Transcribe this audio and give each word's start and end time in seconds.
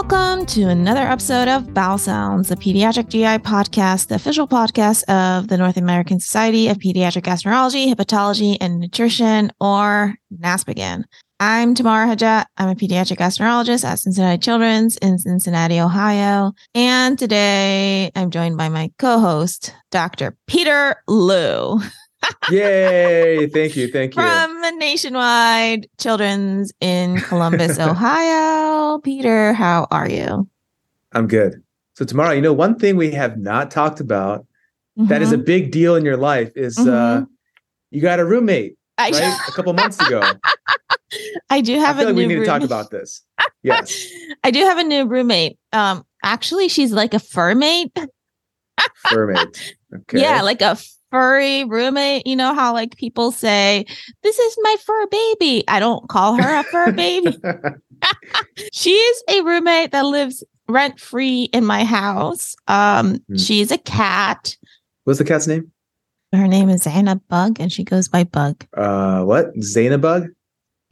Welcome 0.00 0.46
to 0.46 0.62
another 0.62 1.02
episode 1.02 1.46
of 1.46 1.74
Bowel 1.74 1.98
Sounds, 1.98 2.48
the 2.48 2.56
Pediatric 2.56 3.10
GI 3.10 3.44
podcast, 3.44 4.08
the 4.08 4.14
official 4.14 4.48
podcast 4.48 5.04
of 5.04 5.48
the 5.48 5.58
North 5.58 5.76
American 5.76 6.18
Society 6.18 6.68
of 6.68 6.78
Pediatric 6.78 7.22
Gastroenterology, 7.22 7.92
Hepatology, 7.92 8.56
and 8.62 8.80
Nutrition, 8.80 9.52
or 9.60 10.14
NASPGHAN. 10.34 11.04
I'm 11.38 11.74
Tamara 11.74 12.06
Hajat. 12.06 12.46
I'm 12.56 12.70
a 12.70 12.74
pediatric 12.74 13.18
gastroenterologist 13.18 13.84
at 13.84 13.98
Cincinnati 13.98 14.38
Children's 14.38 14.96
in 14.96 15.18
Cincinnati, 15.18 15.78
Ohio. 15.78 16.54
And 16.74 17.18
today 17.18 18.10
I'm 18.16 18.30
joined 18.30 18.56
by 18.56 18.70
my 18.70 18.90
co-host, 18.98 19.74
Dr. 19.90 20.34
Peter 20.46 20.96
Liu. 21.08 21.78
Yay! 22.50 23.46
Thank 23.52 23.76
you, 23.76 23.88
thank 23.88 24.16
you. 24.16 24.22
From 24.22 24.60
the 24.60 24.70
Nationwide 24.72 25.88
Children's 25.98 26.72
in 26.80 27.16
Columbus, 27.20 27.78
Ohio. 27.80 28.98
Peter, 28.98 29.52
how 29.52 29.86
are 29.90 30.08
you? 30.08 30.48
I'm 31.12 31.26
good. 31.26 31.62
So 31.94 32.04
tomorrow, 32.04 32.32
you 32.32 32.40
know, 32.40 32.52
one 32.52 32.78
thing 32.78 32.96
we 32.96 33.10
have 33.12 33.36
not 33.38 33.70
talked 33.70 34.00
about 34.00 34.46
that 34.96 35.22
is 35.22 35.32
a 35.32 35.38
Mhm. 35.38 35.44
big 35.46 35.70
deal 35.70 35.96
in 35.96 36.04
your 36.04 36.16
life 36.16 36.52
is 36.56 36.78
uh 36.78 36.82
Mhm. 37.22 37.26
you 37.90 38.00
got 38.00 38.20
a 38.20 38.24
roommate, 38.24 38.76
I, 38.98 39.10
right? 39.10 39.48
a 39.48 39.52
couple 39.52 39.72
months 39.72 40.00
ago. 40.00 40.22
I 41.50 41.60
do 41.60 41.76
I 41.76 41.80
have 41.80 41.96
feel 41.96 42.06
a 42.06 42.08
like 42.08 42.14
new 42.16 42.22
we 42.22 42.26
need 42.34 42.40
to 42.40 42.46
talk 42.46 42.62
about 42.62 42.90
this. 42.90 43.22
Yes. 43.62 44.06
I 44.44 44.50
do 44.50 44.60
have 44.60 44.78
a 44.78 44.84
new 44.84 45.06
roommate. 45.06 45.58
Um, 45.72 46.04
actually, 46.22 46.68
she's 46.68 46.92
like 46.92 47.14
a 47.14 47.18
fur 47.18 47.54
mate. 47.54 47.92
Roommate. 49.12 49.74
Okay. 49.94 50.20
Yeah, 50.20 50.42
like 50.42 50.60
a 50.62 50.78
furry 51.10 51.64
roommate. 51.64 52.26
You 52.26 52.36
know 52.36 52.54
how 52.54 52.72
like 52.72 52.96
people 52.96 53.32
say, 53.32 53.84
"This 54.22 54.38
is 54.38 54.56
my 54.62 54.76
fur 54.84 55.06
baby." 55.06 55.64
I 55.68 55.80
don't 55.80 56.08
call 56.08 56.34
her 56.40 56.54
a 56.60 56.64
fur 56.64 56.92
baby. 56.92 57.36
she's 58.72 59.22
a 59.28 59.42
roommate 59.42 59.92
that 59.92 60.06
lives 60.06 60.42
rent 60.68 61.00
free 61.00 61.44
in 61.52 61.64
my 61.66 61.84
house. 61.84 62.54
Um, 62.68 63.18
Hmm. 63.28 63.36
she's 63.36 63.70
a 63.70 63.78
cat. 63.78 64.56
What's 65.04 65.18
the 65.18 65.24
cat's 65.24 65.46
name? 65.46 65.70
Her 66.32 66.46
name 66.46 66.68
is 66.68 66.82
Zainab 66.84 67.20
Bug, 67.28 67.58
and 67.60 67.72
she 67.72 67.82
goes 67.84 68.08
by 68.08 68.24
Bug. 68.24 68.64
Uh 68.76 69.22
what? 69.24 69.54
Zainabug? 69.56 70.28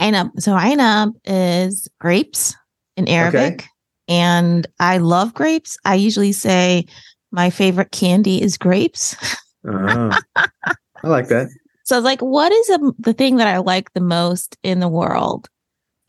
Ainab. 0.01 0.31
So 0.41 0.53
Ainab 0.53 1.13
is 1.25 1.89
grapes 2.01 2.55
in 2.97 3.07
Arabic, 3.09 3.65
and 4.09 4.67
I 4.81 4.99
love 4.99 5.35
grapes. 5.35 5.77
I 5.85 5.95
usually 5.95 6.33
say 6.33 6.87
my 7.31 7.51
favorite 7.51 7.93
candy 7.93 8.43
is 8.43 8.57
grapes. 8.59 9.15
Oh, 9.67 10.19
I 10.37 11.07
like 11.09 11.29
that. 11.29 11.49
So 11.85 11.97
I 11.97 11.99
was 11.99 12.05
like, 12.05 12.21
what 12.21 12.53
is 12.53 12.71
um 12.71 12.95
the 12.99 13.13
thing 13.13 13.37
that 13.37 13.49
I 13.49 13.59
like 13.59 13.93
the 13.95 14.01
most 14.01 14.57
in 14.63 14.81
the 14.81 14.89
world? 14.89 15.49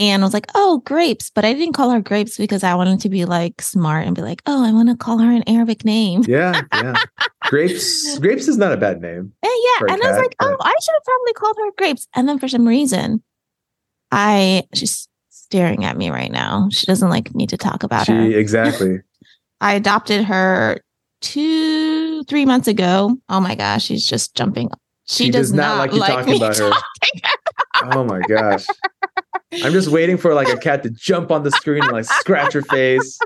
And 0.01 0.23
I 0.23 0.25
was 0.25 0.33
like, 0.33 0.47
oh, 0.55 0.81
grapes. 0.85 1.29
But 1.29 1.43
I 1.43 1.51
didn't 1.53 1.73
call 1.73 1.89
her 1.89 1.99
grapes 1.99 2.37
because 2.37 2.63
I 2.63 2.73
wanted 2.75 3.01
to 3.01 3.09
be 3.09 3.25
like 3.25 3.61
smart 3.61 4.07
and 4.07 4.15
be 4.15 4.21
like, 4.21 4.41
oh, 4.45 4.63
I 4.65 4.71
want 4.71 4.87
to 4.89 4.95
call 4.95 5.17
her 5.17 5.29
an 5.29 5.43
Arabic 5.47 5.83
name. 5.83 6.23
Yeah, 6.27 6.61
yeah. 6.73 6.95
Grapes. 7.45 8.17
Grapes 8.19 8.47
is 8.47 8.57
not 8.57 8.71
a 8.71 8.77
bad 8.77 9.01
name. 9.01 9.33
And 9.43 9.51
yeah. 9.51 9.87
A 9.87 9.91
And 9.93 10.01
I 10.03 10.07
was 10.07 10.15
cat, 10.15 10.17
like, 10.17 10.35
oh. 10.39 10.55
I 10.61 10.73
should 10.81 10.93
have 10.93 11.03
probably 11.03 11.33
called 11.33 11.57
her 11.59 11.71
grapes. 11.77 12.07
And 12.15 12.29
then 12.29 12.39
for 12.39 12.47
some 12.47 12.65
reason, 12.67 13.21
I 14.11 14.63
she's 14.73 15.07
staring 15.29 15.83
at 15.83 15.97
me 15.97 16.09
right 16.11 16.31
now. 16.31 16.69
She 16.71 16.85
doesn't 16.85 17.09
like 17.09 17.33
me 17.35 17.47
to 17.47 17.57
talk 17.57 17.83
about 17.83 18.05
She 18.05 18.11
her. 18.13 18.21
exactly. 18.37 18.99
I 19.61 19.73
adopted 19.73 20.23
her 20.25 20.79
two, 21.21 21.98
three 22.23 22.45
months 22.45 22.67
ago. 22.67 23.17
Oh 23.29 23.39
my 23.39 23.55
gosh, 23.55 23.85
she's 23.85 24.05
just 24.05 24.35
jumping. 24.35 24.69
She, 25.07 25.25
She 25.25 25.31
does, 25.31 25.47
does 25.49 25.53
not 25.53 25.77
like 25.77 25.93
you 25.93 25.99
talking 25.99 26.31
me 26.31 26.37
about 26.37 26.57
her. 26.57 26.69
talking. 26.69 27.21
Oh 27.93 28.03
my 28.03 28.19
gosh. 28.19 28.65
I'm 29.63 29.71
just 29.71 29.87
waiting 29.87 30.17
for 30.17 30.33
like 30.33 30.49
a 30.49 30.57
cat 30.57 30.83
to 30.83 30.89
jump 30.89 31.31
on 31.31 31.43
the 31.43 31.51
screen 31.51 31.81
and 31.83 31.93
like 31.93 32.03
scratch 32.05 32.51
her 32.53 32.61
face. 32.61 33.17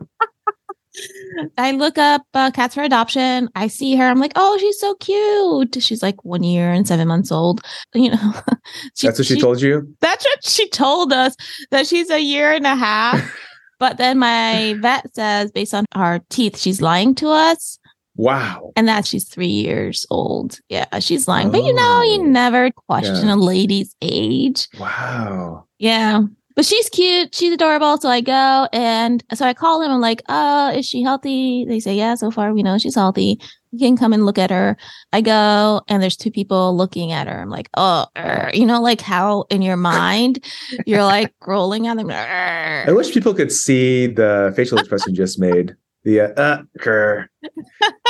I 1.58 1.72
look 1.72 1.98
up 1.98 2.22
uh, 2.36 2.52
cats 2.52 2.76
for 2.76 2.84
adoption. 2.84 3.50
I 3.56 3.66
see 3.68 3.96
her. 3.96 4.04
I'm 4.06 4.20
like, 4.20 4.34
oh, 4.36 4.58
she's 4.60 4.80
so 4.80 4.94
cute. 4.96 5.82
She's 5.84 6.04
like 6.04 6.24
one 6.24 6.44
year 6.44 6.72
and 6.72 6.88
seven 6.88 7.08
months 7.08 7.32
old. 7.32 7.62
You 7.96 8.12
know, 8.12 8.34
she- 8.96 9.08
That's 9.08 9.18
what 9.20 9.26
she, 9.28 9.40
told 9.40 9.60
you? 9.62 9.92
That's 10.02 10.24
what 10.24 10.46
she 10.46 10.70
told 10.70 11.12
us 11.14 11.36
that 11.72 11.88
she's 11.88 12.10
a 12.12 12.20
year 12.22 12.52
and 12.54 12.68
a 12.68 12.76
half. 12.76 13.36
but 13.80 13.98
then 13.98 14.20
my 14.20 14.76
vet 14.80 15.14
says, 15.16 15.52
based 15.52 15.74
on 15.74 15.86
her 15.96 16.22
teeth, 16.30 16.60
she's 16.60 16.80
lying 16.82 17.16
to 17.16 17.30
us, 17.30 17.80
Wow. 18.16 18.72
and 18.76 18.88
that 18.88 19.06
she's 19.06 19.26
three 19.28 19.48
years 19.48 20.06
old. 20.10 20.60
Yeah, 20.70 21.00
she's 21.00 21.28
lying. 21.28 21.50
But 21.52 21.64
you 21.64 21.74
know, 21.74 22.02
you 22.04 22.20
Oh. 22.22 22.26
never 22.26 22.70
question 22.88 23.28
Yeah. 23.28 23.34
a 23.34 23.38
lady's 23.38 23.96
age. 24.02 24.68
Wow. 24.80 25.66
Yeah. 25.80 26.22
But 26.56 26.66
she's 26.66 26.88
cute. 26.90 27.34
She's 27.34 27.52
adorable. 27.52 27.98
So 27.98 28.10
I 28.10 28.22
go 28.22 28.68
and 28.72 29.24
so 29.34 29.44
I 29.44 29.56
call 29.56 29.80
them. 29.80 29.90
I'm 29.92 30.02
like, 30.02 30.22
uh, 30.30 30.72
is 30.76 30.86
she 30.86 31.02
healthy? 31.02 31.66
They 31.68 31.80
say, 31.80 31.96
yeah, 31.96 32.14
so 32.14 32.30
far 32.30 32.54
we 32.54 32.62
know 32.62 32.78
she's 32.78 32.94
healthy. 32.94 33.40
You 33.72 33.80
can 33.80 33.98
come 33.98 34.14
and 34.14 34.24
look 34.24 34.38
at 34.38 34.52
her. 34.52 34.78
I 35.12 35.22
go 35.22 35.82
and 35.88 36.04
there's 36.04 36.16
two 36.16 36.30
people 36.30 36.78
looking 36.78 37.12
at 37.12 37.26
her. 37.28 37.42
I'm 37.42 37.50
like, 37.50 37.70
oh, 37.76 38.06
er," 38.16 38.52
you 38.54 38.68
know, 38.68 38.80
like 38.84 39.02
how 39.02 39.46
in 39.50 39.64
your 39.64 39.78
mind 39.96 40.46
you're 40.86 41.04
like 41.04 41.34
rolling 41.48 41.88
at 41.88 41.98
them. 41.98 42.12
er. 42.12 42.84
I 42.88 42.92
wish 42.92 43.12
people 43.12 43.34
could 43.34 43.52
see 43.52 44.06
the 44.06 44.54
facial 44.56 44.78
expression 44.78 45.10
you 45.14 45.18
just 45.18 45.40
made. 45.40 45.76
The 46.04 46.22
uh, 46.22 46.64
uh. 46.82 47.24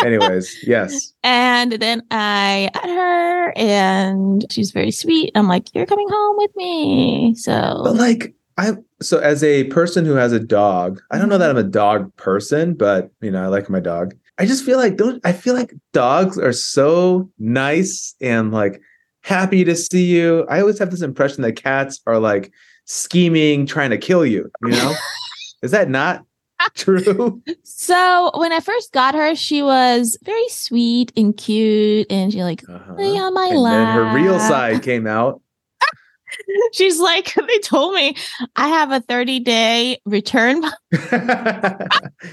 Anyways, 0.03 0.63
yes. 0.67 1.13
And 1.23 1.73
then 1.73 2.01
I 2.11 2.69
at 2.73 2.89
her 2.89 3.53
and 3.57 4.45
she's 4.51 4.71
very 4.71 4.91
sweet. 4.91 5.31
I'm 5.35 5.47
like, 5.47 5.73
you're 5.75 5.85
coming 5.85 6.09
home 6.09 6.37
with 6.37 6.55
me. 6.55 7.35
So 7.35 7.81
But 7.83 7.95
like 7.95 8.33
I 8.57 8.73
so 9.01 9.19
as 9.19 9.43
a 9.43 9.65
person 9.65 10.05
who 10.05 10.13
has 10.13 10.31
a 10.31 10.39
dog, 10.39 11.01
I 11.11 11.17
don't 11.17 11.29
know 11.29 11.37
that 11.37 11.49
I'm 11.49 11.57
a 11.57 11.63
dog 11.63 12.15
person, 12.15 12.73
but 12.73 13.11
you 13.21 13.31
know, 13.31 13.43
I 13.43 13.47
like 13.47 13.69
my 13.69 13.79
dog. 13.79 14.15
I 14.39 14.45
just 14.45 14.65
feel 14.65 14.77
like 14.77 14.97
don't 14.97 15.21
I 15.25 15.31
feel 15.31 15.53
like 15.53 15.73
dogs 15.91 16.39
are 16.39 16.53
so 16.53 17.29
nice 17.37 18.15
and 18.21 18.51
like 18.51 18.81
happy 19.21 19.63
to 19.63 19.75
see 19.75 20.05
you. 20.05 20.45
I 20.49 20.59
always 20.59 20.79
have 20.79 20.91
this 20.91 21.01
impression 21.01 21.43
that 21.43 21.53
cats 21.53 22.01
are 22.07 22.19
like 22.19 22.51
scheming, 22.85 23.65
trying 23.65 23.91
to 23.91 23.97
kill 23.97 24.25
you, 24.25 24.49
you 24.63 24.71
know? 24.71 24.93
Is 25.61 25.71
that 25.71 25.89
not 25.89 26.25
true? 26.75 27.41
so 27.63 28.31
when 28.35 28.51
I 28.53 28.59
first 28.59 28.91
got 28.93 29.15
her, 29.15 29.35
she 29.35 29.61
was 29.63 30.17
very 30.23 30.47
sweet 30.49 31.11
and 31.17 31.35
cute 31.35 32.07
and 32.09 32.31
she 32.31 32.43
like 32.43 32.63
Uh-huh. 32.67 32.93
lay 32.93 33.17
on 33.17 33.33
my 33.33 33.47
and 33.47 33.65
then 33.65 33.87
her 33.87 34.13
real 34.15 34.39
side 34.39 34.81
came 34.83 35.07
out. 35.07 35.41
She's 36.73 36.99
like, 36.99 37.33
they 37.47 37.59
told 37.59 37.93
me 37.93 38.15
I 38.55 38.67
have 38.69 38.91
a 38.91 38.99
30 39.01 39.39
day 39.41 39.99
return. 40.05 40.63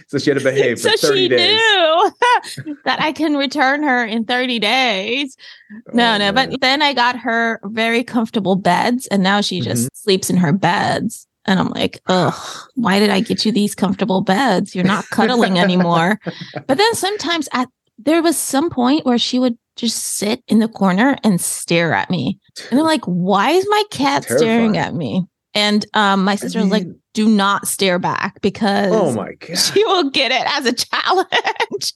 so 0.08 0.18
she 0.18 0.30
had 0.30 0.38
to 0.38 0.44
behave 0.44 0.80
for 0.80 0.90
so 0.90 1.08
30 1.08 1.20
she 1.22 1.28
days. 1.28 1.60
knew 1.60 2.12
that 2.84 3.00
I 3.00 3.12
can 3.12 3.36
return 3.36 3.82
her 3.82 4.04
in 4.04 4.24
30 4.24 4.58
days. 4.58 5.36
No, 5.92 6.14
Oh, 6.14 6.18
no. 6.18 6.32
But 6.32 6.60
then 6.60 6.80
I 6.82 6.94
got 6.94 7.18
her 7.18 7.60
very 7.64 8.02
comfortable 8.02 8.56
beds 8.56 9.06
and 9.08 9.22
now 9.22 9.40
she 9.42 9.60
just 9.60 9.84
Mm-hmm. 9.84 9.88
sleeps 9.94 10.30
in 10.30 10.36
her 10.38 10.52
beds. 10.52 11.26
And 11.46 11.58
I'm 11.58 11.68
like, 11.68 12.00
ugh, 12.06 12.34
why 12.74 12.98
did 12.98 13.10
I 13.10 13.20
get 13.20 13.44
you 13.44 13.52
these 13.52 13.74
comfortable 13.74 14.20
beds? 14.20 14.74
You're 14.74 14.84
not 14.84 15.08
cuddling 15.10 15.58
anymore. 15.58 16.20
but 16.66 16.78
then 16.78 16.94
sometimes 16.94 17.48
at 17.52 17.68
there 17.98 18.22
was 18.22 18.36
some 18.36 18.70
point 18.70 19.04
where 19.04 19.18
she 19.18 19.38
would 19.38 19.58
just 19.76 19.98
sit 19.98 20.42
in 20.48 20.58
the 20.58 20.68
corner 20.68 21.16
and 21.22 21.40
stare 21.40 21.92
at 21.92 22.10
me. 22.10 22.38
And 22.70 22.80
I'm 22.80 22.86
like, 22.86 23.04
why 23.04 23.50
is 23.50 23.66
my 23.68 23.82
cat 23.90 24.24
staring 24.24 24.76
at 24.76 24.94
me? 24.94 25.24
And 25.54 25.84
um, 25.94 26.24
my 26.24 26.32
I 26.32 26.36
sister 26.36 26.60
was 26.60 26.70
like, 26.70 26.86
do 27.12 27.28
not 27.28 27.66
stare 27.66 27.98
back 27.98 28.40
because 28.40 28.92
oh 28.92 29.12
my 29.12 29.32
god. 29.40 29.58
she 29.58 29.84
will 29.84 30.10
get 30.10 30.30
it 30.30 30.46
as 30.46 30.66
a 30.66 30.72
challenge. 30.72 31.92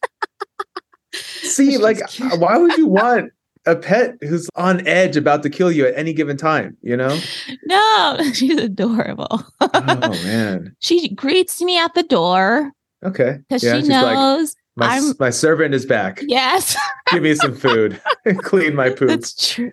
See, 1.15 1.79
like, 1.79 2.01
why 2.37 2.57
would 2.57 2.77
you 2.77 2.87
want 2.87 3.33
a 3.67 3.75
pet 3.77 4.17
who's 4.21 4.49
on 4.55 4.87
edge 4.87 5.17
about 5.17 5.43
to 5.43 5.51
kill 5.51 5.71
you 5.73 5.87
at 5.87 5.97
any 5.97 6.13
given 6.13 6.37
time? 6.37 6.77
You 6.83 6.97
know? 6.97 7.19
no, 7.65 8.19
she's 8.33 8.59
adorable. 8.59 9.45
Oh 9.61 10.21
man. 10.25 10.77
she 10.81 11.09
greets 11.15 11.61
me 11.63 11.79
at 11.79 11.95
the 11.95 12.03
door 12.03 12.73
Okay. 13.05 13.39
because 13.49 13.63
Yeah, 13.63 13.75
she 13.75 13.81
she's 13.81 13.89
like, 13.91 14.15
knows. 14.15 14.55
my, 14.77 14.95
I'm- 14.95 15.15
my 15.19 15.31
servant 15.31 15.75
is 15.75 15.85
back. 15.87 16.21
yes, 16.23 16.77
Give 17.11 17.23
me 17.23 17.35
some 17.35 17.55
food. 17.55 18.01
Clean 18.39 18.75
my 18.75 18.91
poop. 18.91 19.09
that's 19.09 19.53
true. 19.55 19.73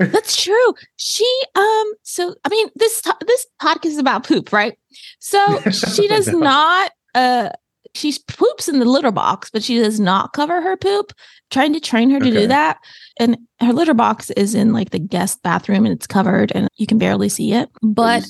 That's 0.00 0.42
true. 0.42 0.74
She 0.96 1.24
um 1.54 1.92
so 2.02 2.34
I 2.44 2.48
mean 2.48 2.68
this 2.74 3.00
this 3.26 3.46
podcast 3.62 3.84
is 3.86 3.98
about 3.98 4.26
poop, 4.26 4.52
right? 4.52 4.76
So 5.20 5.60
she 5.70 6.08
does 6.08 6.26
No. 6.28 6.38
not 6.40 6.92
uh 7.14 7.50
she 7.96 8.14
poops 8.28 8.68
in 8.68 8.78
the 8.78 8.84
litter 8.84 9.10
box, 9.10 9.50
but 9.50 9.62
she 9.62 9.78
does 9.78 9.98
not 9.98 10.32
cover 10.32 10.60
her 10.60 10.76
poop. 10.76 11.12
Trying 11.50 11.72
to 11.72 11.80
train 11.80 12.10
her 12.10 12.18
to 12.20 12.26
Okay. 12.28 12.40
do 12.42 12.46
that. 12.48 12.78
And 13.18 13.38
her 13.60 13.72
litter 13.72 13.94
box 13.94 14.30
is 14.30 14.54
in 14.54 14.72
like 14.72 14.90
the 14.90 14.98
guest 14.98 15.42
bathroom 15.42 15.86
and 15.86 15.94
it's 15.94 16.06
covered 16.06 16.52
and 16.54 16.68
you 16.76 16.86
can 16.86 16.98
barely 16.98 17.28
see 17.28 17.52
it. 17.52 17.68
But 17.82 18.24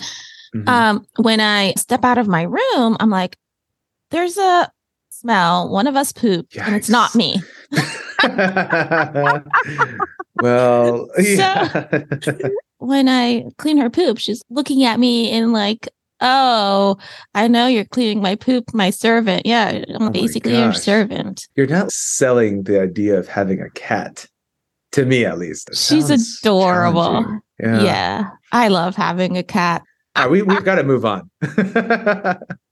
Mhm. 0.54 0.68
um 0.68 1.06
when 1.16 1.40
I 1.40 1.72
step 1.76 2.04
out 2.04 2.18
of 2.18 2.28
my 2.28 2.42
room, 2.42 2.96
I'm 3.00 3.10
like, 3.10 3.36
there's 4.10 4.36
a 4.38 4.70
smell. 5.10 5.68
One 5.70 5.86
of 5.86 5.96
us 5.96 6.12
pooped 6.12 6.56
and 6.58 6.74
it's 6.76 6.88
not 6.90 7.14
me. 7.14 7.42
well, 10.34 11.08
yeah. 11.18 11.86
when 12.78 13.08
I 13.08 13.46
clean 13.58 13.78
her 13.78 13.90
poop, 13.90 14.18
she's 14.18 14.42
looking 14.50 14.84
at 14.84 15.00
me 15.00 15.30
in 15.30 15.52
like 15.52 15.88
Oh, 16.20 16.96
I 17.34 17.48
know 17.48 17.66
you're 17.66 17.84
cleaning 17.84 18.22
my 18.22 18.36
poop, 18.36 18.72
my 18.72 18.90
servant. 18.90 19.44
Yeah, 19.44 19.84
I'm 19.94 20.08
Oh 20.08 20.10
basically 20.10 20.56
your 20.56 20.72
servant. 20.72 21.46
You're 21.56 21.66
not 21.66 21.92
selling 21.92 22.62
the 22.62 22.80
idea 22.80 23.18
of 23.18 23.28
having 23.28 23.60
a 23.60 23.70
cat, 23.70 24.26
to 24.92 25.04
me 25.04 25.24
at 25.24 25.38
least. 25.38 25.70
It 25.70 25.76
She's 25.76 26.10
adorable. 26.10 27.40
Yeah. 27.60 27.82
Yeah. 27.82 28.30
I 28.52 28.68
love 28.68 28.96
having 28.96 29.36
a 29.36 29.42
cat. 29.42 29.82
Right, 30.16 30.30
we 30.30 30.42
we've 30.42 30.64
got 30.64 30.76
to 30.76 30.84
move 30.84 31.04
on. 31.04 31.30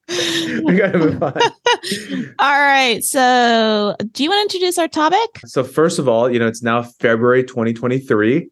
we 0.08 0.76
got 0.76 0.93
to 0.93 0.99
move 0.99 1.23
on. 1.23 1.35
All 2.38 2.61
right. 2.61 3.05
So, 3.05 3.97
do 4.12 4.23
you 4.23 4.31
want 4.31 4.50
to 4.50 4.56
introduce 4.56 4.79
our 4.79 4.88
topic? 4.88 5.40
So 5.44 5.62
first 5.62 5.99
of 5.99 6.08
all, 6.08 6.31
you 6.31 6.38
know, 6.38 6.47
it's 6.47 6.62
now 6.62 6.82
February 6.82 7.44
2023 7.44 8.49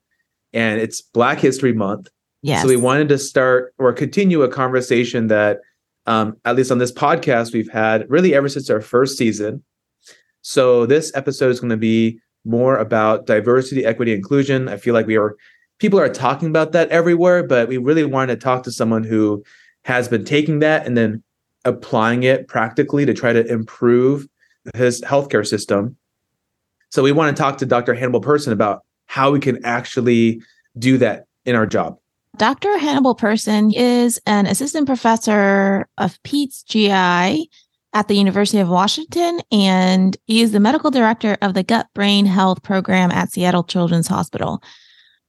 and 0.52 0.80
it's 0.80 1.00
Black 1.00 1.38
History 1.38 1.72
Month. 1.72 2.08
Yes. 2.42 2.62
So 2.62 2.68
we 2.68 2.76
wanted 2.76 3.08
to 3.10 3.18
start 3.18 3.72
or 3.78 3.92
continue 3.92 4.42
a 4.42 4.48
conversation 4.48 5.28
that 5.28 5.60
um, 6.06 6.36
at 6.44 6.56
least 6.56 6.72
on 6.72 6.78
this 6.78 6.92
podcast 6.92 7.52
we've 7.52 7.70
had 7.70 8.10
really 8.10 8.34
ever 8.34 8.48
since 8.48 8.68
our 8.68 8.80
first 8.80 9.16
season. 9.16 9.62
So 10.42 10.86
this 10.86 11.12
episode 11.14 11.50
is 11.50 11.60
going 11.60 11.70
to 11.70 11.76
be 11.76 12.18
more 12.44 12.76
about 12.76 13.26
diversity, 13.26 13.84
equity, 13.84 14.12
inclusion. 14.12 14.68
I 14.68 14.76
feel 14.76 14.94
like 14.94 15.06
we 15.06 15.16
are 15.16 15.36
people 15.78 16.00
are 16.00 16.08
talking 16.08 16.48
about 16.48 16.72
that 16.72 16.88
everywhere, 16.90 17.44
but 17.44 17.68
we 17.68 17.78
really 17.78 18.04
wanted 18.04 18.34
to 18.34 18.44
talk 18.44 18.64
to 18.64 18.72
someone 18.72 19.04
who 19.04 19.44
has 19.84 20.08
been 20.08 20.24
taking 20.24 20.58
that 20.60 20.86
and 20.86 20.96
then 20.96 21.22
applying 21.64 22.24
it 22.24 22.48
practically 22.48 23.06
to 23.06 23.14
try 23.14 23.32
to 23.32 23.46
improve 23.46 24.26
his 24.74 25.00
healthcare 25.02 25.46
system. 25.46 25.96
So 26.90 27.02
we 27.02 27.12
want 27.12 27.36
to 27.36 27.40
talk 27.40 27.58
to 27.58 27.66
Dr. 27.66 27.94
Hannibal 27.94 28.20
Person 28.20 28.52
about 28.52 28.84
how 29.06 29.30
we 29.30 29.40
can 29.40 29.64
actually 29.64 30.42
do 30.78 30.98
that 30.98 31.26
in 31.44 31.54
our 31.54 31.66
job. 31.66 31.98
Dr. 32.38 32.78
Hannibal 32.78 33.14
Person 33.14 33.72
is 33.72 34.20
an 34.26 34.46
assistant 34.46 34.86
professor 34.86 35.86
of 35.98 36.22
Peds 36.22 36.64
GI 36.64 37.50
at 37.94 38.08
the 38.08 38.14
University 38.14 38.58
of 38.58 38.70
Washington, 38.70 39.40
and 39.50 40.16
he 40.24 40.40
is 40.40 40.52
the 40.52 40.60
medical 40.60 40.90
director 40.90 41.36
of 41.42 41.52
the 41.52 41.62
Gut 41.62 41.88
Brain 41.94 42.24
Health 42.24 42.62
Program 42.62 43.10
at 43.10 43.30
Seattle 43.30 43.64
Children's 43.64 44.08
Hospital. 44.08 44.62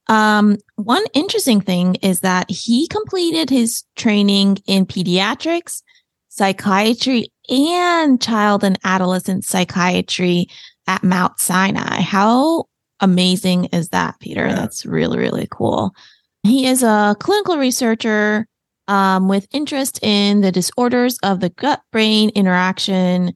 Um, 0.08 0.56
one 0.76 1.04
interesting 1.12 1.60
thing 1.60 1.96
is 1.96 2.20
that 2.20 2.50
he 2.50 2.88
completed 2.88 3.50
his 3.50 3.84
training 3.96 4.58
in 4.66 4.86
pediatrics, 4.86 5.82
psychiatry, 6.28 7.28
and 7.50 8.20
child 8.20 8.64
and 8.64 8.78
adolescent 8.84 9.44
psychiatry 9.44 10.46
at 10.86 11.04
Mount 11.04 11.38
Sinai. 11.38 12.00
How 12.00 12.64
amazing 13.00 13.66
is 13.66 13.90
that, 13.90 14.18
Peter? 14.20 14.46
Yeah. 14.46 14.54
That's 14.54 14.86
really, 14.86 15.18
really 15.18 15.48
cool. 15.50 15.94
He 16.44 16.66
is 16.66 16.82
a 16.82 17.16
clinical 17.18 17.56
researcher 17.56 18.46
um, 18.86 19.28
with 19.28 19.48
interest 19.52 19.98
in 20.02 20.42
the 20.42 20.52
disorders 20.52 21.18
of 21.22 21.40
the 21.40 21.48
gut 21.48 21.80
brain 21.90 22.30
interaction 22.34 23.32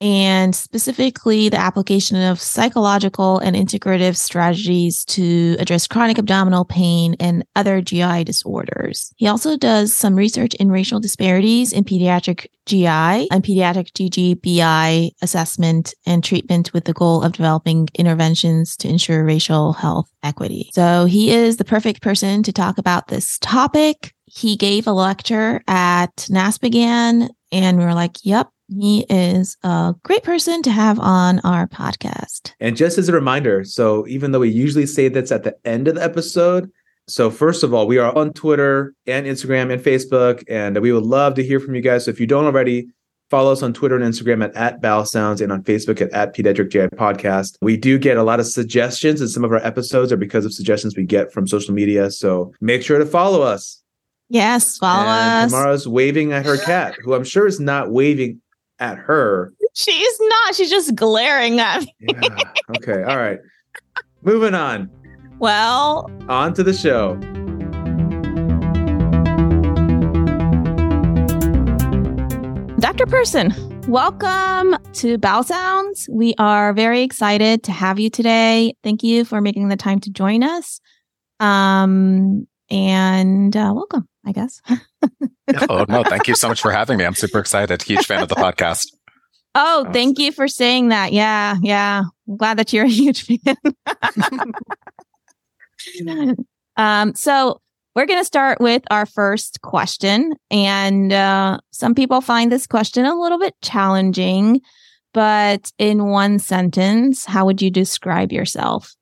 and 0.00 0.54
specifically 0.54 1.48
the 1.48 1.58
application 1.58 2.16
of 2.20 2.40
psychological 2.40 3.38
and 3.38 3.56
integrative 3.56 4.16
strategies 4.16 5.04
to 5.06 5.56
address 5.58 5.86
chronic 5.86 6.18
abdominal 6.18 6.64
pain 6.64 7.16
and 7.20 7.44
other 7.56 7.80
GI 7.80 8.24
disorders. 8.24 9.12
He 9.16 9.26
also 9.26 9.56
does 9.56 9.96
some 9.96 10.14
research 10.14 10.54
in 10.54 10.70
racial 10.70 11.00
disparities 11.00 11.72
in 11.72 11.84
pediatric 11.84 12.46
GI 12.66 12.86
and 13.30 13.44
pediatric 13.44 13.92
DGBI 13.92 15.10
assessment 15.22 15.94
and 16.06 16.24
treatment 16.24 16.72
with 16.72 16.84
the 16.84 16.92
goal 16.92 17.22
of 17.22 17.32
developing 17.32 17.88
interventions 17.94 18.76
to 18.78 18.88
ensure 18.88 19.24
racial 19.24 19.72
health 19.74 20.10
equity. 20.22 20.70
So 20.72 21.04
he 21.04 21.30
is 21.30 21.56
the 21.56 21.64
perfect 21.64 22.02
person 22.02 22.42
to 22.42 22.52
talk 22.52 22.78
about 22.78 23.08
this 23.08 23.38
topic. 23.38 24.14
He 24.26 24.56
gave 24.56 24.86
a 24.86 24.92
lecture 24.92 25.62
at 25.68 26.16
NASPGHAN 26.16 27.28
and 27.52 27.78
we 27.78 27.84
were 27.84 27.94
like, 27.94 28.16
yep, 28.22 28.48
he 28.68 29.06
is 29.10 29.56
a 29.62 29.94
great 30.02 30.22
person 30.22 30.62
to 30.62 30.70
have 30.70 30.98
on 30.98 31.40
our 31.40 31.66
podcast. 31.66 32.52
And 32.60 32.76
just 32.76 32.98
as 32.98 33.08
a 33.08 33.12
reminder, 33.12 33.64
so 33.64 34.06
even 34.06 34.32
though 34.32 34.40
we 34.40 34.50
usually 34.50 34.86
say 34.86 35.08
that's 35.08 35.32
at 35.32 35.44
the 35.44 35.56
end 35.64 35.88
of 35.88 35.96
the 35.96 36.02
episode, 36.02 36.70
so 37.06 37.30
first 37.30 37.62
of 37.62 37.74
all, 37.74 37.86
we 37.86 37.98
are 37.98 38.16
on 38.16 38.32
Twitter 38.32 38.94
and 39.06 39.26
Instagram 39.26 39.72
and 39.72 39.82
Facebook, 39.82 40.42
and 40.48 40.78
we 40.80 40.92
would 40.92 41.04
love 41.04 41.34
to 41.34 41.44
hear 41.44 41.60
from 41.60 41.74
you 41.74 41.82
guys. 41.82 42.06
So 42.06 42.10
if 42.10 42.18
you 42.18 42.26
don't 42.26 42.46
already, 42.46 42.88
follow 43.30 43.52
us 43.52 43.62
on 43.62 43.74
Twitter 43.74 43.96
and 43.96 44.04
Instagram 44.04 44.44
at, 44.44 44.54
at 44.54 44.80
Bowel 44.80 45.04
Sounds 45.04 45.40
and 45.40 45.52
on 45.52 45.62
Facebook 45.62 46.00
at, 46.00 46.10
at 46.12 46.34
Pediatric 46.34 46.70
GI 46.70 46.96
Podcast. 46.96 47.56
We 47.60 47.76
do 47.76 47.98
get 47.98 48.16
a 48.16 48.22
lot 48.22 48.40
of 48.40 48.46
suggestions, 48.46 49.20
and 49.20 49.28
some 49.28 49.44
of 49.44 49.52
our 49.52 49.58
episodes 49.58 50.12
are 50.12 50.16
because 50.16 50.44
of 50.44 50.54
suggestions 50.54 50.96
we 50.96 51.04
get 51.04 51.32
from 51.32 51.46
social 51.46 51.74
media. 51.74 52.10
So 52.10 52.52
make 52.60 52.82
sure 52.82 52.98
to 52.98 53.06
follow 53.06 53.42
us. 53.42 53.82
Yes, 54.30 54.78
follow 54.78 55.08
and 55.08 55.46
us. 55.46 55.52
Tamara's 55.52 55.88
waving 55.88 56.32
at 56.32 56.46
her 56.46 56.56
cat, 56.56 56.94
who 57.04 57.14
I'm 57.14 57.24
sure 57.24 57.46
is 57.46 57.60
not 57.60 57.90
waving 57.90 58.40
at 58.84 58.98
her. 58.98 59.52
She's 59.72 60.20
not. 60.20 60.54
She's 60.54 60.68
just 60.70 60.94
glaring 60.94 61.58
at 61.58 61.80
me. 61.80 61.94
Yeah. 62.00 62.38
Okay. 62.76 63.02
All 63.02 63.16
right. 63.16 63.38
Moving 64.22 64.54
on. 64.54 64.90
Well, 65.38 66.10
On 66.28 66.52
to 66.52 66.62
the 66.62 66.74
show. 66.74 67.14
Dr. 72.78 73.06
Person, 73.06 73.54
welcome 73.88 74.76
to 74.92 75.16
Bowel 75.16 75.42
Sounds. 75.42 76.06
We 76.12 76.34
are 76.38 76.74
very 76.74 77.02
excited 77.02 77.62
to 77.64 77.72
have 77.72 77.98
you 77.98 78.10
today. 78.10 78.74
Thank 78.84 79.02
you 79.02 79.24
for 79.24 79.40
making 79.40 79.68
the 79.68 79.76
time 79.76 80.00
to 80.00 80.10
join 80.10 80.42
us. 80.42 80.80
Um, 81.40 82.46
and 82.70 83.56
uh, 83.56 83.72
welcome, 83.74 84.06
I 84.26 84.32
guess. 84.32 84.60
oh 85.68 85.84
no, 85.88 86.02
thank 86.04 86.28
you 86.28 86.34
so 86.34 86.48
much 86.48 86.60
for 86.62 86.70
having 86.72 86.98
me. 86.98 87.04
I'm 87.04 87.14
super 87.14 87.38
excited. 87.38 87.82
Huge 87.82 88.06
fan 88.06 88.22
of 88.22 88.28
the 88.28 88.34
podcast. 88.36 88.86
Oh, 89.56 89.82
Awesome. 89.82 89.92
thank 89.92 90.18
you 90.18 90.32
for 90.32 90.48
saying 90.48 90.88
that. 90.88 91.12
Yeah, 91.12 91.54
yeah. 91.62 92.02
I'm 92.28 92.36
glad 92.36 92.58
that 92.58 92.72
you're 92.72 92.86
a 92.86 92.88
huge 92.88 93.22
fan. 93.24 93.56
um, 96.76 97.14
so 97.14 97.60
we're 97.94 98.06
going 98.06 98.18
to 98.20 98.24
start 98.24 98.60
with 98.60 98.82
our 98.90 99.06
first 99.06 99.60
question. 99.62 100.34
And 100.50 101.12
uh, 101.12 101.58
some 101.70 101.94
people 101.94 102.20
find 102.20 102.50
this 102.50 102.66
question 102.66 103.04
a 103.04 103.14
little 103.14 103.38
bit 103.38 103.54
challenging, 103.62 104.60
but 105.12 105.70
in 105.78 106.06
one 106.06 106.40
sentence, 106.40 107.24
how 107.24 107.44
would 107.46 107.62
you 107.62 107.70
describe 107.70 108.32
yourself? 108.32 108.92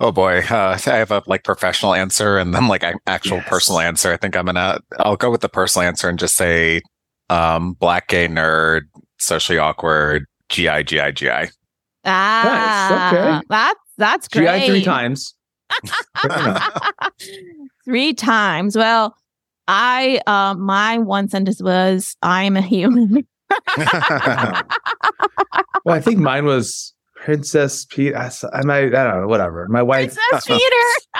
Oh 0.00 0.10
boy, 0.12 0.40
uh, 0.50 0.76
I 0.86 0.96
have 0.96 1.10
a 1.12 1.22
like 1.26 1.44
professional 1.44 1.94
answer 1.94 2.36
and 2.36 2.52
then 2.52 2.66
like 2.68 2.82
an 2.82 2.94
actual 3.06 3.36
Yes. 3.38 3.48
personal 3.48 3.80
answer. 3.80 4.12
I 4.12 4.16
think 4.16 4.36
I'm 4.36 4.46
gonna. 4.46 4.80
I'll 4.98 5.16
go 5.16 5.30
with 5.30 5.40
the 5.40 5.48
personal 5.48 5.86
answer 5.86 6.08
and 6.08 6.18
just 6.18 6.34
say, 6.36 6.82
um, 7.30 7.74
black 7.74 8.08
gay 8.08 8.26
nerd, 8.28 8.82
socially 9.18 9.58
awkward, 9.58 10.24
GI 10.48 10.82
GI 10.84 11.12
GI. 11.12 11.50
Ah, 12.04 13.12
okay. 13.38 13.46
that's 13.48 13.80
that's 13.96 14.28
great. 14.28 14.60
GI 14.62 14.66
three 14.68 14.82
times. 14.84 15.34
Three 17.84 18.14
times. 18.14 18.76
Well, 18.76 19.14
I 19.68 20.20
uh, 20.26 20.54
my 20.54 20.98
one 20.98 21.28
sentence 21.28 21.62
was 21.62 22.16
I'm 22.22 22.56
a 22.56 22.62
human. 22.62 23.26
well, 25.84 25.94
I 25.94 26.00
think 26.00 26.18
mine 26.18 26.44
was 26.46 26.93
Princess 27.24 27.86
Pete. 27.86 28.14
I 28.14 28.30
might, 28.64 28.94
I 28.94 29.04
don't 29.04 29.22
know, 29.22 29.26
whatever. 29.26 29.66
My 29.68 29.82
wife 29.82 30.14
Princess 30.30 30.46
Peter. 30.58 30.76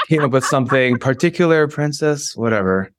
came 0.07 0.23
up 0.23 0.33
with 0.33 0.45
something 0.45 0.99
particular, 0.99 1.67
princess, 1.67 2.37
whatever. 2.37 2.91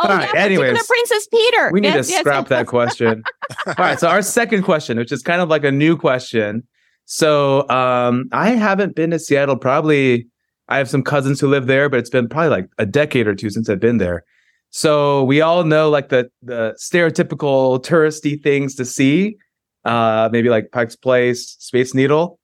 Oh, 0.00 0.08
All 0.08 0.18
yeah, 0.18 0.26
right, 0.26 0.34
anyways, 0.36 0.86
Princess 0.86 1.28
Peter. 1.28 1.70
We 1.72 1.80
need 1.80 1.88
Yes, 1.88 2.06
to 2.06 2.12
yes, 2.12 2.20
scrap 2.20 2.44
yes, 2.44 2.48
that 2.48 2.66
question. 2.66 3.22
All 3.66 3.74
right. 3.78 4.00
So 4.00 4.08
our 4.08 4.22
second 4.22 4.62
question, 4.62 4.96
which 4.98 5.12
is 5.12 5.22
kind 5.22 5.42
of 5.42 5.50
like 5.50 5.62
a 5.62 5.70
new 5.70 5.96
question. 5.96 6.62
So 7.04 7.68
um, 7.68 8.24
I 8.32 8.50
haven't 8.50 8.96
been 8.96 9.10
to 9.10 9.18
Seattle. 9.18 9.56
Probably 9.56 10.26
I 10.68 10.78
have 10.78 10.88
some 10.88 11.02
cousins 11.02 11.40
who 11.40 11.48
live 11.48 11.66
there, 11.66 11.90
but 11.90 11.98
it's 12.00 12.10
been 12.10 12.28
probably 12.28 12.48
like 12.48 12.68
a 12.78 12.86
decade 12.86 13.26
or 13.28 13.34
two 13.34 13.50
since 13.50 13.68
I've 13.68 13.78
been 13.78 13.98
there. 13.98 14.24
So 14.70 15.22
we 15.24 15.42
all 15.42 15.64
know 15.64 15.90
like 15.90 16.08
the 16.08 16.30
the 16.42 16.74
stereotypical 16.82 17.84
touristy 17.84 18.42
things 18.42 18.74
to 18.76 18.86
see, 18.86 19.36
uh, 19.84 20.30
maybe 20.32 20.48
like 20.48 20.70
Pike's 20.72 20.96
Place, 20.96 21.56
Space 21.60 21.94
Needle. 21.94 22.38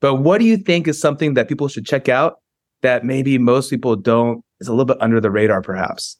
But 0.00 0.16
what 0.16 0.38
do 0.38 0.44
you 0.44 0.56
think 0.56 0.86
is 0.88 1.00
something 1.00 1.34
that 1.34 1.48
people 1.48 1.68
should 1.68 1.86
check 1.86 2.08
out 2.08 2.34
that 2.82 3.04
maybe 3.04 3.38
most 3.38 3.70
people 3.70 3.96
don't? 3.96 4.42
Is 4.60 4.68
a 4.68 4.72
little 4.72 4.84
bit 4.86 4.96
under 5.00 5.20
the 5.20 5.30
radar, 5.30 5.60
perhaps. 5.60 6.16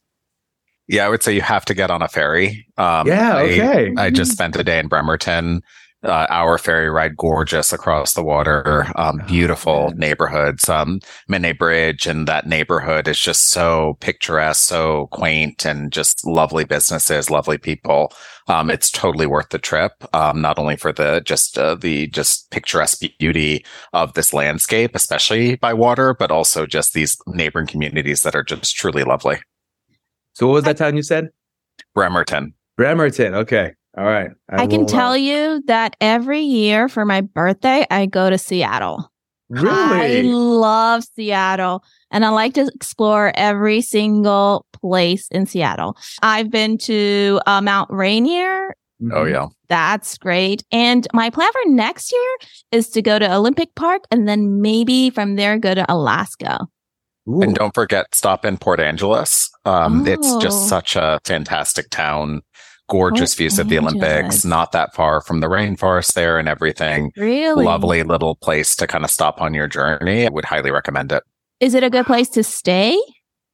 Yeah, 0.89 1.07
I 1.07 1.09
would 1.09 1.23
say 1.23 1.33
you 1.35 1.41
have 1.41 1.65
to 1.65 1.75
get 1.75 1.91
on 1.91 2.03
a 2.03 2.09
ferry. 2.09 2.67
Um, 2.77 3.07
yeah. 3.07 3.37
I- 3.37 3.43
Okay. 3.45 3.93
I 3.97 4.11
just 4.11 4.33
spent 4.33 4.57
a 4.57 4.63
day 4.65 4.79
in 4.79 4.89
Bremerton. 4.89 5.63
Uh, 6.07 6.27
our 6.31 6.57
ferry 6.57 6.89
ride, 6.89 7.17
gorgeous 7.17 7.73
across 7.73 8.15
the 8.15 8.23
water, 8.23 8.87
um, 8.97 9.21
Oh, 9.23 9.27
beautiful 9.27 9.89
man. 9.89 9.99
neighborhoods. 9.99 10.69
Um, 10.69 11.01
Manette 11.29 11.59
Bridge 11.59 12.07
and 12.07 12.29
that 12.29 12.47
neighborhood 12.47 13.09
is 13.09 13.19
just 13.19 13.49
so 13.49 13.97
picturesque, 14.01 14.63
so 14.67 15.09
quaint, 15.09 15.67
and 15.67 15.93
just 15.93 16.25
lovely 16.27 16.65
businesses, 16.65 17.29
lovely 17.31 17.59
people. 17.59 18.13
Um, 18.49 18.71
it's 18.71 18.91
totally 18.91 19.27
worth 19.27 19.49
the 19.49 19.59
trip. 19.59 19.93
Um, 20.15 20.41
not 20.41 20.59
only 20.59 20.77
for 20.77 20.93
the 20.93 21.21
just 21.25 21.59
uh, 21.59 21.75
the 21.75 22.07
just 22.09 22.51
picturesque 22.53 23.03
beauty 23.19 23.65
of 23.93 24.15
this 24.15 24.33
landscape, 24.33 24.93
especially 24.95 25.57
by 25.57 25.75
water, 25.75 26.15
but 26.15 26.31
also 26.31 26.67
just 26.67 26.95
these 26.95 27.17
neighboring 27.27 27.67
communities 27.67 28.23
that 28.23 28.37
are 28.37 28.45
just 28.45 28.77
truly 28.77 29.03
lovely. 29.03 29.39
So 30.35 30.47
what 30.47 30.53
was 30.55 30.65
that 30.65 30.77
town 30.77 30.97
you 30.97 31.03
said? 31.03 31.31
Bremerton. 31.95 32.55
Bremerton. 32.77 33.35
Okay. 33.35 33.73
All 33.97 34.05
right. 34.05 34.31
I, 34.51 34.67
can 34.67 34.81
will, 34.81 34.87
tell 34.87 35.13
uh, 35.13 35.17
you 35.17 35.63
that 35.67 35.97
every 36.01 36.41
year 36.41 36.89
for 36.89 37.05
my 37.05 37.23
birthday, 37.23 37.87
I 37.91 38.07
go 38.07 38.29
to 38.29 38.37
Seattle. 38.37 39.11
Really? 39.49 40.19
I 40.19 40.21
love 40.23 41.05
Seattle 41.05 41.85
and 42.11 42.25
I 42.25 42.31
like 42.31 42.55
to 42.55 42.67
explore 42.75 43.33
every 43.37 43.81
single 43.81 44.67
place 44.73 45.29
in 45.29 45.47
Seattle. 45.47 45.97
I've 46.21 46.51
been 46.51 46.79
to 46.79 47.41
uh, 47.47 47.61
Mount 47.61 47.89
Rainier. 47.91 48.75
Oh, 49.13 49.25
Mhm. 49.25 49.31
yeah. 49.31 49.47
That's 49.69 50.17
great. 50.19 50.65
And 50.73 51.07
my 51.13 51.31
plan 51.31 51.51
for 51.53 51.71
next 51.71 52.13
year 52.13 52.37
is 52.73 52.89
to 52.91 53.03
go 53.03 53.19
to 53.19 53.35
Olympic 53.35 53.75
Park 53.77 54.03
and 54.11 54.27
then 54.29 54.61
maybe 54.63 55.11
from 55.11 55.37
there 55.37 55.59
go 55.59 55.75
to 55.75 55.85
Alaska. 55.93 56.67
Ooh. 57.29 57.41
And 57.43 57.55
don't 57.55 57.75
forget, 57.75 58.07
stop 58.15 58.45
in 58.45 58.57
Port 58.57 58.81
Angeles. 58.81 59.51
Um, 59.65 60.07
It's 60.07 60.29
Oh. 60.33 60.41
just 60.41 60.69
such 60.69 60.97
a 60.97 61.19
fantastic 61.25 61.91
town. 61.91 62.41
Gorgeous 62.89 63.35
Port 63.35 63.39
views 63.39 63.59
of 63.59 63.69
the 63.69 63.79
Olympics, 63.79 64.45
not 64.45 64.73
that 64.73 64.95
far 64.95 65.21
from 65.21 65.41
the 65.41 65.49
rainforest 65.49 66.15
there 66.15 66.39
and 66.39 66.49
everything. 66.49 67.11
Really? 67.17 67.65
Lovely 67.65 68.03
little 68.05 68.37
place 68.37 68.77
to 68.77 68.87
kind 68.87 69.05
of 69.05 69.11
stop 69.11 69.41
on 69.41 69.55
your 69.55 69.67
journey. 69.67 70.25
I 70.27 70.31
would 70.31 70.45
highly 70.45 70.71
recommend 70.71 71.11
it. 71.13 71.23
Is 71.59 71.75
it 71.75 71.83
a 71.83 71.91
good 71.91 72.07
place 72.07 72.29
to 72.31 72.43
stay? 72.45 72.97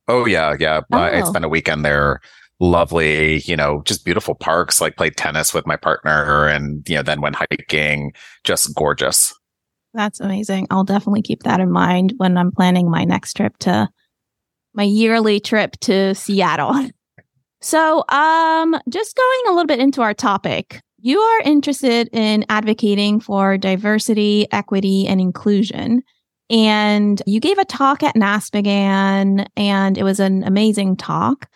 Oh, 0.09 0.27
yeah. 0.27 0.55
Yeah. 0.61 0.81
I- 0.93 1.11
I 1.13 1.21
Oh. 1.23 1.25
spent 1.25 1.45
a 1.45 1.49
weekend 1.49 1.85
there. 1.85 2.21
Lovely, 2.61 3.41
you 3.41 3.57
know, 3.57 3.83
just 3.87 4.05
beautiful 4.05 4.35
parks, 4.35 4.81
like 4.81 4.97
played 4.97 5.17
tennis 5.17 5.53
with 5.55 5.67
my 5.67 5.77
partner 5.77 6.47
and, 6.47 6.89
you 6.89 6.95
know, 6.97 7.03
then 7.03 7.21
went 7.21 7.35
hiking. 7.37 8.13
Just 8.45 8.75
gorgeous. 8.75 9.35
That's 9.95 10.21
amazing. 10.21 10.69
I'll 10.71 10.85
definitely 10.85 11.23
keep 11.23 11.43
that 11.43 11.59
in 11.61 11.71
mind 11.73 12.15
when 12.19 12.37
I'm 12.37 12.53
planning 12.53 12.91
my 12.91 13.05
next 13.05 13.35
trip 13.35 13.57
to 13.61 13.89
my 14.75 14.85
yearly 14.85 15.41
trip 15.41 15.73
to 15.81 16.15
Seattle. 16.15 16.89
So, 17.63 18.05
um, 18.09 18.77
just 18.89 19.17
going 19.17 19.43
a 19.47 19.51
little 19.51 19.67
bit 19.67 19.79
into 19.79 20.03
our 20.03 20.15
topic, 20.15 20.81
you 20.99 21.21
are 21.21 21.41
interested 21.43 22.09
in 22.13 22.45
advocating 22.49 23.21
for 23.21 23.57
diversity, 23.57 24.49
equity, 24.51 25.07
and 25.07 25.21
inclusion. 25.21 26.03
And 26.51 27.23
you 27.25 27.39
gave 27.39 27.59
a 27.59 27.65
talk 27.65 28.03
at 28.03 28.17
NASPGHAN, 28.17 29.47
and 29.57 29.97
it 29.97 30.03
was 30.03 30.19
an 30.19 30.43
amazing 30.43 30.97
talk. 30.97 31.49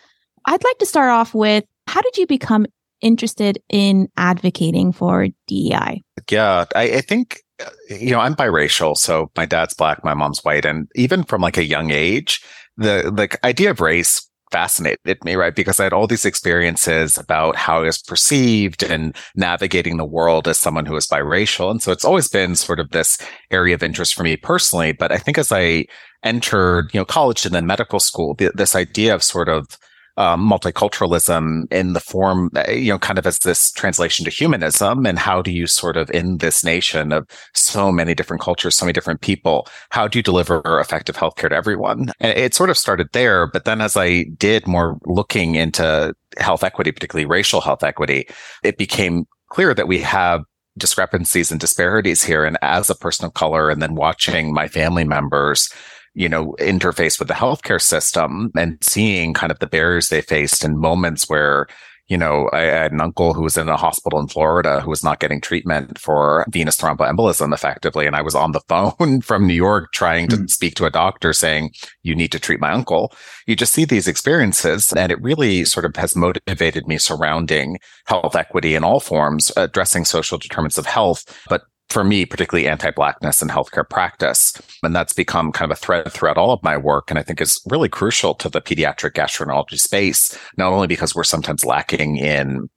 I'd 0.45 0.63
like 0.63 0.77
to 0.79 0.85
start 0.85 1.09
off 1.09 1.33
with 1.33 1.65
how 1.87 2.01
did 2.01 2.17
you 2.17 2.25
become 2.25 2.65
interested 3.01 3.61
in 3.69 4.07
advocating 4.17 4.93
for 4.93 5.27
DEI? 5.47 6.03
Yeah, 6.31 6.65
I, 6.73 6.83
I 6.83 7.01
think 7.01 7.41
you 7.89 8.11
know 8.11 8.19
I'm 8.19 8.35
biracial, 8.35 8.95
so 8.95 9.29
my 9.35 9.45
dad's 9.45 9.73
black, 9.73 10.03
my 10.03 10.13
mom's 10.13 10.39
white, 10.43 10.65
and 10.65 10.87
even 10.95 11.23
from 11.23 11.41
like 11.41 11.57
a 11.57 11.65
young 11.65 11.91
age, 11.91 12.41
the 12.77 13.11
the 13.13 13.45
idea 13.45 13.71
of 13.71 13.81
race 13.81 14.26
fascinated 14.51 15.23
me, 15.23 15.35
right? 15.35 15.55
Because 15.55 15.79
I 15.79 15.83
had 15.83 15.93
all 15.93 16.07
these 16.07 16.25
experiences 16.25 17.17
about 17.17 17.55
how 17.55 17.79
I 17.79 17.85
was 17.85 18.01
perceived 18.01 18.83
and 18.83 19.15
navigating 19.35 19.97
the 19.97 20.05
world 20.05 20.47
as 20.47 20.59
someone 20.59 20.85
who 20.85 20.95
is 20.95 21.07
biracial, 21.07 21.69
and 21.71 21.81
so 21.81 21.91
it's 21.91 22.05
always 22.05 22.27
been 22.27 22.55
sort 22.55 22.79
of 22.79 22.91
this 22.91 23.17
area 23.51 23.75
of 23.75 23.83
interest 23.83 24.15
for 24.15 24.23
me 24.23 24.37
personally. 24.37 24.91
But 24.91 25.11
I 25.11 25.17
think 25.17 25.37
as 25.37 25.51
I 25.51 25.85
entered, 26.23 26.93
you 26.93 26.99
know, 26.99 27.05
college 27.05 27.45
and 27.45 27.53
then 27.53 27.65
medical 27.65 27.99
school, 27.99 28.35
th- 28.35 28.53
this 28.55 28.75
idea 28.75 29.13
of 29.13 29.23
sort 29.23 29.49
of 29.49 29.77
um, 30.17 30.49
multiculturalism 30.49 31.71
in 31.71 31.93
the 31.93 31.99
form, 31.99 32.49
uh, 32.55 32.71
you 32.71 32.91
know, 32.91 32.99
kind 32.99 33.19
of 33.19 33.27
as 33.27 33.39
this 33.39 33.71
translation 33.71 34.25
to 34.25 34.31
humanism. 34.31 35.05
And 35.05 35.19
how 35.19 35.41
do 35.41 35.51
you 35.51 35.67
sort 35.67 35.95
of, 35.95 36.09
in 36.11 36.39
this 36.39 36.63
nation 36.63 37.11
of 37.11 37.27
so 37.53 37.91
many 37.91 38.13
different 38.13 38.41
cultures, 38.41 38.75
so 38.75 38.85
many 38.85 38.93
different 38.93 39.21
people, 39.21 39.67
how 39.91 40.07
do 40.07 40.17
you 40.17 40.23
deliver 40.23 40.61
effective 40.79 41.15
healthcare 41.15 41.49
to 41.49 41.55
everyone? 41.55 42.11
And 42.19 42.37
it 42.37 42.55
sort 42.55 42.69
of 42.69 42.77
started 42.77 43.09
there. 43.13 43.47
But 43.47 43.65
then 43.65 43.79
as 43.79 43.95
I 43.95 44.23
did 44.37 44.67
more 44.67 44.97
looking 45.05 45.55
into 45.55 46.13
health 46.37 46.63
equity, 46.63 46.91
particularly 46.91 47.25
racial 47.25 47.61
health 47.61 47.83
equity, 47.83 48.27
it 48.63 48.77
became 48.77 49.25
clear 49.49 49.73
that 49.73 49.87
we 49.87 49.99
have 49.99 50.43
discrepancies 50.77 51.51
and 51.51 51.59
disparities 51.59 52.23
here. 52.23 52.43
And 52.43 52.57
as 52.61 52.89
a 52.89 52.95
person 52.95 53.25
of 53.25 53.33
color, 53.33 53.69
and 53.69 53.81
then 53.81 53.95
watching 53.95 54.53
my 54.53 54.67
family 54.67 55.03
members, 55.03 55.69
you 56.17 56.27
know, 56.27 56.55
interface 56.59 57.19
with 57.19 57.27
the 57.27 57.33
healthcare 57.35 57.79
system 57.81 58.51
and 58.57 58.77
seeing 58.81 59.33
kind 59.35 59.51
of 59.51 59.59
the 59.59 59.67
barriers 59.67 60.09
they 60.09 60.21
faced 60.21 60.65
in 60.65 60.75
moments 60.79 61.29
where, 61.29 61.67
you 62.07 62.17
know, 62.17 62.49
I 62.53 62.61
had 62.61 62.91
an 62.91 63.01
uncle 63.01 63.35
who 63.35 63.43
was 63.43 63.55
in 63.55 63.69
a 63.69 63.77
hospital 63.77 64.19
in 64.19 64.27
Florida 64.27 64.79
who 64.81 64.89
was 64.89 65.03
not 65.03 65.19
getting 65.19 65.41
treatment 65.41 65.99
for 65.99 66.43
venous 66.49 66.77
thromboembolism 66.77 67.53
effectively. 67.53 68.07
And 68.07 68.15
I 68.15 68.23
was 68.23 68.33
on 68.33 68.53
the 68.53 68.61
phone 68.67 69.21
from 69.29 69.45
New 69.45 69.53
York 69.53 69.91
trying 69.93 70.27
to 70.29 70.37
Mm. 70.37 70.49
speak 70.49 70.73
to 70.75 70.85
a 70.85 70.89
doctor 70.89 71.33
saying, 71.33 71.71
you 72.01 72.15
need 72.15 72.31
to 72.31 72.39
treat 72.39 72.59
my 72.59 72.71
uncle. 72.71 73.13
You 73.45 73.55
just 73.55 73.73
see 73.73 73.85
these 73.85 74.07
experiences 74.07 74.91
and 74.93 75.11
it 75.11 75.21
really 75.21 75.65
sort 75.65 75.85
of 75.85 75.95
has 75.97 76.15
motivated 76.15 76.87
me 76.87 76.97
surrounding 76.97 77.77
health 78.05 78.35
equity 78.35 78.73
in 78.73 78.83
all 78.83 78.99
forms, 79.01 79.51
addressing 79.55 80.03
social 80.05 80.39
determinants 80.39 80.79
of 80.79 80.87
health, 80.87 81.25
but 81.47 81.61
for 81.89 82.03
me, 82.03 82.25
particularly 82.25 82.67
anti-blackness 82.67 83.41
and 83.41 83.49
healthcare 83.49 83.89
practice. 83.89 84.53
And 84.83 84.95
that's 84.95 85.13
become 85.13 85.51
kind 85.51 85.71
of 85.71 85.77
a 85.77 85.79
thread 85.79 86.11
throughout 86.11 86.37
all 86.37 86.51
of 86.51 86.63
my 86.63 86.77
work. 86.77 87.09
And 87.09 87.17
I 87.17 87.23
think 87.23 87.39
is 87.39 87.61
really 87.67 87.89
crucial 87.89 88.33
to 88.35 88.49
the 88.49 88.61
pediatric 88.61 89.13
gastroenterology 89.13 89.79
space, 89.79 90.37
not 90.57 90.73
only 90.73 90.87
because 90.87 91.15
we're 91.15 91.23
sometimes 91.23 91.65
lacking 91.65 92.17
in 92.17 92.69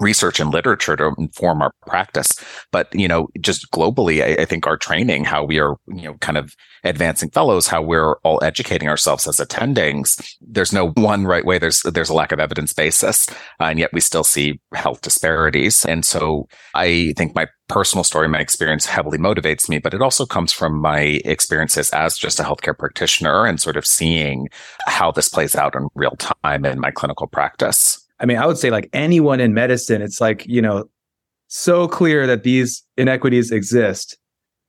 research 0.00 0.40
and 0.40 0.50
literature 0.50 0.96
to 0.96 1.12
inform 1.18 1.62
our 1.62 1.72
practice, 1.86 2.32
but, 2.70 2.88
you 2.94 3.06
know, 3.06 3.28
just 3.40 3.70
globally, 3.70 4.22
I, 4.22 4.42
I 4.42 4.44
think 4.44 4.66
our 4.66 4.76
training, 4.76 5.24
how 5.24 5.44
we 5.44 5.58
are, 5.58 5.76
you 5.86 6.02
know, 6.02 6.14
kind 6.14 6.36
of 6.36 6.56
advancing 6.84 7.30
fellows, 7.30 7.68
how 7.68 7.80
we're 7.80 8.16
all 8.18 8.42
educating 8.42 8.88
ourselves 8.88 9.28
as 9.28 9.36
attendings. 9.36 10.20
There's 10.40 10.72
no 10.72 10.90
one 10.90 11.24
right 11.24 11.44
way. 11.44 11.58
There's, 11.58 11.82
there's 11.82 12.10
a 12.10 12.14
lack 12.14 12.32
of 12.32 12.40
evidence 12.40 12.72
basis. 12.72 13.28
and 13.60 13.78
yet 13.78 13.92
we 13.92 14.00
still 14.00 14.24
see 14.24 14.60
health 14.74 15.00
disparities. 15.00 15.84
And 15.84 16.04
so 16.04 16.48
I 16.74 17.14
think 17.16 17.34
my 17.34 17.46
personal 17.68 18.04
story, 18.04 18.28
my 18.28 18.38
experience 18.38 18.84
heavily 18.86 19.18
motivates 19.18 19.68
me, 19.68 19.78
but 19.78 19.94
it 19.94 20.02
also 20.02 20.26
comes 20.26 20.52
from 20.52 20.78
my 20.78 21.20
experiences 21.24 21.90
as 21.90 22.18
just 22.18 22.40
a 22.40 22.42
healthcare 22.42 22.76
practitioner 22.76 23.46
and 23.46 23.60
sort 23.60 23.76
of 23.76 23.86
seeing 23.86 24.48
how 24.86 25.10
this 25.10 25.28
plays 25.28 25.54
out 25.54 25.74
in 25.74 25.88
real 25.94 26.16
time 26.18 26.64
in 26.64 26.80
my 26.80 26.90
clinical 26.90 27.26
practice. 27.26 28.01
I 28.22 28.26
mean, 28.26 28.38
I 28.38 28.46
would 28.46 28.56
say 28.56 28.70
like 28.70 28.88
anyone 28.92 29.40
in 29.40 29.52
medicine, 29.52 30.00
it's 30.00 30.20
like, 30.20 30.46
you 30.46 30.62
know, 30.62 30.84
so 31.48 31.88
clear 31.88 32.26
that 32.26 32.44
these 32.44 32.82
inequities 32.96 33.50
exist. 33.50 34.16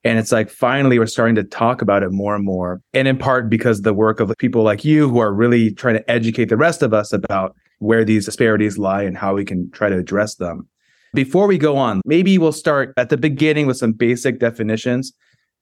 And 0.04 0.20
it's 0.20 0.32
like 0.32 0.50
finally 0.50 1.00
we're 1.00 1.06
starting 1.06 1.36
to 1.36 1.44
talk 1.44 1.82
about 1.82 2.04
it 2.04 2.12
more 2.12 2.36
and 2.36 2.44
more. 2.44 2.82
And 2.94 3.08
in 3.08 3.18
part 3.18 3.50
because 3.50 3.82
the 3.82 3.94
work 3.94 4.20
of 4.20 4.34
people 4.38 4.64
like 4.64 4.84
you 4.84 5.08
who 5.10 5.20
are 5.20 5.32
really 5.32 5.72
trying 5.72 5.96
to 5.96 6.12
educate 6.12 6.46
the 6.46 6.58
rest 6.58 6.82
of 6.82 6.94
us 6.94 7.14
about 7.14 7.56
where 7.80 8.04
these 8.04 8.26
disparities 8.26 8.78
lie 8.78 9.04
and 9.04 9.16
how 9.16 9.36
we 9.36 9.46
can 9.46 9.70
try 9.72 9.88
to 9.88 9.98
address 9.98 10.36
them. 10.36 10.68
Before 11.14 11.48
we 11.48 11.58
go 11.58 11.78
on, 11.78 12.02
maybe 12.06 12.38
we'll 12.38 12.52
start 12.52 12.94
at 12.98 13.10
the 13.10 13.18
beginning 13.18 13.68
with 13.68 13.78
some 13.78 13.94
basic 13.94 14.40
definitions. 14.40 15.14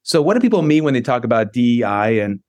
So 0.02 0.22
what 0.22 0.34
do 0.34 0.40
people 0.40 0.62
mean 0.62 0.82
when 0.82 0.94
they 0.94 1.02
talk 1.02 1.24
about 1.24 1.52
DEI 1.52 2.20
and 2.20 2.40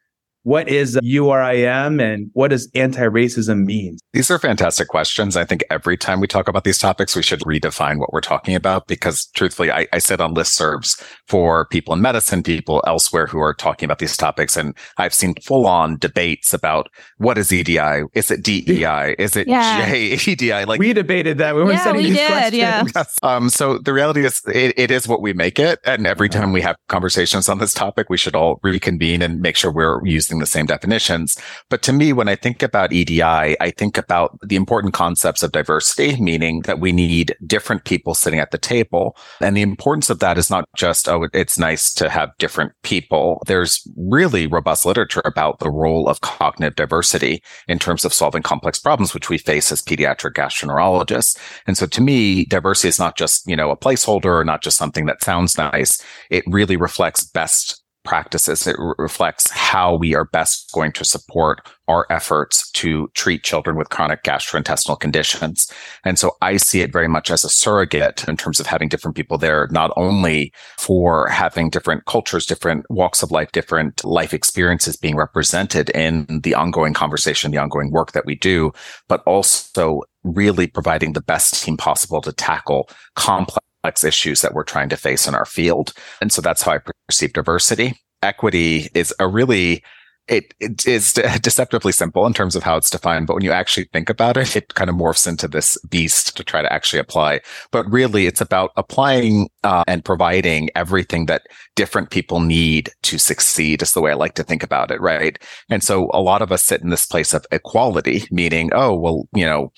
what 0.43 0.67
is 0.69 0.97
URIM 0.97 2.01
and 2.01 2.29
what 2.33 2.49
does 2.49 2.69
anti-racism 2.75 3.65
mean? 3.65 3.97
These 4.13 4.29
are 4.29 4.37
fantastic 4.39 4.87
questions. 4.87 5.35
I 5.35 5.45
think 5.45 5.63
every 5.69 5.97
time 5.97 6.19
we 6.19 6.27
talk 6.27 6.47
about 6.47 6.63
these 6.63 6.77
topics, 6.79 7.15
we 7.15 7.23
should 7.23 7.39
redefine 7.41 7.97
what 7.97 8.13
we're 8.13 8.21
talking 8.21 8.55
about 8.55 8.87
because 8.87 9.25
truthfully, 9.35 9.71
I, 9.71 9.87
I 9.93 9.99
sit 9.99 10.21
on 10.21 10.35
listservs 10.35 11.01
for 11.27 11.65
people 11.67 11.93
in 11.93 12.01
medicine, 12.01 12.43
people 12.43 12.83
elsewhere 12.85 13.25
who 13.27 13.39
are 13.39 13.53
talking 13.53 13.85
about 13.85 13.99
these 13.99 14.15
topics. 14.17 14.57
And 14.57 14.75
I've 14.97 15.13
seen 15.13 15.35
full 15.43 15.65
on 15.65 15.97
debates 15.97 16.53
about 16.53 16.89
what 17.17 17.37
is 17.37 17.51
EDI? 17.51 18.03
Is 18.13 18.29
it 18.31 18.43
DEI? 18.43 19.15
Is 19.17 19.35
it 19.35 19.47
Yeah. 19.47 19.85
JEDI? 19.89 20.67
Like, 20.67 20.79
we 20.79 20.93
debated 20.93 21.37
that 21.39 21.55
when 21.55 21.63
we 21.65 21.67
were 21.67 21.73
Yeah, 21.73 21.83
setting 21.83 22.03
we 22.03 22.09
these 22.09 22.17
did, 22.17 22.27
questions. 22.27 22.53
yeah. 22.57 22.83
Yes. 22.95 23.17
Um, 23.23 23.49
so 23.49 23.77
the 23.79 23.91
reality 23.93 24.25
is 24.25 24.41
it, 24.53 24.73
it 24.77 24.91
is 24.91 25.07
what 25.07 25.21
we 25.21 25.33
make 25.33 25.57
it. 25.59 25.79
And 25.85 26.05
every 26.07 26.29
time 26.29 26.51
we 26.53 26.61
have 26.61 26.75
conversations 26.89 27.49
on 27.49 27.57
this 27.59 27.73
topic, 27.73 28.09
we 28.09 28.17
should 28.17 28.35
all 28.35 28.59
reconvene 28.63 29.21
and 29.21 29.41
make 29.41 29.55
sure 29.55 29.71
we're 29.71 29.99
using 30.05 30.32
the 30.39 30.45
same 30.45 30.65
definitions. 30.65 31.37
But 31.69 31.81
to 31.83 31.93
me, 31.93 32.13
when 32.13 32.27
I 32.27 32.35
think 32.35 32.63
about 32.63 32.93
EDI, 32.93 33.21
I 33.23 33.73
think 33.77 33.97
about 33.97 34.37
the 34.41 34.55
important 34.55 34.93
concepts 34.93 35.43
of 35.43 35.51
diversity, 35.51 36.19
meaning 36.21 36.61
that 36.61 36.79
we 36.79 36.91
need 36.91 37.35
different 37.45 37.85
people 37.85 38.13
sitting 38.13 38.39
at 38.39 38.51
the 38.51 38.57
table. 38.57 39.15
And 39.41 39.55
the 39.55 39.61
importance 39.61 40.09
of 40.09 40.19
that 40.19 40.37
is 40.37 40.49
not 40.49 40.65
just, 40.75 41.07
oh, 41.09 41.27
it's 41.33 41.57
nice 41.57 41.93
to 41.95 42.09
have 42.09 42.37
different 42.37 42.73
people. 42.83 43.41
There's 43.45 43.85
really 43.97 44.47
robust 44.47 44.85
literature 44.85 45.21
about 45.25 45.59
the 45.59 45.71
role 45.71 46.07
of 46.07 46.21
cognitive 46.21 46.75
diversity 46.75 47.43
in 47.67 47.79
terms 47.79 48.05
of 48.05 48.13
solving 48.13 48.43
complex 48.43 48.79
problems, 48.79 49.13
which 49.13 49.29
we 49.29 49.37
face 49.37 49.71
as 49.71 49.81
pediatric 49.81 50.33
gastroenterologists. 50.33 51.37
And 51.67 51.77
so 51.77 51.85
to 51.85 52.01
me, 52.01 52.45
diversity 52.45 52.89
is 52.89 52.99
not 52.99 53.17
just, 53.17 53.47
you 53.47 53.55
know, 53.55 53.69
a 53.69 53.77
placeholder 53.77 54.39
or 54.39 54.45
not 54.45 54.63
just 54.63 54.77
something 54.77 55.05
that 55.05 55.23
sounds 55.23 55.57
nice. 55.57 56.01
It 56.29 56.43
really 56.47 56.77
reflects 56.77 57.23
best 57.23 57.82
practices. 58.03 58.67
It 58.67 58.75
re- 58.77 58.93
reflects 58.97 59.49
how 59.49 59.95
we 59.95 60.15
are 60.15 60.25
best 60.25 60.71
going 60.73 60.91
to 60.93 61.05
support 61.05 61.67
our 61.87 62.05
efforts 62.09 62.71
to 62.71 63.09
treat 63.13 63.43
children 63.43 63.75
with 63.75 63.89
chronic 63.89 64.23
gastrointestinal 64.23 64.99
conditions. 64.99 65.71
And 66.05 66.17
so 66.17 66.37
I 66.41 66.57
see 66.57 66.81
it 66.81 66.93
very 66.93 67.07
much 67.07 67.29
as 67.29 67.43
a 67.43 67.49
surrogate 67.49 68.27
in 68.27 68.37
terms 68.37 68.59
of 68.59 68.67
having 68.67 68.87
different 68.87 69.17
people 69.17 69.37
there, 69.37 69.67
not 69.71 69.91
only 69.97 70.53
for 70.77 71.27
having 71.27 71.69
different 71.69 72.05
cultures, 72.05 72.45
different 72.45 72.85
walks 72.89 73.21
of 73.21 73.31
life, 73.31 73.51
different 73.51 74.03
life 74.05 74.33
experiences 74.33 74.95
being 74.95 75.15
represented 75.15 75.89
in 75.91 76.41
the 76.43 76.55
ongoing 76.55 76.93
conversation, 76.93 77.51
the 77.51 77.57
ongoing 77.57 77.91
work 77.91 78.13
that 78.13 78.25
we 78.25 78.35
do, 78.35 78.71
but 79.09 79.21
also 79.25 80.01
really 80.23 80.67
providing 80.67 81.13
the 81.13 81.21
best 81.21 81.63
team 81.63 81.75
possible 81.75 82.21
to 82.21 82.31
tackle 82.31 82.89
complex 83.15 83.62
issues 84.03 84.41
that 84.41 84.53
we're 84.53 84.63
trying 84.63 84.89
to 84.89 84.97
face 84.97 85.27
in 85.27 85.35
our 85.35 85.45
field. 85.45 85.93
And 86.21 86.31
so 86.31 86.41
that's 86.41 86.61
how 86.61 86.73
I 86.73 86.79
perceive 87.07 87.33
diversity. 87.33 87.95
Equity 88.21 88.89
is 88.93 89.13
a 89.19 89.27
really 89.27 89.83
it, 90.27 90.53
it 90.59 90.87
is 90.87 91.13
deceptively 91.41 91.91
simple 91.91 92.25
in 92.25 92.33
terms 92.33 92.55
of 92.55 92.63
how 92.63 92.77
it's 92.77 92.89
defined, 92.89 93.27
but 93.27 93.35
when 93.35 93.43
you 93.43 93.51
actually 93.51 93.89
think 93.91 94.09
about 94.09 94.37
it, 94.37 94.55
it 94.55 94.73
kind 94.73 94.89
of 94.89 94.95
morphs 94.95 95.27
into 95.27 95.47
this 95.47 95.77
beast 95.89 96.37
to 96.37 96.43
try 96.43 96.61
to 96.61 96.71
actually 96.71 96.99
apply. 96.99 97.41
But 97.71 97.89
really, 97.91 98.25
it's 98.25 98.41
about 98.41 98.71
applying 98.77 99.49
uh, 99.63 99.83
and 99.87 100.05
providing 100.05 100.69
everything 100.75 101.25
that 101.25 101.43
different 101.75 102.09
people 102.09 102.39
need 102.39 102.89
to 103.03 103.17
succeed. 103.17 103.81
Is 103.81 103.93
the 103.93 104.01
way 104.01 104.11
I 104.11 104.15
like 104.15 104.35
to 104.35 104.43
think 104.43 104.63
about 104.63 104.91
it, 104.91 105.01
right? 105.01 105.37
And 105.69 105.83
so 105.83 106.09
a 106.13 106.21
lot 106.21 106.41
of 106.41 106.51
us 106.51 106.63
sit 106.63 106.81
in 106.81 106.89
this 106.89 107.05
place 107.05 107.33
of 107.33 107.45
equality, 107.51 108.23
meaning, 108.31 108.69
oh, 108.73 108.95
well, 108.95 109.27
you 109.35 109.45
know, 109.45 109.71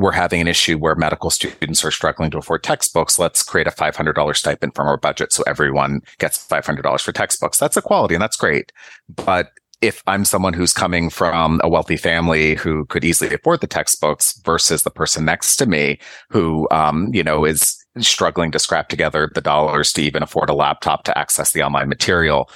we're 0.00 0.12
having 0.12 0.40
an 0.40 0.48
issue 0.48 0.78
where 0.78 0.94
medical 0.94 1.28
students 1.28 1.84
are 1.84 1.90
struggling 1.90 2.30
to 2.30 2.38
afford 2.38 2.62
textbooks. 2.62 3.18
Let's 3.18 3.42
create 3.42 3.66
a 3.66 3.70
$500 3.70 4.34
stipend 4.34 4.74
from 4.74 4.88
our 4.88 4.96
budget 4.96 5.30
so 5.30 5.44
everyone 5.46 6.00
gets 6.18 6.48
$500 6.48 7.02
for 7.02 7.12
textbooks. 7.12 7.58
That's 7.58 7.76
equality 7.76 8.14
and 8.14 8.22
that's 8.22 8.36
great. 8.36 8.72
But 9.14 9.50
if 9.82 10.02
I'm 10.06 10.24
someone 10.24 10.54
who's 10.54 10.72
coming 10.72 11.10
from 11.10 11.60
a 11.62 11.68
wealthy 11.68 11.98
family 11.98 12.54
who 12.54 12.86
could 12.86 13.04
easily 13.04 13.34
afford 13.34 13.60
the 13.60 13.66
textbooks 13.66 14.40
versus 14.42 14.84
the 14.84 14.90
person 14.90 15.26
next 15.26 15.56
to 15.56 15.66
me 15.66 15.98
who, 16.30 16.66
um, 16.70 17.10
you 17.12 17.22
know, 17.22 17.44
is 17.44 17.76
struggling 17.98 18.50
to 18.52 18.58
scrap 18.58 18.88
together 18.88 19.30
the 19.34 19.40
dollars 19.42 19.92
to 19.92 20.02
even 20.02 20.22
afford 20.22 20.48
a 20.48 20.54
laptop 20.54 21.04
to 21.04 21.18
access 21.18 21.52
the 21.52 21.62
online 21.62 21.90
material, 21.90 22.48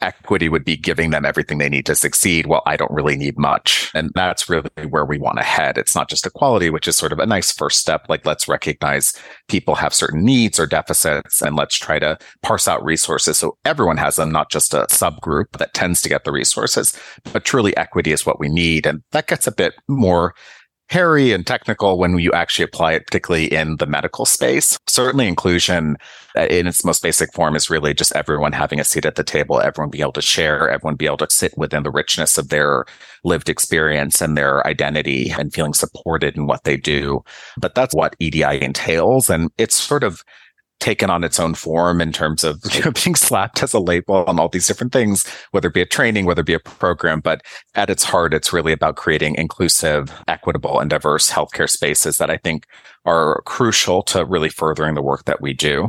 equity 0.00 0.48
would 0.48 0.64
be 0.64 0.76
giving 0.76 1.10
them 1.10 1.24
everything 1.24 1.58
they 1.58 1.68
need 1.68 1.86
to 1.86 1.94
succeed. 1.94 2.46
Well, 2.46 2.62
I 2.66 2.76
don't 2.76 2.90
really 2.92 3.16
need 3.16 3.38
much. 3.38 3.90
And 3.94 4.10
that's 4.14 4.48
really 4.48 4.70
where 4.88 5.04
we 5.04 5.18
want 5.18 5.38
to 5.38 5.44
head. 5.44 5.78
It's 5.78 5.94
not 5.94 6.08
just 6.08 6.26
equality, 6.26 6.70
which 6.70 6.88
is 6.88 6.96
sort 6.96 7.12
of 7.12 7.18
a 7.18 7.26
nice 7.26 7.52
first 7.52 7.78
step. 7.78 8.06
Like 8.08 8.24
let's 8.24 8.48
recognize 8.48 9.14
people 9.48 9.74
have 9.74 9.94
certain 9.94 10.24
needs 10.24 10.58
or 10.58 10.66
deficits 10.66 11.42
and 11.42 11.56
let's 11.56 11.76
try 11.76 11.98
to 11.98 12.18
parse 12.42 12.66
out 12.66 12.84
resources. 12.84 13.38
So 13.38 13.58
everyone 13.64 13.98
has 13.98 14.16
them, 14.16 14.32
not 14.32 14.50
just 14.50 14.74
a 14.74 14.86
subgroup 14.90 15.52
that 15.58 15.74
tends 15.74 16.00
to 16.02 16.08
get 16.08 16.24
the 16.24 16.32
resources, 16.32 16.98
but 17.32 17.44
truly 17.44 17.76
equity 17.76 18.12
is 18.12 18.26
what 18.26 18.40
we 18.40 18.48
need. 18.48 18.86
And 18.86 19.02
that 19.12 19.26
gets 19.26 19.46
a 19.46 19.52
bit 19.52 19.74
more 19.88 20.34
hairy 20.90 21.32
and 21.32 21.46
technical 21.46 21.98
when 21.98 22.18
you 22.18 22.32
actually 22.32 22.64
apply 22.64 22.92
it, 22.92 23.06
particularly 23.06 23.46
in 23.46 23.76
the 23.76 23.86
medical 23.86 24.26
space. 24.26 24.76
Certainly 24.88 25.28
inclusion 25.28 25.96
uh, 26.36 26.46
in 26.50 26.66
its 26.66 26.84
most 26.84 27.00
basic 27.00 27.32
form 27.32 27.54
is 27.54 27.70
really 27.70 27.94
just 27.94 28.14
everyone 28.16 28.52
having 28.52 28.80
a 28.80 28.84
seat 28.84 29.06
at 29.06 29.14
the 29.14 29.22
table, 29.22 29.60
everyone 29.60 29.90
being 29.90 30.02
able 30.02 30.12
to 30.12 30.20
share, 30.20 30.68
everyone 30.68 30.96
be 30.96 31.06
able 31.06 31.16
to 31.18 31.30
sit 31.30 31.56
within 31.56 31.84
the 31.84 31.92
richness 31.92 32.36
of 32.36 32.48
their 32.48 32.84
lived 33.22 33.48
experience 33.48 34.20
and 34.20 34.36
their 34.36 34.66
identity 34.66 35.30
and 35.30 35.54
feeling 35.54 35.74
supported 35.74 36.36
in 36.36 36.46
what 36.46 36.64
they 36.64 36.76
do. 36.76 37.22
But 37.56 37.76
that's 37.76 37.94
what 37.94 38.16
EDI 38.18 38.60
entails. 38.60 39.30
And 39.30 39.50
it's 39.58 39.76
sort 39.76 40.02
of 40.02 40.24
taken 40.80 41.10
on 41.10 41.22
its 41.22 41.38
own 41.38 41.54
form 41.54 42.00
in 42.00 42.10
terms 42.10 42.42
of 42.42 42.60
you 42.72 42.82
know, 42.82 42.90
being 42.90 43.14
slapped 43.14 43.62
as 43.62 43.72
a 43.72 43.78
label 43.78 44.24
on 44.26 44.40
all 44.40 44.48
these 44.48 44.66
different 44.66 44.92
things, 44.92 45.26
whether 45.52 45.68
it 45.68 45.74
be 45.74 45.82
a 45.82 45.86
training, 45.86 46.24
whether 46.24 46.40
it 46.40 46.46
be 46.46 46.54
a 46.54 46.60
program. 46.60 47.20
But 47.20 47.42
at 47.74 47.90
its 47.90 48.02
heart, 48.02 48.34
it's 48.34 48.52
really 48.52 48.72
about 48.72 48.96
creating 48.96 49.36
inclusive, 49.36 50.12
equitable, 50.26 50.80
and 50.80 50.90
diverse 50.90 51.30
healthcare 51.30 51.68
spaces 51.68 52.18
that 52.18 52.30
I 52.30 52.38
think 52.38 52.66
are 53.04 53.42
crucial 53.46 54.02
to 54.04 54.24
really 54.24 54.48
furthering 54.48 54.94
the 54.94 55.02
work 55.02 55.24
that 55.26 55.40
we 55.40 55.52
do. 55.52 55.88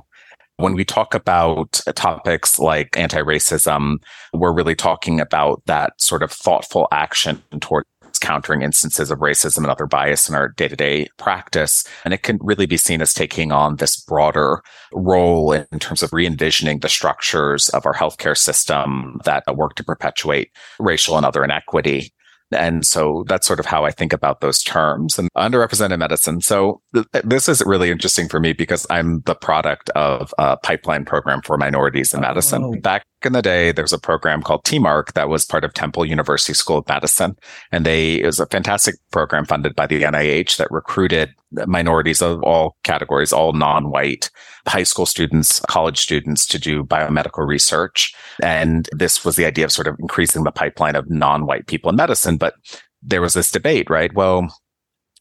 When 0.58 0.76
we 0.76 0.86
talk 0.86 1.16
about 1.16 1.82
topics 1.96 2.60
like 2.60 2.96
anti-racism, 2.96 3.98
we're 4.34 4.54
really 4.54 4.76
talking 4.76 5.20
about 5.20 5.64
that 5.66 5.94
sort 6.00 6.22
of 6.22 6.32
thoughtful 6.32 6.88
action 6.92 7.42
toward 7.62 7.86
countering 8.22 8.62
instances 8.62 9.12
of 9.12 9.20
racism 9.20 9.60
and 9.60 9.68
other 9.68 9.86
bias 9.86 10.30
in 10.30 10.36
our 10.36 10.50
day 10.50 10.68
to 10.68 10.76
day 10.76 11.08
practice. 11.18 11.84
And 12.06 12.14
it 12.14 12.24
can 12.24 12.40
really 12.42 12.66
be 12.66 12.78
seen 12.78 13.02
as 13.02 13.14
taking 13.14 13.52
on 13.52 13.76
this 13.76 13.98
broader 13.98 14.62
role 14.94 15.52
in 15.52 15.80
terms 15.80 16.02
of 16.02 16.14
re 16.14 16.26
envisioning 16.26 16.80
the 16.80 16.90
structures 16.90 17.70
of 17.70 17.86
our 17.86 17.94
healthcare 17.94 18.38
system 18.38 19.20
that 19.26 19.44
work 19.56 19.76
to 19.76 19.84
perpetuate 19.84 20.52
racial 20.80 21.18
and 21.18 21.26
other 21.26 21.44
inequity. 21.44 22.14
And 22.52 22.86
so 22.86 23.24
that's 23.28 23.48
sort 23.48 23.60
of 23.60 23.66
how 23.66 23.86
I 23.86 23.92
think 23.92 24.14
about 24.14 24.42
those 24.42 24.62
terms 24.62 25.18
and 25.18 25.30
underrepresented 25.36 26.00
medicine. 26.00 26.42
So 26.42 26.82
th- 26.94 27.08
this 27.24 27.48
is 27.48 27.64
really 27.66 27.92
interesting 27.92 28.28
for 28.28 28.40
me 28.40 28.54
because 28.54 28.86
I'm 28.90 29.22
the 29.22 29.36
product 29.36 29.90
of 29.92 30.34
a 30.38 30.58
pipeline 30.58 31.06
program 31.06 31.42
for 31.42 31.58
minorities 31.58 32.14
in 32.14 32.22
medicine. 32.22 32.64
Oh. 32.64 32.80
Back 32.82 33.06
in 33.24 33.34
the 33.34 33.42
day, 33.42 33.72
there 33.72 33.84
was 33.84 33.94
a 33.94 34.00
program 34.00 34.42
called 34.42 34.64
TMARC 34.64 35.14
that 35.14 35.30
was 35.30 35.46
part 35.46 35.64
of 35.64 35.74
Temple 35.74 36.06
University 36.06 36.54
School 36.54 36.80
of 36.80 36.88
Medicine. 36.88 37.36
And 37.72 37.86
they, 37.86 38.16
it 38.16 38.26
was 38.26 38.40
a 38.40 38.48
fantastic 38.48 38.96
program 39.12 39.46
funded 39.46 39.76
by 39.76 39.88
the 39.88 40.02
NIH 40.04 40.58
that 40.58 40.72
recruited 40.72 41.34
minorities 41.66 42.22
of 42.22 42.42
all 42.44 42.78
categories, 42.84 43.34
all 43.34 43.54
non-white 43.54 44.30
high 44.68 44.84
school 44.84 45.06
students, 45.06 45.60
college 45.62 46.00
students 46.00 46.46
to 46.46 46.60
do 46.60 46.84
biomedical 46.84 47.46
research. 47.48 48.14
And 48.42 48.88
this 48.92 49.26
was 49.26 49.36
the 49.36 49.46
idea 49.46 49.66
of 49.66 49.72
sort 49.72 49.88
of 49.88 49.96
increasing 50.00 50.44
the 50.44 50.52
pipeline 50.52 50.96
of 50.96 51.10
non-white 51.10 51.68
people 51.68 51.90
in 51.90 51.96
medicine. 51.96 52.38
But 52.38 52.56
there 53.02 53.22
was 53.22 53.34
this 53.34 53.52
debate, 53.52 53.90
right? 53.90 54.14
Well, 54.14 54.56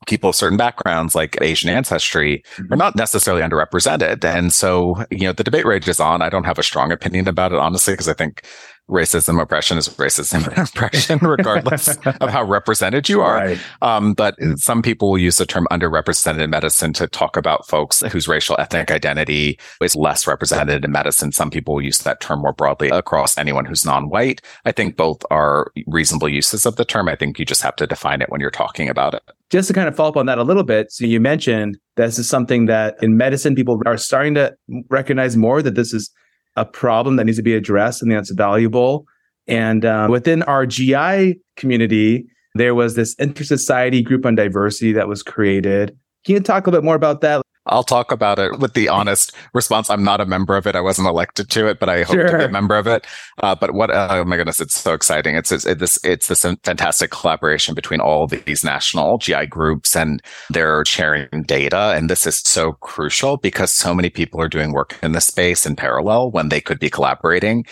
people 0.07 0.31
of 0.31 0.37
certain 0.37 0.57
backgrounds 0.57 1.15
like 1.15 1.41
Asian 1.41 1.69
ancestry 1.69 2.43
mm-hmm. 2.57 2.73
are 2.73 2.77
not 2.77 2.97
necessarily 2.97 3.43
underrepresented. 3.43 4.25
And 4.25 4.53
so, 4.53 5.05
you 5.11 5.25
know, 5.25 5.33
the 5.33 5.45
debate 5.45 5.67
rages 5.67 6.01
on. 6.01 6.23
I 6.23 6.31
don't 6.31 6.45
have 6.45 6.59
a 6.59 6.63
strong 6.63 6.93
opinion 6.93 7.29
about 7.29 7.53
it, 7.53 7.59
honestly, 7.59 7.93
because 7.95 8.09
I 8.09 8.15
think 8.15 8.43
racism 8.91 9.41
oppression 9.41 9.79
is 9.79 9.89
racism 9.91 10.47
and 10.47 10.69
oppression, 10.69 11.19
regardless 11.23 11.97
of 12.21 12.31
how 12.31 12.43
represented 12.43 13.09
you 13.09 13.21
are. 13.21 13.37
Right. 13.37 13.61
Um, 13.81 14.15
but 14.15 14.37
some 14.57 14.83
people 14.83 15.11
will 15.11 15.19
use 15.19 15.39
the 15.39 15.47
term 15.47 15.67
underrepresented 15.71 16.41
in 16.41 16.51
medicine 16.51 16.93
to 16.95 17.07
talk 17.07 17.37
about 17.37 17.67
folks 17.67 18.01
whose 18.01 18.29
racial 18.29 18.57
ethnic 18.59 18.91
identity 18.91 19.59
is 19.81 19.97
less 19.97 20.27
represented 20.27 20.85
in 20.85 20.93
medicine. 20.93 21.33
Some 21.33 21.51
people 21.51 21.75
will 21.75 21.83
use 21.83 21.99
that 21.99 22.21
term 22.21 22.41
more 22.41 22.53
broadly 22.53 22.89
across 22.89 23.39
anyone 23.39 23.65
who's 23.65 23.85
non-white. 23.85 24.43
I 24.65 24.73
think 24.73 24.97
both 24.97 25.23
are 25.31 25.71
reasonable 25.87 26.29
uses 26.29 26.67
of 26.67 26.77
the 26.77 26.85
term. 26.85 27.09
I 27.09 27.17
think 27.17 27.39
you 27.39 27.45
just 27.45 27.63
have 27.63 27.77
to 27.77 27.87
define 27.87 28.21
it 28.23 28.31
when 28.31 28.41
you're 28.41 28.51
talking 28.51 28.89
about 28.89 29.15
it. 29.15 29.23
Just 29.51 29.69
to 29.69 29.75
kind 29.75 29.89
of 29.89 29.97
follow 29.97 30.11
up 30.11 30.17
on 30.17 30.27
that 30.27 30.39
a 30.39 30.45
little 30.45 30.63
bit. 30.63 30.93
So 30.93 31.05
you 31.05 31.21
mentioned 31.21 31.79
this 31.97 32.19
is 32.19 32.29
something 32.29 32.67
that 32.67 32.97
in 33.03 33.17
medicine, 33.17 33.55
people 33.55 33.81
are 33.87 33.97
starting 33.97 34.35
to 34.35 34.55
recognize 34.89 35.37
more 35.37 35.63
that 35.63 35.75
this 35.75 35.93
is 35.93 36.11
a 36.57 36.65
problem 36.65 37.17
that 37.17 37.25
needs 37.25 37.39
to 37.39 37.43
be 37.43 37.55
addressed 37.55 38.03
and 38.03 38.11
that's 38.11 38.31
valuable. 38.31 39.07
And 39.47 39.85
um, 39.85 40.11
within 40.11 40.43
our 40.45 40.67
GI 40.67 41.41
community, 41.57 42.27
there 42.55 42.75
was 42.75 42.95
this 42.95 43.15
inter-society 43.15 44.03
group 44.03 44.27
on 44.27 44.35
diversity 44.35 44.93
that 44.93 45.09
was 45.09 45.23
created. 45.23 45.97
Can 46.25 46.35
you 46.35 46.41
talk 46.41 46.67
a 46.67 46.71
little 46.71 46.81
bit 46.81 46.85
more 46.85 46.95
about 46.95 47.21
that? 47.23 47.43
I'll 47.67 47.85
talk 47.85 48.11
about 48.11 48.39
it 48.39 48.59
with 48.59 48.75
the 48.75 48.89
honest 48.89 49.33
response. 49.53 49.91
I'm 49.91 50.03
not 50.03 50.21
a 50.21 50.27
member 50.27 50.57
of 50.57 50.67
it. 50.67 50.75
I 50.75 50.81
wasn't 50.81 51.09
elected 51.09 51.51
to 51.51 51.69
it, 51.69 51.79
but 51.79 51.89
I 51.89 52.03
hope 52.03 52.15
sure. 52.15 52.31
to 52.31 52.39
be 52.39 52.45
a 52.45 52.49
member 52.49 52.77
of 52.77 52.87
it. 52.87 53.07
Uh, 53.43 53.55
but 53.55 53.75
what? 53.75 53.91
oh 53.91 54.25
my 54.25 54.37
goodness, 54.37 54.61
it's 54.61 54.79
so 54.79 54.95
exciting! 54.95 55.37
It's, 55.37 55.53
it's 55.53 55.65
this 55.65 55.99
it's 56.03 56.29
this 56.29 56.43
fantastic 56.43 57.11
collaboration 57.11 57.75
between 57.75 58.01
all 58.01 58.27
these 58.27 58.65
national 58.65 59.19
GI 59.19 59.47
groups, 59.47 59.95
and 59.95 60.23
they're 60.49 60.85
sharing 60.87 61.43
data. 61.43 61.93
And 61.95 62.09
this 62.09 62.27
is 62.27 62.39
so 62.39 62.73
crucial 62.73 63.37
because 63.37 63.71
so 63.73 63.95
many 63.95 64.11
people 64.11 64.41
are 64.41 64.49
doing 64.49 64.73
work 64.73 64.99
in 65.03 65.13
this 65.13 65.27
space 65.27 65.67
in 65.67 65.77
parallel 65.77 66.31
when 66.31 66.49
they 66.49 66.61
could 66.61 66.79
be 66.79 66.91
collaborating 66.91 67.67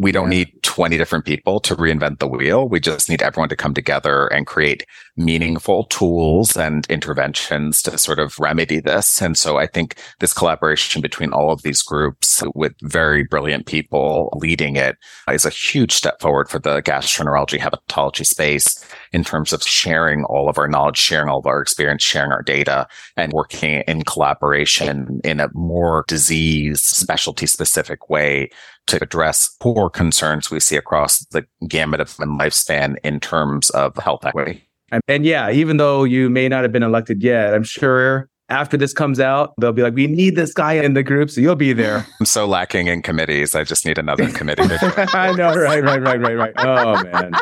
we 0.00 0.12
don't 0.12 0.30
need 0.30 0.50
20 0.62 0.96
different 0.96 1.26
people 1.26 1.60
to 1.60 1.76
reinvent 1.76 2.20
the 2.20 2.26
wheel. 2.26 2.66
We 2.66 2.80
just 2.80 3.10
need 3.10 3.20
everyone 3.20 3.50
to 3.50 3.56
come 3.56 3.74
together 3.74 4.28
and 4.28 4.46
create 4.46 4.86
meaningful 5.14 5.84
tools 5.84 6.56
and 6.56 6.86
interventions 6.88 7.82
to 7.82 7.98
sort 7.98 8.18
of 8.18 8.38
remedy 8.38 8.80
this. 8.80 9.20
And 9.20 9.36
so 9.36 9.58
I 9.58 9.66
think 9.66 9.96
this 10.18 10.32
collaboration 10.32 11.02
between 11.02 11.34
all 11.34 11.52
of 11.52 11.60
these 11.60 11.82
groups 11.82 12.42
with 12.54 12.72
very 12.80 13.24
brilliant 13.24 13.66
people 13.66 14.32
leading 14.40 14.76
it 14.76 14.96
is 15.30 15.44
a 15.44 15.50
huge 15.50 15.92
step 15.92 16.18
forward 16.18 16.48
for 16.48 16.58
the 16.58 16.80
gastroenterology 16.80 17.58
hepatology 17.58 18.24
space 18.24 18.82
in 19.12 19.22
terms 19.22 19.52
of 19.52 19.62
sharing 19.62 20.24
all 20.24 20.48
of 20.48 20.56
our 20.56 20.68
knowledge, 20.68 20.96
sharing 20.96 21.28
all 21.28 21.40
of 21.40 21.46
our 21.46 21.60
experience, 21.60 22.02
sharing 22.02 22.32
our 22.32 22.42
data 22.42 22.88
and 23.18 23.34
working 23.34 23.82
in 23.86 24.02
collaboration 24.04 25.20
in 25.24 25.40
a 25.40 25.50
more 25.52 26.06
disease 26.08 26.80
specialty 26.80 27.44
specific 27.44 28.08
way 28.08 28.48
to 28.90 29.02
address 29.02 29.48
core 29.60 29.90
concerns 29.90 30.50
we 30.50 30.60
see 30.60 30.76
across 30.76 31.24
the 31.26 31.46
gamut 31.66 32.00
of 32.00 32.08
lifespan 32.16 32.96
in 33.02 33.20
terms 33.20 33.70
of 33.70 33.96
health 33.96 34.24
equity. 34.24 34.62
And, 34.92 35.02
and 35.08 35.24
yeah, 35.24 35.50
even 35.50 35.76
though 35.76 36.04
you 36.04 36.28
may 36.28 36.48
not 36.48 36.62
have 36.62 36.72
been 36.72 36.82
elected 36.82 37.22
yet, 37.22 37.54
I'm 37.54 37.62
sure 37.62 38.28
after 38.50 38.76
this 38.76 38.92
comes 38.92 39.20
out, 39.20 39.54
they'll 39.58 39.72
be 39.72 39.82
like, 39.82 39.94
we 39.94 40.08
need 40.08 40.34
this 40.34 40.52
guy 40.52 40.72
in 40.72 40.94
the 40.94 41.02
group. 41.02 41.30
So 41.30 41.40
you'll 41.40 41.54
be 41.54 41.72
there. 41.72 42.04
I'm 42.20 42.26
so 42.26 42.46
lacking 42.46 42.88
in 42.88 43.02
committees. 43.02 43.54
I 43.54 43.64
just 43.64 43.86
need 43.86 43.96
another 43.96 44.28
committee. 44.32 44.62
I 44.62 45.32
know. 45.32 45.54
Right, 45.54 45.82
right, 45.82 46.02
right, 46.02 46.20
right, 46.20 46.36
right. 46.36 46.54
Oh, 46.58 47.02
man. 47.04 47.32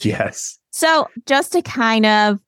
Yes. 0.00 0.58
So, 0.70 1.08
just 1.26 1.52
to 1.52 1.62
kind 1.62 2.06
of 2.06 2.38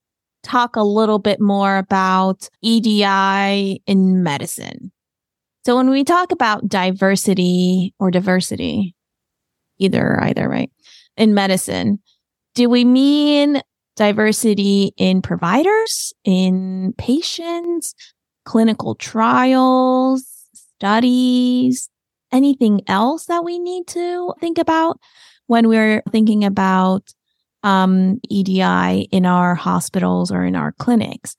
talk 0.42 0.76
a 0.76 0.82
little 0.82 1.18
bit 1.18 1.40
more 1.40 1.76
about 1.76 2.48
EDI 2.62 3.82
in 3.87 4.22
medicine. 4.22 4.92
So, 5.66 5.74
when 5.74 5.90
we 5.90 6.05
talk 6.05 6.31
about 6.31 6.68
diversity 6.68 7.92
or 7.98 8.12
diversity, 8.12 8.94
either, 9.79 10.22
either, 10.22 10.48
right, 10.48 10.70
in 11.16 11.35
medicine, 11.35 11.98
do 12.55 12.70
we 12.70 12.85
mean 12.85 13.61
diversity 13.96 14.92
in 14.96 15.22
providers, 15.22 16.12
in 16.22 16.94
patients, 16.98 17.96
clinical 18.44 18.94
trials, 18.94 20.24
studies, 20.55 21.90
anything 22.31 22.83
else 22.87 23.26
that 23.26 23.42
we 23.42 23.59
need 23.59 23.88
to 23.88 24.35
think 24.38 24.59
about 24.59 25.00
when 25.48 25.66
we're 25.66 26.00
thinking 26.12 26.44
about 26.44 27.12
um, 27.64 28.20
EDI 28.31 29.09
in 29.11 29.26
our 29.26 29.57
hospitals 29.57 30.31
or 30.31 30.44
in 30.44 30.55
our 30.55 30.70
clinics? 30.79 31.35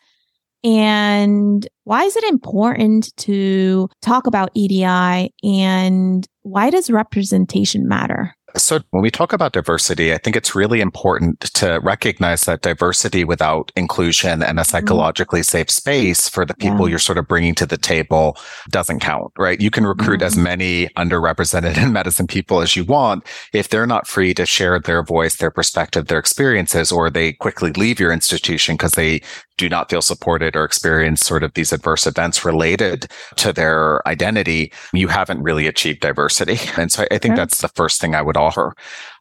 And 0.68 1.66
why 1.86 2.04
is 2.04 2.18
it 2.18 2.26
important 2.26 3.16
to 3.18 3.88
talk 4.02 4.28
about 4.28 4.52
EDI 4.54 5.34
and 5.42 6.28
why 6.42 6.70
does 6.70 6.90
representation 6.90 7.88
matter? 7.88 8.36
So, 8.58 8.80
when 8.92 9.04
we 9.04 9.12
talk 9.12 9.34
about 9.34 9.54
diversity, 9.54 10.14
I 10.14 10.18
think 10.18 10.36
it's 10.36 10.56
really 10.56 10.82
important 10.82 11.42
to 11.56 11.80
recognize 11.84 12.42
that 12.42 12.62
diversity 12.62 13.24
without 13.24 13.72
inclusion 13.76 14.44
and 14.44 14.60
a 14.60 14.62
mm-hmm. 14.62 14.70
psychologically 14.70 15.44
safe 15.44 15.70
space 15.70 16.28
for 16.28 16.46
the 16.46 16.54
people 16.56 16.88
yeah. 16.88 16.92
you're 16.92 17.00
sort 17.00 17.18
of 17.18 17.28
bringing 17.28 17.56
to 17.56 17.66
the 17.66 17.78
table 17.78 18.38
doesn't 18.70 19.00
count, 19.00 19.32
right? 19.38 19.62
You 19.62 19.72
can 19.72 19.86
recruit 19.86 20.18
mm-hmm. 20.18 20.28
as 20.28 20.38
many 20.38 20.88
underrepresented 20.98 21.78
in 21.84 21.94
medicine 21.94 22.28
people 22.28 22.62
as 22.62 22.76
you 22.76 22.84
want. 22.84 23.26
If 23.54 23.70
they're 23.70 23.88
not 23.88 24.08
free 24.08 24.34
to 24.34 24.46
share 24.46 24.80
their 24.80 25.04
voice, 25.04 25.38
their 25.38 25.52
perspective, 25.52 26.08
their 26.08 26.20
experiences, 26.20 26.92
or 26.92 27.10
they 27.10 27.34
quickly 27.34 27.72
leave 27.74 28.00
your 28.00 28.12
institution 28.12 28.76
because 28.76 28.92
they 28.92 29.22
do 29.58 29.68
not 29.68 29.90
feel 29.90 30.02
supported 30.02 30.56
or 30.56 30.64
experience 30.64 31.22
sort 31.22 31.44
of 31.44 31.54
these 31.54 31.74
adverse 31.74 32.06
events 32.06 32.46
related 32.46 33.08
to 33.36 33.52
their 33.52 34.08
identity, 34.08 34.72
you 34.94 35.08
haven't 35.08 35.42
really 35.42 35.68
achieved 35.68 36.02
diversity. 36.02 36.58
And 36.78 36.92
so 36.92 37.08
I 37.10 37.18
think 37.18 37.36
that's 37.36 37.62
the 37.62 37.70
first 37.70 38.00
thing 38.00 38.14
I 38.14 38.22
would 38.22 38.38
offer. 38.48 38.76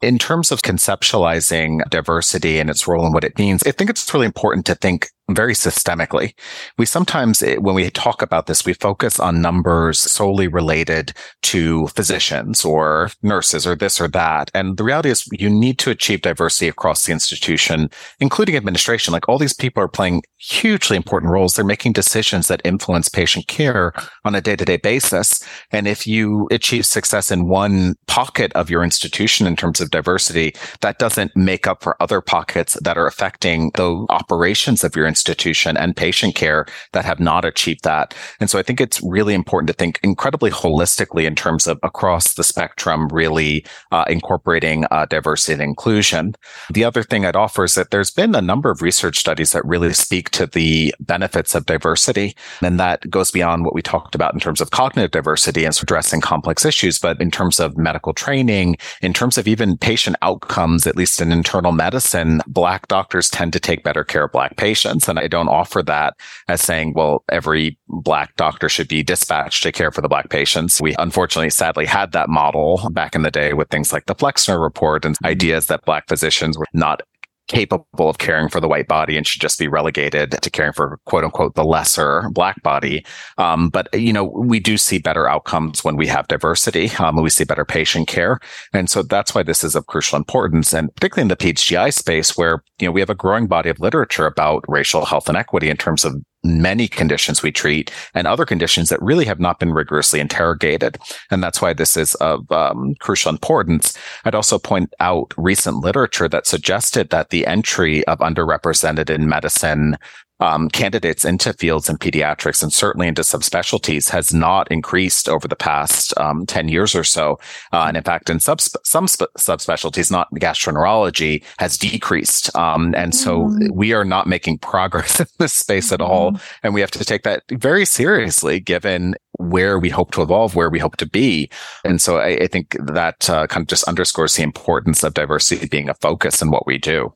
In 0.07 0.19
terms 0.19 0.53
of 0.53 0.62
conceptualizing 0.62 1.81
diversity 1.90 2.61
and 2.61 2.71
its 2.71 2.87
role 2.87 3.05
and 3.05 3.12
what 3.12 3.25
it 3.25 3.37
means, 3.40 3.64
I 3.66 3.73
think 3.73 3.90
it's 3.90 4.14
really 4.14 4.27
important 4.27 4.64
to 4.66 4.77
think 4.77 5.09
very 5.31 5.55
systemically. 5.55 6.35
We 6.79 6.87
sometimes, 6.87 7.42
eh, 7.42 7.57
when 7.57 7.75
we 7.75 7.90
talk 7.90 8.23
about 8.23 8.47
this, 8.47 8.64
we 8.64 8.75
focus 8.75 9.19
on 9.19 9.42
numbers 9.42 9.99
solely 9.99 10.47
related 10.47 11.12
to 11.42 11.88
physicians 11.88 12.64
or 12.64 13.11
nurses 13.23 13.66
or 13.66 13.75
this 13.75 14.01
or 14.01 14.07
that. 14.09 14.53
And 14.55 14.77
the 14.77 14.85
reality 14.85 15.11
is 15.11 15.27
you 15.33 15.51
need 15.51 15.79
to 15.81 15.90
achieve 15.90 16.23
diversity 16.23 16.69
across 16.69 17.07
the 17.07 17.12
institution, 17.12 17.90
including 18.21 18.55
administration. 18.55 19.12
Like 19.12 19.29
all 19.29 19.38
these 19.38 19.53
people 19.53 19.83
are 19.83 19.88
playing 19.88 20.23
hugely 20.37 20.97
important 20.97 21.33
roles. 21.33 21.55
They're 21.55 21.64
making 21.64 21.92
decisions 21.92 22.47
that 22.47 22.62
influence 22.64 23.09
patient 23.09 23.49
care 23.49 23.92
on 24.25 24.37
a 24.37 24.40
day 24.40 24.55
to 24.55 24.64
day 24.64 24.77
basis. 24.77 25.45
And 25.73 25.88
if 25.88 26.07
you 26.07 26.47
achieve 26.53 26.87
success 26.87 27.33
in 27.33 27.49
one 27.49 27.97
pocket 28.07 28.53
of 28.53 28.71
your 28.71 28.85
institution 28.85 29.47
in 29.47 29.57
terms 29.57 29.81
of 29.81 29.90
diversity, 29.97 30.55
that 30.81 30.99
doesn't 30.99 31.33
make 31.35 31.67
up 31.67 31.83
for 31.83 32.01
other 32.05 32.21
pockets 32.21 32.75
that 32.87 32.99
are 32.99 33.07
affecting 33.07 33.71
the 33.75 33.89
operations 34.21 34.85
of 34.85 34.95
your 34.97 35.07
institution 35.07 35.77
and 35.77 35.97
patient 35.97 36.35
care 36.35 36.67
that 36.93 37.05
have 37.05 37.21
not 37.21 37.45
achieved 37.45 37.85
that. 37.85 38.15
And 38.41 38.49
so 38.51 38.59
I 38.59 38.63
think 38.63 38.81
it's 38.81 39.01
really 39.03 39.35
important 39.35 39.69
to 39.69 39.75
think 39.75 39.99
incredibly 40.03 40.51
holistically 40.51 41.25
in 41.27 41.35
terms 41.35 41.67
of 41.67 41.79
across 41.83 42.35
the 42.35 42.45
spectrum, 42.45 43.09
really 43.09 43.65
uh, 43.93 44.05
incorporating 44.09 44.85
uh, 44.91 45.07
diversity 45.07 45.55
and 45.55 45.63
inclusion. 45.63 46.35
The 46.71 46.85
other 46.85 47.03
thing 47.03 47.25
I'd 47.25 47.37
offer 47.37 47.65
is 47.65 47.75
that 47.75 47.91
there's 47.91 48.11
been 48.11 48.35
a 48.35 48.43
number 48.43 48.71
of 48.71 48.83
research 48.83 49.19
studies 49.19 49.53
that 49.53 49.65
really 49.65 49.93
speak 49.93 50.31
to 50.31 50.47
the 50.47 50.95
benefits 51.01 51.55
of 51.55 51.67
diversity. 51.67 52.37
And 52.63 52.79
that 52.81 53.09
goes 53.09 53.31
beyond 53.31 53.65
what 53.65 53.75
we 53.75 53.83
talked 53.83 54.15
about 54.15 54.35
in 54.35 54.41
terms 54.41 54.61
of 54.61 54.71
cognitive 54.71 55.11
diversity 55.11 55.65
and 55.65 55.79
addressing 55.83 56.21
complex 56.21 56.65
issues, 56.65 56.99
but 56.99 57.21
in 57.21 57.31
terms 57.31 57.61
of 57.61 57.77
medical 57.77 58.13
training, 58.13 58.77
in 59.01 59.13
terms 59.13 59.39
of 59.39 59.47
even 59.47 59.76
patient 59.81 60.17
outcomes, 60.23 60.87
at 60.87 60.97
least 60.97 61.21
in 61.21 61.33
internal 61.33 61.73
medicine, 61.73 62.41
Black 62.47 62.89
doctors 62.89 63.29
tend 63.29 63.53
to 63.53 63.61
take 63.61 63.85
better 63.85 64.05
care 64.05 64.25
of 64.25 64.33
Black 64.33 64.57
patients. 64.57 65.09
And 65.09 65.19
I 65.19 65.29
don't 65.29 65.49
offer 65.49 65.83
that 65.85 66.15
as 66.49 66.61
saying, 66.61 66.95
well, 66.95 67.25
every 67.31 67.79
Black 67.89 68.35
doctor 68.37 68.69
should 68.69 68.89
be 68.89 69.03
dispatched 69.03 69.62
to 69.62 69.73
care 69.73 69.91
for 69.91 70.01
the 70.01 70.09
Black 70.09 70.31
patients. 70.31 70.81
We 70.81 70.95
unfortunately, 70.99 71.51
sadly 71.51 71.87
had 71.87 72.12
that 72.12 72.29
model 72.29 72.89
back 72.93 73.15
in 73.15 73.23
the 73.23 73.31
day 73.31 73.53
with 73.53 73.69
things 73.69 73.93
like 73.93 74.07
the 74.07 74.15
Flexner 74.15 74.61
report 74.61 75.05
and 75.05 75.17
ideas 75.25 75.67
that 75.67 75.85
Black 75.85 76.09
physicians 76.09 76.59
were 76.59 76.67
not 76.73 77.03
capable 77.49 78.09
of 78.09 78.19
caring 78.19 78.49
for 78.49 78.61
the 78.61 78.69
white 78.69 78.89
body 78.89 79.17
and 79.17 79.27
should 79.27 79.41
just 79.41 79.59
be 79.59 79.69
relegated 79.69 80.33
to 80.43 80.51
caring 80.51 80.73
for 80.73 80.99
quote 81.05 81.25
unquote 81.25 81.55
the 81.55 81.65
lesser 81.65 82.29
black 82.31 82.63
body. 82.63 83.05
Um, 83.39 83.69
but 83.69 83.89
you 83.95 84.13
know, 84.13 84.25
we 84.25 84.61
do 84.61 84.77
see 84.77 84.99
better 84.99 85.29
outcomes 85.29 85.85
when 85.85 85.97
we 85.97 86.07
have 86.09 86.29
diversity. 86.29 86.91
Um, 86.99 87.23
we 87.23 87.31
see 87.31 87.45
better 87.45 87.65
patient 87.65 88.09
care, 88.09 88.41
and 88.73 88.91
so 88.91 89.03
that's 89.03 89.35
why 89.35 89.43
this 89.43 89.63
is 89.63 89.77
of 89.77 89.87
crucial 89.87 90.17
importance. 90.17 90.73
And 90.73 90.95
particularly 90.95 91.23
in 91.23 91.29
the 91.29 91.37
PHGI 91.37 91.93
space, 91.93 92.37
where 92.37 92.63
you 92.81 92.87
know 92.87 92.93
we 92.93 93.01
have 93.01 93.11
a 93.11 93.15
growing 93.15 93.47
body 93.47 93.71
of 93.71 93.81
literature 93.81 94.27
about 94.27 94.65
racial 94.69 95.05
health 95.05 95.29
and 95.29 95.37
equity 95.37 95.69
in 95.69 95.77
terms 95.77 96.05
of 96.05 96.17
many 96.47 96.89
conditions 96.89 97.43
we 97.43 97.53
treat 97.53 97.91
and 98.15 98.27
other 98.27 98.45
conditions 98.45 98.89
that 98.89 99.03
really 99.03 99.25
have 99.25 99.41
not 99.41 99.59
been 99.59 99.73
rigorously 99.73 100.21
interrogated. 100.21 100.99
And 101.31 101.43
that's 101.43 101.61
why 101.61 101.73
this 101.73 101.97
is 101.97 102.15
of 102.17 102.51
um, 102.53 102.95
crucial 103.01 103.31
importance. 103.31 103.97
I'd 104.25 104.35
also 104.35 104.59
point 104.59 104.93
out 105.01 105.33
recent 105.37 105.79
literature 105.79 106.29
that 106.29 106.47
suggested 106.47 107.11
that 107.11 107.31
the 107.31 107.47
entry 107.47 108.07
of 108.07 108.19
underrepresented 108.19 109.11
in 109.11 109.29
medicine 109.29 109.97
um, 110.40 110.68
candidates 110.68 111.25
into 111.25 111.53
fields 111.55 111.88
in 111.88 111.96
pediatrics 111.96 112.62
and 112.62 112.72
certainly 112.72 113.09
into 113.09 113.22
subspecialties 113.22 114.11
has 114.11 114.35
not 114.35 114.70
increased 114.70 115.29
over 115.29 115.49
the 115.49 115.57
past 115.57 116.16
um, 116.18 116.44
10 116.46 116.68
years 116.68 116.94
or 116.94 117.05
so. 117.05 117.38
Uh, 117.72 117.85
and 117.88 117.96
in 117.96 118.03
fact, 118.03 118.29
in 118.29 118.40
sub- 118.40 118.61
some 118.61 119.09
sp- 119.09 119.33
subspecialties, 119.38 120.11
not 120.11 120.29
gastroenterology, 120.35 121.42
has 121.59 121.79
decreased. 121.79 122.55
Um, 122.57 122.94
and 122.96 123.14
so 123.14 123.44
mm. 123.44 123.70
we 123.72 123.92
are 123.92 124.05
not 124.05 124.27
making 124.27 124.59
progress 124.59 125.20
in 125.20 125.27
this 125.38 125.53
space 125.53 125.92
at 125.92 126.01
all. 126.01 126.33
Mm-hmm. 126.33 126.44
And 126.62 126.75
we 126.75 126.81
have 126.81 126.90
to 126.92 127.05
take 127.05 127.22
that 127.22 127.42
very 127.53 127.85
seriously 127.85 128.61
given 128.61 129.14
where 129.38 129.79
we 129.79 129.90
hope 129.90 130.12
to 130.12 130.22
evolve, 130.22 130.55
where 130.55 130.70
we 130.70 130.79
hope 130.79 130.96
to 130.96 131.09
be. 131.09 131.51
And 131.85 132.01
so 132.01 132.18
I, 132.18 132.38
I 132.42 132.46
think 132.46 132.77
that 132.81 133.29
uh, 133.29 133.46
kind 133.46 133.62
of 133.62 133.68
just 133.68 133.85
underscores 133.85 134.37
the 134.37 134.42
importance 134.42 135.03
of 135.03 135.14
diversity 135.14 135.66
being 135.66 135.88
a 135.88 135.94
focus 135.94 136.42
in 136.42 136.51
what 136.51 136.66
we 136.66 136.79
do. 136.79 137.12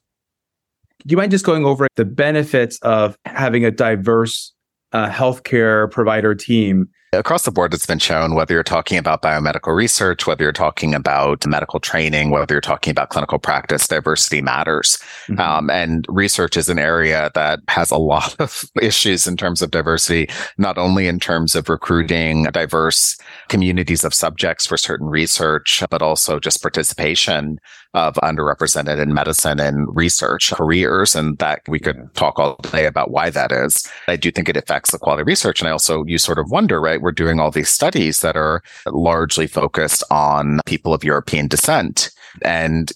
Do 1.06 1.12
you 1.12 1.16
mind 1.16 1.30
just 1.30 1.44
going 1.44 1.64
over 1.64 1.86
the 1.96 2.04
benefits 2.04 2.78
of 2.82 3.16
having 3.24 3.64
a 3.64 3.70
diverse 3.70 4.52
uh, 4.92 5.08
healthcare 5.08 5.90
provider 5.90 6.34
team 6.34 6.88
Across 7.12 7.42
the 7.42 7.50
board, 7.50 7.74
it's 7.74 7.86
been 7.86 7.98
shown 7.98 8.36
whether 8.36 8.54
you're 8.54 8.62
talking 8.62 8.96
about 8.96 9.20
biomedical 9.20 9.74
research, 9.74 10.28
whether 10.28 10.44
you're 10.44 10.52
talking 10.52 10.94
about 10.94 11.44
medical 11.44 11.80
training, 11.80 12.30
whether 12.30 12.54
you're 12.54 12.60
talking 12.60 12.92
about 12.92 13.08
clinical 13.08 13.40
practice, 13.40 13.88
diversity 13.88 14.40
matters. 14.40 14.96
Mm-hmm. 15.26 15.40
Um, 15.40 15.70
and 15.70 16.06
research 16.08 16.56
is 16.56 16.68
an 16.68 16.78
area 16.78 17.32
that 17.34 17.58
has 17.66 17.90
a 17.90 17.98
lot 17.98 18.36
of 18.38 18.62
issues 18.80 19.26
in 19.26 19.36
terms 19.36 19.60
of 19.60 19.72
diversity, 19.72 20.30
not 20.56 20.78
only 20.78 21.08
in 21.08 21.18
terms 21.18 21.56
of 21.56 21.68
recruiting 21.68 22.44
diverse 22.44 23.18
communities 23.48 24.04
of 24.04 24.14
subjects 24.14 24.64
for 24.64 24.76
certain 24.76 25.08
research, 25.08 25.82
but 25.90 26.02
also 26.02 26.38
just 26.38 26.62
participation 26.62 27.58
of 27.92 28.14
underrepresented 28.22 29.02
in 29.02 29.12
medicine 29.12 29.58
and 29.58 29.84
research 29.96 30.52
careers. 30.52 31.16
And 31.16 31.38
that 31.38 31.62
we 31.66 31.80
could 31.80 32.08
talk 32.14 32.38
all 32.38 32.56
day 32.70 32.86
about 32.86 33.10
why 33.10 33.30
that 33.30 33.50
is. 33.50 33.84
I 34.06 34.14
do 34.14 34.30
think 34.30 34.48
it 34.48 34.56
affects 34.56 34.92
the 34.92 34.98
quality 34.98 35.22
of 35.22 35.26
research. 35.26 35.60
And 35.60 35.68
I 35.68 35.72
also, 35.72 36.04
you 36.04 36.18
sort 36.18 36.38
of 36.38 36.50
wonder, 36.50 36.80
right? 36.80 36.99
We're 37.00 37.12
doing 37.12 37.40
all 37.40 37.50
these 37.50 37.68
studies 37.68 38.20
that 38.20 38.36
are 38.36 38.62
largely 38.86 39.46
focused 39.46 40.04
on 40.10 40.60
people 40.66 40.94
of 40.94 41.04
European 41.04 41.48
descent. 41.48 42.10
And 42.42 42.92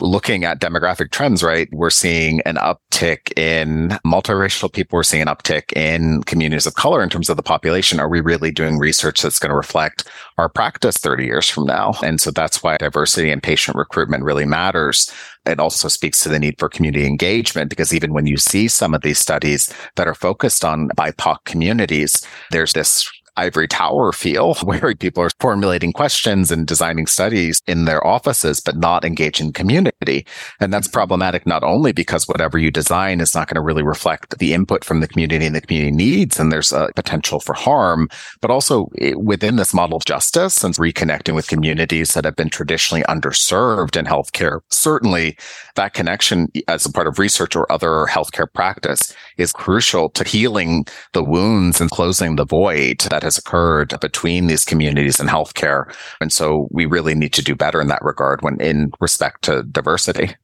looking 0.00 0.44
at 0.44 0.60
demographic 0.60 1.10
trends, 1.10 1.42
right, 1.42 1.68
we're 1.72 1.90
seeing 1.90 2.40
an 2.42 2.56
uptick 2.56 3.36
in 3.38 3.98
multiracial 4.06 4.72
people. 4.72 4.96
We're 4.96 5.04
seeing 5.04 5.22
an 5.22 5.28
uptick 5.28 5.72
in 5.74 6.22
communities 6.24 6.66
of 6.66 6.74
color 6.74 7.02
in 7.02 7.08
terms 7.08 7.30
of 7.30 7.36
the 7.36 7.42
population. 7.42 8.00
Are 8.00 8.08
we 8.08 8.20
really 8.20 8.50
doing 8.50 8.78
research 8.78 9.22
that's 9.22 9.38
going 9.38 9.50
to 9.50 9.56
reflect 9.56 10.08
our 10.36 10.48
practice 10.48 10.96
30 10.98 11.24
years 11.24 11.48
from 11.48 11.66
now? 11.66 11.94
And 12.02 12.20
so 12.20 12.30
that's 12.30 12.62
why 12.62 12.76
diversity 12.76 13.30
and 13.30 13.42
patient 13.42 13.76
recruitment 13.76 14.24
really 14.24 14.46
matters. 14.46 15.10
It 15.46 15.60
also 15.60 15.88
speaks 15.88 16.22
to 16.22 16.28
the 16.28 16.38
need 16.38 16.58
for 16.58 16.68
community 16.68 17.06
engagement 17.06 17.70
because 17.70 17.94
even 17.94 18.12
when 18.12 18.26
you 18.26 18.36
see 18.36 18.68
some 18.68 18.94
of 18.94 19.02
these 19.02 19.18
studies 19.18 19.72
that 19.96 20.08
are 20.08 20.14
focused 20.14 20.64
on 20.64 20.88
BIPOC 20.90 21.44
communities, 21.44 22.26
there's 22.50 22.72
this 22.72 23.10
ivory 23.36 23.68
tower 23.68 24.12
feel 24.12 24.54
where 24.64 24.94
people 24.94 25.22
are 25.22 25.30
formulating 25.40 25.92
questions 25.92 26.50
and 26.50 26.66
designing 26.66 27.06
studies 27.06 27.60
in 27.66 27.84
their 27.84 28.04
offices, 28.06 28.60
but 28.60 28.76
not 28.76 29.04
engaging 29.04 29.52
community. 29.52 30.26
And 30.60 30.72
that's 30.72 30.86
mm-hmm. 30.86 30.94
problematic 30.94 31.46
not 31.46 31.62
only 31.62 31.92
because 31.92 32.28
whatever 32.28 32.58
you 32.58 32.70
design 32.70 33.20
is 33.20 33.34
not 33.34 33.48
going 33.48 33.56
to 33.56 33.60
really 33.60 33.82
reflect 33.82 34.38
the 34.38 34.54
input 34.54 34.84
from 34.84 35.00
the 35.00 35.08
community 35.08 35.46
and 35.46 35.54
the 35.54 35.60
community 35.60 35.92
needs, 35.92 36.38
and 36.38 36.52
there's 36.52 36.72
a 36.72 36.90
potential 36.94 37.40
for 37.40 37.54
harm, 37.54 38.08
but 38.40 38.50
also 38.50 38.88
within 39.16 39.56
this 39.56 39.74
model 39.74 39.96
of 39.96 40.04
justice 40.04 40.62
and 40.62 40.74
reconnecting 40.74 41.34
with 41.34 41.48
communities 41.48 42.14
that 42.14 42.24
have 42.24 42.36
been 42.36 42.50
traditionally 42.50 43.02
underserved 43.04 43.96
in 43.96 44.04
healthcare. 44.04 44.60
Certainly 44.70 45.36
that 45.74 45.94
connection 45.94 46.48
as 46.68 46.86
a 46.86 46.92
part 46.92 47.06
of 47.06 47.18
research 47.18 47.56
or 47.56 47.70
other 47.70 48.06
healthcare 48.08 48.52
practice 48.52 49.14
is 49.36 49.52
crucial 49.52 50.08
to 50.10 50.24
healing 50.24 50.86
the 51.12 51.22
wounds 51.22 51.80
and 51.80 51.90
closing 51.90 52.36
the 52.36 52.44
void 52.44 53.00
that 53.10 53.23
has 53.24 53.36
occurred 53.36 53.98
between 54.00 54.46
these 54.46 54.64
communities 54.64 55.18
and 55.18 55.28
healthcare. 55.28 55.92
And 56.20 56.32
so 56.32 56.68
we 56.70 56.86
really 56.86 57.14
need 57.14 57.32
to 57.32 57.42
do 57.42 57.56
better 57.56 57.80
in 57.80 57.88
that 57.88 58.04
regard 58.04 58.42
when 58.42 58.60
in 58.60 58.92
respect 59.00 59.42
to 59.42 59.64
diversity. 59.64 60.36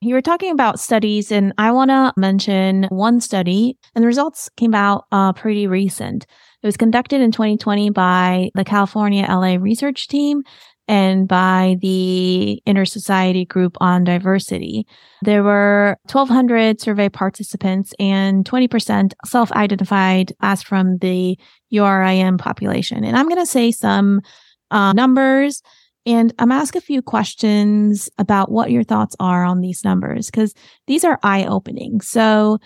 You 0.00 0.14
were 0.14 0.22
talking 0.22 0.52
about 0.52 0.78
studies, 0.78 1.32
and 1.32 1.52
I 1.58 1.72
want 1.72 1.90
to 1.90 2.12
mention 2.16 2.84
one 2.84 3.20
study, 3.20 3.76
and 3.96 4.04
the 4.04 4.06
results 4.06 4.48
came 4.56 4.72
out 4.72 5.06
uh, 5.10 5.32
pretty 5.32 5.66
recent. 5.66 6.24
It 6.62 6.66
was 6.66 6.76
conducted 6.76 7.20
in 7.20 7.32
2020 7.32 7.90
by 7.90 8.50
the 8.54 8.64
California 8.64 9.26
LA 9.28 9.56
research 9.56 10.06
team 10.06 10.44
and 10.88 11.28
by 11.28 11.76
the 11.80 12.62
Inter-Society 12.66 13.44
Group 13.44 13.76
on 13.80 14.04
Diversity. 14.04 14.86
There 15.22 15.44
were 15.44 15.98
1,200 16.10 16.80
survey 16.80 17.10
participants 17.10 17.92
and 18.00 18.44
20% 18.44 19.12
self-identified 19.26 20.32
as 20.40 20.62
from 20.62 20.98
the 20.98 21.38
URIM 21.72 22.38
population. 22.38 23.04
And 23.04 23.16
I'm 23.16 23.28
going 23.28 23.40
to 23.40 23.46
say 23.46 23.70
some 23.70 24.22
uh, 24.70 24.92
numbers 24.94 25.62
and 26.06 26.32
I'm 26.38 26.50
ask 26.50 26.74
a 26.74 26.80
few 26.80 27.02
questions 27.02 28.08
about 28.16 28.50
what 28.50 28.70
your 28.70 28.82
thoughts 28.82 29.14
are 29.20 29.44
on 29.44 29.60
these 29.60 29.84
numbers 29.84 30.30
because 30.30 30.54
these 30.86 31.04
are 31.04 31.18
eye 31.22 31.44
opening. 31.44 32.00
So 32.00 32.58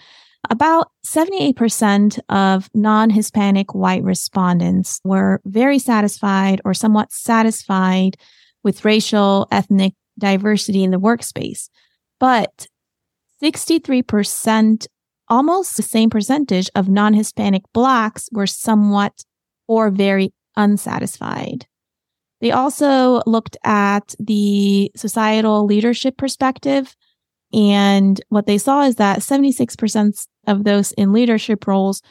about 0.50 0.90
78% 1.06 2.18
of 2.28 2.68
non-Hispanic 2.74 3.74
white 3.74 4.02
respondents 4.02 5.00
were 5.04 5.40
very 5.44 5.78
satisfied 5.78 6.60
or 6.64 6.74
somewhat 6.74 7.12
satisfied 7.12 8.16
with 8.64 8.84
racial 8.84 9.46
ethnic 9.50 9.94
diversity 10.18 10.82
in 10.84 10.90
the 10.90 11.00
workspace. 11.00 11.68
But 12.18 12.66
63%, 13.42 14.86
almost 15.28 15.76
the 15.76 15.82
same 15.82 16.10
percentage 16.10 16.70
of 16.74 16.88
non-Hispanic 16.88 17.62
blacks 17.72 18.28
were 18.32 18.46
somewhat 18.46 19.24
or 19.68 19.90
very 19.90 20.32
unsatisfied. 20.56 21.66
They 22.40 22.50
also 22.50 23.22
looked 23.26 23.56
at 23.64 24.14
the 24.18 24.90
societal 24.96 25.64
leadership 25.64 26.16
perspective 26.16 26.96
and 27.52 28.20
what 28.28 28.46
they 28.46 28.58
saw 28.58 28.82
is 28.82 28.96
that 28.96 29.20
76% 29.20 30.26
of 30.46 30.64
those 30.64 30.92
in 30.92 31.12
leadership 31.12 31.66
roles 31.66 32.02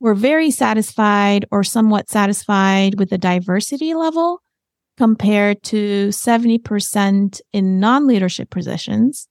were 0.00 0.14
very 0.14 0.50
satisfied 0.50 1.46
or 1.50 1.62
somewhat 1.62 2.10
satisfied 2.10 2.98
with 2.98 3.10
the 3.10 3.18
diversity 3.18 3.94
level 3.94 4.42
compared 4.96 5.62
to 5.62 6.08
70% 6.08 7.40
in 7.52 7.80
non 7.80 8.06
leadership 8.06 8.50
positions. 8.50 9.28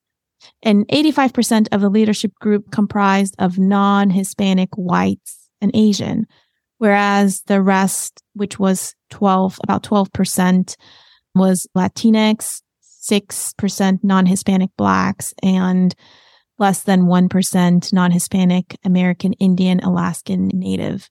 And 0.64 0.88
85% 0.88 1.68
of 1.72 1.82
the 1.82 1.90
leadership 1.90 2.34
group 2.40 2.72
comprised 2.72 3.36
of 3.38 3.60
non 3.60 4.10
Hispanic 4.10 4.70
whites 4.76 5.50
and 5.60 5.72
Asian, 5.76 6.26
whereas 6.78 7.44
the 7.46 7.62
rest, 7.62 8.24
which 8.34 8.58
was 8.58 8.96
12, 9.12 9.60
about 9.64 9.84
12%, 9.84 10.76
was 11.36 11.68
Latinx, 11.78 12.62
6% 13.02 14.00
non 14.04 14.26
Hispanic 14.26 14.70
Blacks, 14.78 15.34
and 15.42 15.96
less 16.60 16.84
than 16.84 17.04
1% 17.04 17.94
non 17.94 18.12
Hispanic 18.12 18.78
American 18.86 19.34
Indian 19.34 19.80
Alaskan 19.82 20.50
Native. 20.54 21.10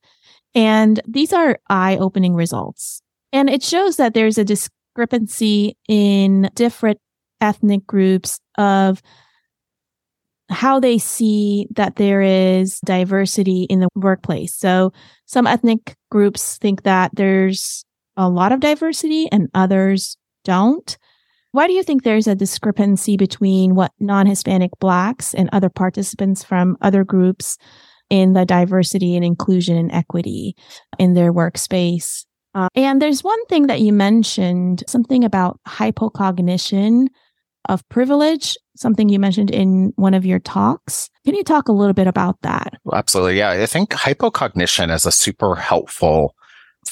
And 0.55 1.01
these 1.07 1.33
are 1.33 1.59
eye 1.69 1.97
opening 1.97 2.35
results. 2.35 3.03
And 3.33 3.49
it 3.49 3.63
shows 3.63 3.97
that 3.97 4.15
there's 4.15 4.39
a 4.39 4.45
discrepancy 4.45 5.77
in 5.89 6.51
different 6.55 6.99
ethnic 7.41 7.87
groups 7.87 8.41
of 8.59 9.03
how 10.51 10.81
they 10.81 10.99
see 10.99 11.67
that 11.77 11.97
there 11.97 12.21
is 12.23 12.81
diversity 12.85 13.65
in 13.65 13.81
the 13.81 13.89
workplace. 13.95 14.55
So 14.55 14.93
some 15.27 15.47
ethnic 15.47 15.95
groups 16.11 16.59
think 16.59 16.83
that 16.83 17.13
there's 17.15 17.85
a 18.17 18.29
lot 18.29 18.51
of 18.51 18.61
diversity 18.61 19.29
and 19.31 19.49
others 19.55 20.17
don't. 20.45 20.99
Why 21.53 21.67
do 21.67 21.73
you 21.73 21.83
think 21.83 22.03
there's 22.03 22.29
a 22.29 22.35
discrepancy 22.35 23.17
between 23.17 23.75
what 23.75 23.93
non 23.99 24.27
Hispanic 24.27 24.71
Blacks 24.79 25.35
and 25.35 25.49
other 25.53 25.69
participants 25.69 26.45
from 26.45 26.77
other 26.81 27.05
groups 27.05 27.59
in 28.09 28.35
the 28.35 28.45
diversity 28.45 29.17
and 29.17 29.25
inclusion 29.25 29.77
and 29.77 29.91
equity 29.91 30.55
in 30.99 31.15
their 31.15 31.33
workspace? 31.33 32.25
Uh, 32.55 32.69
and 32.75 33.01
there's 33.01 33.23
one 33.23 33.45
thing 33.47 33.67
that 33.69 33.81
you 33.81 33.93
mentioned, 33.93 34.85
something 34.87 35.25
about 35.25 35.61
hypocognition 35.69 37.07
of 37.69 37.89
privilege, 37.89 38.57
something 38.77 39.09
you 39.09 39.19
mentioned 39.19 39.51
in 39.51 39.93
one 39.97 40.15
of 40.15 40.25
your 40.25 40.39
talks. 40.39 41.09
Can 41.25 41.35
you 41.35 41.45
talk 41.45 41.69
a 41.69 41.73
little 41.73 41.93
bit 41.93 42.07
about 42.07 42.41
that? 42.43 42.75
Absolutely. 42.93 43.39
Yeah. 43.39 43.51
I 43.51 43.67
think 43.67 43.91
hypocognition 43.91 44.93
is 44.93 45.05
a 45.05 45.13
super 45.13 45.55
helpful 45.55 46.35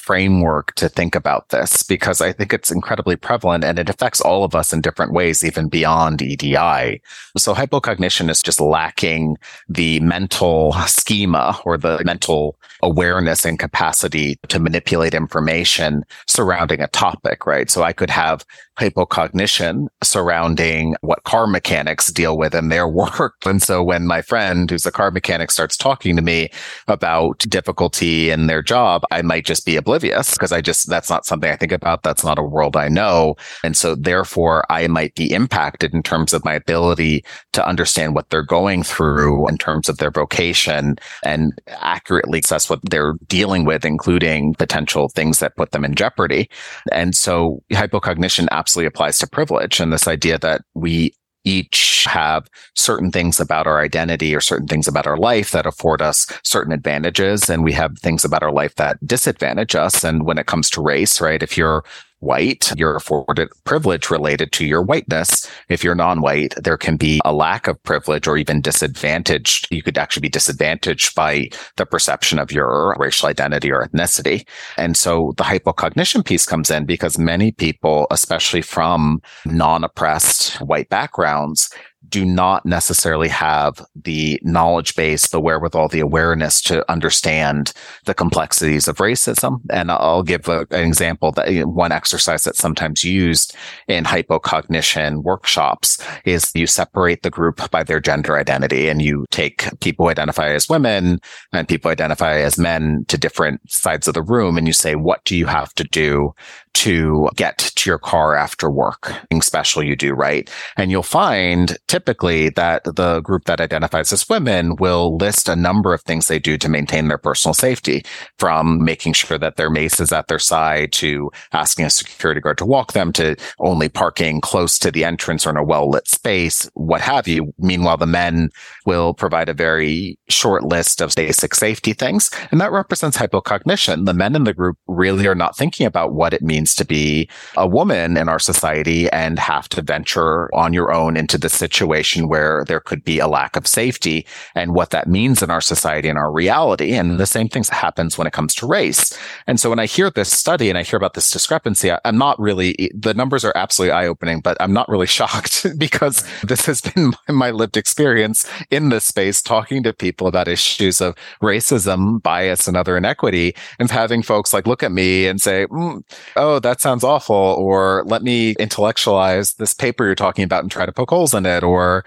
framework 0.08 0.74
to 0.74 0.88
think 0.88 1.14
about 1.14 1.50
this 1.50 1.82
because 1.82 2.22
I 2.22 2.32
think 2.32 2.54
it's 2.54 2.70
incredibly 2.70 3.14
prevalent 3.14 3.62
and 3.62 3.78
it 3.78 3.90
affects 3.90 4.22
all 4.22 4.42
of 4.42 4.54
us 4.54 4.72
in 4.72 4.80
different 4.80 5.12
ways, 5.12 5.44
even 5.44 5.68
beyond 5.68 6.22
EDI. 6.22 7.02
So 7.36 7.54
hypocognition 7.54 8.30
is 8.30 8.40
just 8.40 8.58
lacking 8.58 9.36
the 9.68 10.00
mental 10.00 10.72
schema 10.86 11.60
or 11.66 11.76
the 11.76 12.02
mental 12.06 12.56
awareness 12.82 13.44
and 13.44 13.58
capacity 13.58 14.38
to 14.48 14.58
manipulate 14.58 15.12
information 15.12 16.04
surrounding 16.26 16.80
a 16.80 16.88
topic, 16.88 17.44
right? 17.44 17.68
So 17.68 17.82
I 17.82 17.92
could 17.92 18.08
have 18.08 18.46
hypocognition 18.78 19.88
surrounding 20.02 20.94
what 21.00 21.24
car 21.24 21.46
mechanics 21.46 22.12
deal 22.12 22.38
with 22.38 22.54
in 22.54 22.68
their 22.68 22.88
work. 22.98 23.34
And 23.44 23.62
so 23.62 23.82
when 23.82 24.06
my 24.06 24.22
friend 24.22 24.70
who's 24.70 24.86
a 24.86 24.92
car 24.92 25.10
mechanic 25.10 25.50
starts 25.50 25.76
talking 25.76 26.16
to 26.16 26.22
me 26.22 26.50
about 26.86 27.38
difficulty 27.40 28.30
in 28.30 28.46
their 28.46 28.62
job, 28.62 29.02
I 29.10 29.22
might 29.22 29.44
just 29.44 29.66
be 29.66 29.76
oblivious 29.76 30.34
because 30.34 30.52
I 30.52 30.60
just, 30.60 30.88
that's 30.88 31.10
not 31.10 31.26
something 31.26 31.50
I 31.50 31.56
think 31.56 31.72
about. 31.72 32.02
That's 32.02 32.24
not 32.24 32.38
a 32.38 32.42
world 32.42 32.76
I 32.76 32.88
know. 32.88 33.36
And 33.62 33.76
so 33.76 33.94
therefore 33.94 34.64
I 34.70 34.86
might 34.86 35.14
be 35.14 35.32
impacted 35.32 35.94
in 35.94 36.02
terms 36.02 36.32
of 36.32 36.44
my 36.44 36.54
ability 36.54 37.24
to 37.52 37.66
understand 37.66 38.14
what 38.14 38.30
they're 38.30 38.42
going 38.42 38.82
through 38.82 39.48
in 39.48 39.58
terms 39.58 39.88
of 39.88 39.98
their 39.98 40.10
vocation 40.10 40.96
and 41.24 41.52
accurately 41.68 42.38
assess 42.38 42.70
what 42.70 42.80
they're 42.90 43.14
dealing 43.26 43.64
with, 43.64 43.84
including 43.84 44.54
potential 44.54 45.08
things 45.08 45.38
that 45.40 45.56
put 45.56 45.72
them 45.72 45.84
in 45.84 45.94
jeopardy. 45.94 46.48
And 46.92 47.14
so 47.14 47.62
hypocognition 47.72 48.48
absolutely 48.68 48.86
applies 48.86 49.18
to 49.18 49.26
privilege 49.26 49.80
and 49.80 49.94
this 49.94 50.06
idea 50.06 50.38
that 50.38 50.60
we 50.74 51.14
each 51.42 52.04
have 52.06 52.46
certain 52.74 53.10
things 53.10 53.40
about 53.40 53.66
our 53.66 53.80
identity 53.80 54.34
or 54.34 54.42
certain 54.42 54.66
things 54.66 54.86
about 54.86 55.06
our 55.06 55.16
life 55.16 55.52
that 55.52 55.64
afford 55.64 56.02
us 56.02 56.26
certain 56.44 56.70
advantages. 56.70 57.48
And 57.48 57.64
we 57.64 57.72
have 57.72 57.98
things 57.98 58.26
about 58.26 58.42
our 58.42 58.52
life 58.52 58.74
that 58.74 58.98
disadvantage 59.06 59.74
us. 59.74 60.04
And 60.04 60.26
when 60.26 60.36
it 60.36 60.44
comes 60.44 60.68
to 60.70 60.82
race, 60.82 61.18
right? 61.18 61.42
If 61.42 61.56
you're 61.56 61.82
white, 62.20 62.72
you're 62.76 62.96
afforded 62.96 63.48
privilege 63.64 64.10
related 64.10 64.52
to 64.52 64.66
your 64.66 64.82
whiteness. 64.82 65.48
If 65.68 65.84
you're 65.84 65.94
non-white, 65.94 66.54
there 66.56 66.76
can 66.76 66.96
be 66.96 67.20
a 67.24 67.32
lack 67.32 67.68
of 67.68 67.82
privilege 67.82 68.26
or 68.26 68.36
even 68.36 68.60
disadvantaged. 68.60 69.68
You 69.70 69.82
could 69.82 69.98
actually 69.98 70.22
be 70.22 70.28
disadvantaged 70.28 71.14
by 71.14 71.50
the 71.76 71.86
perception 71.86 72.38
of 72.38 72.52
your 72.52 72.96
racial 72.98 73.28
identity 73.28 73.70
or 73.70 73.86
ethnicity. 73.86 74.46
And 74.76 74.96
so 74.96 75.34
the 75.36 75.44
hypocognition 75.44 76.24
piece 76.24 76.46
comes 76.46 76.70
in 76.70 76.86
because 76.86 77.18
many 77.18 77.52
people, 77.52 78.06
especially 78.10 78.62
from 78.62 79.20
non-oppressed 79.44 80.60
white 80.60 80.88
backgrounds, 80.88 81.70
do 82.08 82.24
not 82.24 82.64
necessarily 82.64 83.28
have 83.28 83.84
the 83.94 84.40
knowledge 84.42 84.94
base, 84.94 85.28
the 85.28 85.40
wherewithal, 85.40 85.88
the 85.88 86.00
awareness 86.00 86.60
to 86.62 86.88
understand 86.90 87.72
the 88.04 88.14
complexities 88.14 88.88
of 88.88 88.98
racism. 88.98 89.60
And 89.70 89.90
I'll 89.90 90.22
give 90.22 90.48
a, 90.48 90.66
an 90.70 90.86
example 90.86 91.32
that 91.32 91.48
one 91.66 91.92
exercise 91.92 92.44
that's 92.44 92.58
sometimes 92.58 93.04
used 93.04 93.54
in 93.88 94.04
hypocognition 94.04 95.22
workshops 95.22 96.02
is 96.24 96.50
you 96.54 96.66
separate 96.66 97.22
the 97.22 97.30
group 97.30 97.70
by 97.70 97.82
their 97.82 98.00
gender 98.00 98.38
identity 98.38 98.88
and 98.88 99.02
you 99.02 99.26
take 99.30 99.68
people 99.80 100.06
who 100.06 100.10
identify 100.10 100.48
as 100.50 100.68
women 100.68 101.18
and 101.52 101.68
people 101.68 101.90
identify 101.90 102.38
as 102.38 102.58
men 102.58 103.04
to 103.08 103.18
different 103.18 103.60
sides 103.70 104.08
of 104.08 104.14
the 104.14 104.22
room. 104.22 104.56
And 104.56 104.66
you 104.66 104.72
say, 104.72 104.94
what 104.94 105.24
do 105.24 105.36
you 105.36 105.46
have 105.46 105.74
to 105.74 105.84
do 105.84 106.32
to 106.74 107.28
get 107.36 107.58
to 107.58 107.90
your 107.90 107.98
car 107.98 108.34
after 108.34 108.70
work, 108.70 109.12
special 109.40 109.82
you 109.82 109.96
do, 109.96 110.12
right? 110.12 110.50
And 110.76 110.90
you'll 110.90 111.02
find 111.02 111.76
typically 111.86 112.50
that 112.50 112.84
the 112.84 113.20
group 113.20 113.44
that 113.44 113.60
identifies 113.60 114.12
as 114.12 114.28
women 114.28 114.76
will 114.76 115.16
list 115.16 115.48
a 115.48 115.56
number 115.56 115.94
of 115.94 116.02
things 116.02 116.28
they 116.28 116.38
do 116.38 116.58
to 116.58 116.68
maintain 116.68 117.08
their 117.08 117.18
personal 117.18 117.54
safety 117.54 118.04
from 118.38 118.84
making 118.84 119.12
sure 119.12 119.38
that 119.38 119.56
their 119.56 119.70
mace 119.70 120.00
is 120.00 120.12
at 120.12 120.28
their 120.28 120.38
side 120.38 120.92
to 120.92 121.30
asking 121.52 121.86
a 121.86 121.90
security 121.90 122.40
guard 122.40 122.58
to 122.58 122.66
walk 122.66 122.92
them 122.92 123.12
to 123.12 123.36
only 123.58 123.88
parking 123.88 124.40
close 124.40 124.78
to 124.78 124.90
the 124.90 125.04
entrance 125.04 125.46
or 125.46 125.50
in 125.50 125.56
a 125.56 125.64
well 125.64 125.88
lit 125.88 126.08
space, 126.08 126.68
what 126.74 127.00
have 127.00 127.26
you. 127.26 127.54
Meanwhile, 127.58 127.96
the 127.96 128.06
men 128.06 128.50
will 128.86 129.14
provide 129.14 129.48
a 129.48 129.54
very 129.54 130.18
short 130.28 130.64
list 130.64 131.00
of 131.00 131.14
basic 131.14 131.54
safety 131.54 131.92
things. 131.92 132.30
And 132.50 132.60
that 132.60 132.72
represents 132.72 133.16
hypocognition. 133.16 134.06
The 134.06 134.14
men 134.14 134.34
in 134.34 134.44
the 134.44 134.54
group 134.54 134.76
really 134.86 135.26
are 135.26 135.34
not 135.34 135.56
thinking 135.56 135.86
about 135.86 136.12
what 136.12 136.34
it 136.34 136.42
means 136.42 136.57
to 136.66 136.84
be 136.84 137.28
a 137.56 137.66
woman 137.66 138.16
in 138.16 138.28
our 138.28 138.38
society 138.38 139.08
and 139.10 139.38
have 139.38 139.68
to 139.70 139.82
venture 139.82 140.54
on 140.54 140.72
your 140.72 140.92
own 140.92 141.16
into 141.16 141.38
the 141.38 141.48
situation 141.48 142.28
where 142.28 142.64
there 142.66 142.80
could 142.80 143.04
be 143.04 143.18
a 143.18 143.28
lack 143.28 143.56
of 143.56 143.66
safety 143.66 144.26
and 144.54 144.74
what 144.74 144.90
that 144.90 145.08
means 145.08 145.42
in 145.42 145.50
our 145.50 145.60
society 145.60 146.08
and 146.08 146.18
our 146.18 146.32
reality. 146.32 146.94
And 146.94 147.18
the 147.18 147.26
same 147.26 147.48
thing 147.48 147.64
happens 147.70 148.16
when 148.16 148.26
it 148.26 148.32
comes 148.32 148.54
to 148.56 148.66
race. 148.66 149.16
And 149.46 149.58
so 149.60 149.70
when 149.70 149.78
I 149.78 149.86
hear 149.86 150.10
this 150.10 150.30
study 150.30 150.68
and 150.68 150.78
I 150.78 150.82
hear 150.82 150.96
about 150.96 151.14
this 151.14 151.30
discrepancy, 151.30 151.90
I, 151.90 152.00
am 152.04 152.18
not 152.18 152.38
really, 152.40 152.90
the 152.94 153.14
numbers 153.14 153.44
are 153.44 153.52
absolutely 153.54 153.92
eye 153.92 154.06
opening, 154.06 154.40
but 154.40 154.56
I'm 154.60 154.72
not 154.72 154.88
really 154.88 155.06
shocked 155.18 155.66
because 155.78 156.24
this 156.42 156.66
has 156.66 156.80
been 156.80 157.12
my 157.28 157.50
lived 157.50 157.76
experience 157.76 158.48
in 158.70 158.88
this 158.88 159.04
space 159.04 159.42
talking 159.42 159.82
to 159.82 159.92
people 159.92 160.26
about 160.26 160.48
issues 160.48 161.00
of 161.00 161.14
racism, 161.42 162.22
bias, 162.22 162.66
and 162.68 162.76
other 162.76 162.96
inequity 162.96 163.54
and 163.78 163.90
having 163.90 164.22
folks 164.22 164.52
like 164.52 164.66
look 164.66 164.82
at 164.82 164.92
me 164.92 165.26
and 165.26 165.40
say, 165.40 165.66
mm, 165.66 166.02
Oh, 166.36 166.47
Oh, 166.48 166.58
that 166.60 166.80
sounds 166.80 167.04
awful. 167.04 167.36
Or 167.36 168.02
let 168.06 168.22
me 168.22 168.52
intellectualize 168.58 169.52
this 169.54 169.74
paper 169.74 170.06
you're 170.06 170.14
talking 170.14 170.44
about 170.44 170.62
and 170.62 170.70
try 170.70 170.86
to 170.86 170.92
poke 170.92 171.10
holes 171.10 171.34
in 171.34 171.44
it. 171.44 171.62
Or 171.62 172.04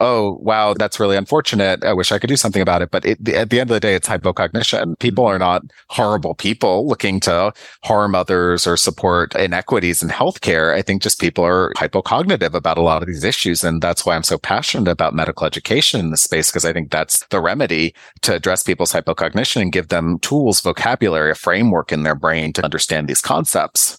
oh, 0.00 0.38
wow, 0.40 0.74
that's 0.74 1.00
really 1.00 1.16
unfortunate. 1.16 1.84
I 1.84 1.92
wish 1.92 2.12
I 2.12 2.18
could 2.18 2.28
do 2.28 2.36
something 2.36 2.62
about 2.62 2.82
it. 2.82 2.90
But 2.90 3.04
it, 3.04 3.28
at 3.28 3.50
the 3.50 3.60
end 3.60 3.70
of 3.70 3.74
the 3.74 3.80
day, 3.80 3.94
it's 3.94 4.08
hypocognition. 4.08 4.98
People 4.98 5.24
are 5.24 5.38
not 5.38 5.62
horrible 5.88 6.34
people 6.34 6.86
looking 6.86 7.20
to 7.20 7.52
harm 7.84 8.14
others 8.14 8.66
or 8.66 8.76
support 8.76 9.34
inequities 9.34 10.02
in 10.02 10.08
healthcare. 10.08 10.74
I 10.74 10.82
think 10.82 11.02
just 11.02 11.20
people 11.20 11.44
are 11.44 11.72
hypocognitive 11.76 12.54
about 12.54 12.78
a 12.78 12.82
lot 12.82 13.02
of 13.02 13.08
these 13.08 13.24
issues. 13.24 13.64
And 13.64 13.82
that's 13.82 14.04
why 14.04 14.14
I'm 14.14 14.22
so 14.22 14.38
passionate 14.38 14.90
about 14.90 15.14
medical 15.14 15.46
education 15.46 16.00
in 16.00 16.10
this 16.10 16.22
space, 16.22 16.50
because 16.50 16.64
I 16.64 16.72
think 16.72 16.90
that's 16.90 17.26
the 17.28 17.40
remedy 17.40 17.94
to 18.22 18.34
address 18.34 18.62
people's 18.62 18.92
hypocognition 18.92 19.62
and 19.62 19.72
give 19.72 19.88
them 19.88 20.18
tools, 20.20 20.60
vocabulary, 20.60 21.30
a 21.30 21.34
framework 21.34 21.92
in 21.92 22.02
their 22.02 22.14
brain 22.14 22.52
to 22.54 22.64
understand 22.64 23.08
these 23.08 23.20
concepts 23.20 23.98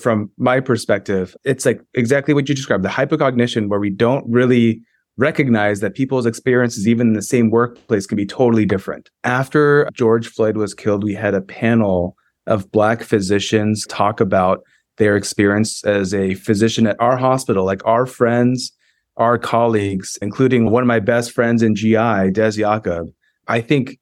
from 0.00 0.30
my 0.38 0.60
perspective, 0.60 1.36
it's 1.44 1.64
like 1.64 1.80
exactly 1.94 2.34
what 2.34 2.48
you 2.48 2.54
described 2.54 2.84
the 2.84 2.88
hypocognition, 2.88 3.68
where 3.68 3.80
we 3.80 3.90
don't 3.90 4.24
really 4.28 4.82
recognize 5.16 5.80
that 5.80 5.94
people's 5.94 6.26
experiences, 6.26 6.88
even 6.88 7.08
in 7.08 7.12
the 7.12 7.22
same 7.22 7.50
workplace, 7.50 8.06
can 8.06 8.16
be 8.16 8.26
totally 8.26 8.66
different. 8.66 9.10
After 9.22 9.88
George 9.92 10.28
Floyd 10.28 10.56
was 10.56 10.74
killed, 10.74 11.04
we 11.04 11.14
had 11.14 11.34
a 11.34 11.40
panel 11.40 12.16
of 12.46 12.70
Black 12.72 13.02
physicians 13.02 13.86
talk 13.88 14.20
about 14.20 14.62
their 14.96 15.16
experience 15.16 15.84
as 15.84 16.14
a 16.14 16.34
physician 16.34 16.86
at 16.86 17.00
our 17.00 17.16
hospital, 17.16 17.64
like 17.64 17.84
our 17.84 18.06
friends, 18.06 18.72
our 19.16 19.38
colleagues, 19.38 20.18
including 20.20 20.70
one 20.70 20.82
of 20.82 20.86
my 20.86 21.00
best 21.00 21.32
friends 21.32 21.62
in 21.62 21.74
GI, 21.74 22.30
Des 22.32 22.52
Jacob. 22.52 23.08
I 23.48 23.60
think 23.60 23.98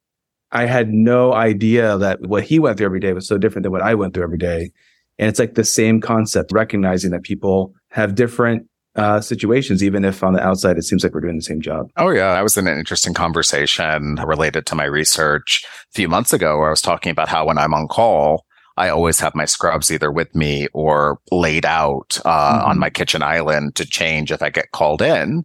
I 0.51 0.67
had 0.67 0.91
no 0.91 1.33
idea 1.33 1.97
that 1.99 2.21
what 2.23 2.45
he 2.45 2.59
went 2.59 2.77
through 2.77 2.87
every 2.87 3.01
day 3.01 3.13
was 3.13 3.27
so 3.27 3.39
different 3.39 3.63
than 3.63 3.73
what 3.73 3.83
I 3.83 3.95
went 3.95 4.15
through 4.15 4.25
every 4.25 4.39
day. 4.39 4.71
And 5.19 5.29
it's 5.29 5.39
like 5.39 5.55
the 5.55 5.65
same 5.65 6.01
concept, 6.01 6.53
recognizing 6.53 7.11
that 7.13 7.23
people 7.23 7.75
have 7.91 8.15
different 8.15 8.67
uh, 8.97 9.21
situations, 9.21 9.83
even 9.83 10.05
if 10.05 10.23
on 10.23 10.35
the 10.35 10.43
outside 10.43 10.77
it 10.77 10.83
seems 10.83 11.03
like 11.03 11.15
we're 11.15 11.21
doing 11.21 11.37
the 11.37 11.43
same 11.43 11.61
job. 11.61 11.91
Oh, 11.97 12.11
yeah. 12.11 12.33
I 12.33 12.43
was 12.43 12.57
in 12.57 12.67
an 12.67 12.79
interesting 12.79 13.15
conversation 13.15 14.17
related 14.17 14.67
to 14.67 14.75
my 14.75 14.85
research 14.85 15.65
a 15.65 15.93
few 15.93 16.09
months 16.09 16.33
ago 16.33 16.59
where 16.59 16.69
I 16.69 16.71
was 16.71 16.83
talking 16.83 17.11
about 17.11 17.29
how 17.29 17.47
when 17.47 17.59
I'm 17.59 17.75
on 17.75 17.89
call, 17.89 18.45
I 18.77 18.89
always 18.89 19.21
have 19.21 19.35
my 19.35 19.45
scrubs 19.45 19.91
either 19.91 20.11
with 20.11 20.35
me 20.35 20.67
or 20.73 21.19
laid 21.31 21.65
out 21.65 22.19
uh, 22.25 22.59
mm-hmm. 22.59 22.71
on 22.71 22.79
my 22.79 22.91
kitchen 22.91 23.23
island 23.23 23.75
to 23.77 23.87
change 23.87 24.33
if 24.33 24.43
I 24.43 24.51
get 24.51 24.73
called 24.73 25.03
in. 25.03 25.45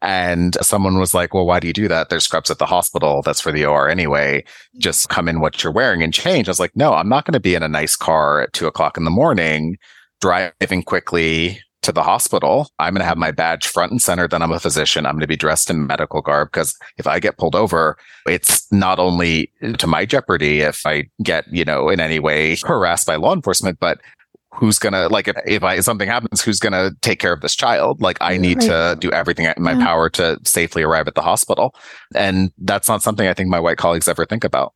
And 0.00 0.56
someone 0.62 0.98
was 0.98 1.12
like, 1.12 1.34
well, 1.34 1.46
why 1.46 1.58
do 1.58 1.66
you 1.66 1.72
do 1.72 1.88
that? 1.88 2.08
There's 2.08 2.24
scrubs 2.24 2.52
at 2.52 2.58
the 2.58 2.66
hospital. 2.66 3.20
That's 3.22 3.40
for 3.40 3.50
the 3.50 3.64
OR 3.64 3.88
anyway. 3.88 4.44
Just 4.78 5.08
come 5.08 5.28
in 5.28 5.40
what 5.40 5.62
you're 5.62 5.72
wearing 5.72 6.04
and 6.04 6.14
change. 6.14 6.46
I 6.48 6.52
was 6.52 6.60
like, 6.60 6.76
no, 6.76 6.94
I'm 6.94 7.08
not 7.08 7.24
going 7.24 7.32
to 7.32 7.40
be 7.40 7.56
in 7.56 7.64
a 7.64 7.68
nice 7.68 7.96
car 7.96 8.42
at 8.42 8.52
two 8.52 8.68
o'clock 8.68 8.96
in 8.96 9.04
the 9.04 9.10
morning, 9.10 9.76
driving 10.20 10.84
quickly 10.84 11.60
to 11.82 11.92
the 11.92 12.02
hospital. 12.02 12.70
I'm 12.78 12.94
going 12.94 13.00
to 13.00 13.06
have 13.06 13.18
my 13.18 13.30
badge 13.30 13.66
front 13.66 13.92
and 13.92 14.02
center. 14.02 14.26
Then 14.26 14.42
I'm 14.42 14.52
a 14.52 14.60
physician. 14.60 15.06
I'm 15.06 15.14
going 15.14 15.20
to 15.20 15.26
be 15.26 15.36
dressed 15.36 15.70
in 15.70 15.86
medical 15.86 16.20
garb 16.20 16.48
because 16.48 16.76
if 16.96 17.06
I 17.06 17.20
get 17.20 17.38
pulled 17.38 17.54
over, 17.54 17.96
it's 18.26 18.70
not 18.72 18.98
only 18.98 19.52
to 19.78 19.86
my 19.86 20.04
jeopardy 20.04 20.60
if 20.60 20.84
I 20.84 21.04
get, 21.22 21.44
you 21.52 21.64
know, 21.64 21.88
in 21.88 22.00
any 22.00 22.18
way 22.18 22.56
harassed 22.56 23.06
by 23.06 23.16
law 23.16 23.34
enforcement, 23.34 23.78
but 23.80 24.00
who's 24.52 24.78
gonna 24.78 25.08
like 25.08 25.28
if, 25.28 25.36
if 25.46 25.62
I 25.62 25.78
something 25.80 26.08
happens, 26.08 26.42
who's 26.42 26.58
gonna 26.58 26.90
take 27.00 27.20
care 27.20 27.32
of 27.32 27.42
this 27.42 27.54
child? 27.54 28.00
Like 28.00 28.18
I 28.20 28.36
need 28.36 28.58
right. 28.58 28.94
to 28.94 28.96
do 28.98 29.10
everything 29.12 29.44
in 29.44 29.62
my 29.62 29.72
yeah. 29.72 29.84
power 29.84 30.10
to 30.10 30.38
safely 30.44 30.82
arrive 30.82 31.06
at 31.06 31.14
the 31.14 31.22
hospital. 31.22 31.74
And 32.14 32.50
that's 32.58 32.88
not 32.88 33.02
something 33.02 33.28
I 33.28 33.34
think 33.34 33.48
my 33.50 33.60
white 33.60 33.78
colleagues 33.78 34.08
ever 34.08 34.26
think 34.26 34.44
about. 34.44 34.74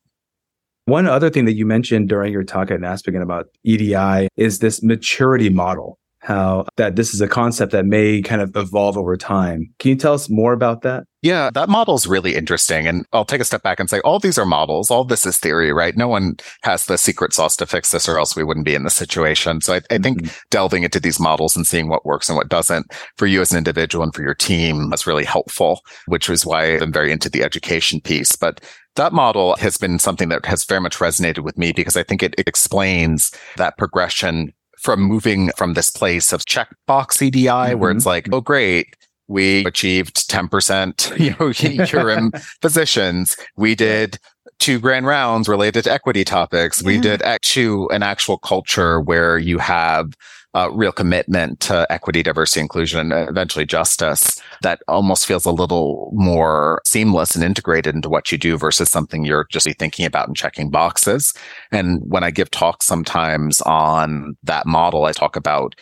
One 0.85 1.07
other 1.07 1.31
thing 1.31 1.45
that 1.45 1.55
you 1.55 1.65
mentioned 1.65 2.09
during 2.09 2.33
your 2.33 2.43
talk 2.43 2.71
at 2.71 2.81
NASPGHAN 2.81 3.23
about 3.23 3.47
EDI 3.65 4.29
is 4.37 4.59
this 4.59 4.83
maturity 4.83 5.49
model 5.49 5.99
how 6.23 6.65
that 6.77 6.95
this 6.97 7.13
is 7.13 7.21
a 7.21 7.29
concept 7.29 7.73
that 7.73 7.85
may 7.85 8.23
kind 8.23 8.41
of 8.41 8.57
evolve 8.57 8.97
over 8.97 9.17
time. 9.17 9.73
Can 9.79 9.91
you 9.91 9.97
tell 9.97 10.15
us 10.15 10.31
more 10.31 10.53
about 10.53 10.83
that? 10.83 11.05
Yeah, 11.21 11.51
that 11.55 11.69
model 11.69 11.95
is 11.95 12.07
really 12.07 12.35
interesting. 12.35 12.87
And 12.87 13.05
I'll 13.13 13.25
take 13.25 13.41
a 13.41 13.45
step 13.45 13.63
back 13.63 13.79
and 13.79 13.89
say 13.89 14.01
all 14.01 14.19
these 14.19 14.39
are 14.39 14.45
models. 14.45 14.91
All 14.91 15.05
this 15.05 15.27
is 15.27 15.39
theory, 15.39 15.73
right? 15.73 15.97
No 15.97 16.09
one 16.09 16.37
has 16.63 16.87
the 16.87 16.99
secret 16.99 17.33
sauce 17.33 17.57
to 17.57 17.67
fix 17.67 17.93
this 17.93 18.09
or 18.09 18.19
else 18.19 18.35
we 18.35 18.43
wouldn't 18.43 18.67
be 18.67 18.75
in 18.75 18.85
this 18.85 18.95
situation. 18.95 19.61
So 19.61 19.75
I, 19.75 19.81
I 19.91 19.99
think 19.99 20.23
mm-hmm. 20.23 20.37
delving 20.51 20.83
into 20.83 20.99
these 20.99 21.21
models 21.21 21.57
and 21.57 21.67
seeing 21.67 21.89
what 21.89 22.05
works 22.05 22.29
and 22.29 22.37
what 22.37 22.49
doesn't 22.49 22.93
for 23.17 23.27
you 23.27 23.41
as 23.41 23.53
an 23.53 23.59
individual 23.59 24.03
and 24.03 24.15
for 24.15 24.23
your 24.23 24.35
team 24.35 24.93
is 24.93 25.07
really 25.07 25.25
helpful, 25.25 25.83
which 26.07 26.29
is 26.29 26.47
why 26.47 26.79
I'm 26.79 26.93
very 26.93 27.13
into 27.13 27.31
the 27.31 27.45
education 27.45 28.01
piece. 28.01 28.35
But 28.35 28.61
that 28.97 29.13
model 29.13 29.57
has 29.57 29.77
been 29.77 29.99
something 29.99 30.29
that 30.29 30.45
has 30.47 30.65
very 30.65 30.81
much 30.81 30.99
resonated 30.99 31.45
with 31.45 31.57
me 31.57 31.73
because 31.73 31.97
I 31.97 32.03
think 32.03 32.23
it, 32.23 32.35
it 32.37 32.49
explains 32.49 33.33
that 33.57 33.79
progression 33.79 34.53
from 34.83 35.01
moving 35.01 35.51
from 35.57 35.75
this 35.75 35.91
place 35.91 36.33
of 36.33 36.45
checkbox 36.45 37.23
EDI 37.23 37.47
mm-hmm. 37.47 37.79
where 37.79 37.91
it's 37.91 38.01
mm-hmm. 38.01 38.09
like, 38.09 38.29
oh, 38.33 38.41
great. 38.41 38.97
We 39.29 39.65
achieved 39.65 40.29
10%, 40.29 41.19
you 41.25 41.31
know, 41.31 41.53
URiM 41.53 42.39
physicians. 42.61 43.37
We 43.57 43.75
did 43.75 44.19
two 44.59 44.79
grand 44.79 45.07
rounds 45.07 45.49
related 45.49 45.85
to 45.85 45.93
equity 45.93 46.25
topics. 46.25 46.83
Yeah. 46.83 46.87
We 46.87 46.99
did 46.99 47.23
to 47.43 47.89
an 47.91 48.03
actual 48.03 48.39
culture 48.39 49.01
where 49.01 49.39
you 49.39 49.59
have 49.59 50.13
uh, 50.55 50.71
real 50.73 50.93
commitment 50.93 51.61
to 51.61 51.87
equity, 51.91 52.23
diversity, 52.23 52.61
inclusion, 52.61 53.13
and 53.13 53.29
eventually 53.29 53.65
justice 53.65 54.41
that 54.63 54.83
almost 54.89 55.27
feels 55.27 55.47
a 55.47 55.51
little 55.51 56.11
more 56.13 56.81
seamless 56.85 57.35
and 57.35 57.45
integrated 57.45 57.95
into 57.95 58.09
what 58.09 58.31
you 58.31 58.39
do 58.39 58.59
versus 58.59 58.91
something 58.91 59.25
you're 59.25 59.47
just 59.51 59.69
thinking 59.79 60.05
about 60.05 60.29
and 60.29 60.37
checking 60.37 60.71
boxes. 60.71 61.33
And 61.71 62.01
when 62.07 62.23
I 62.23 62.31
give 62.31 62.51
talks 62.51 62.87
sometimes 62.87 63.61
on 63.63 64.37
that 64.43 64.67
model, 64.67 65.05
I 65.05 65.13
talk 65.13 65.37
about 65.37 65.75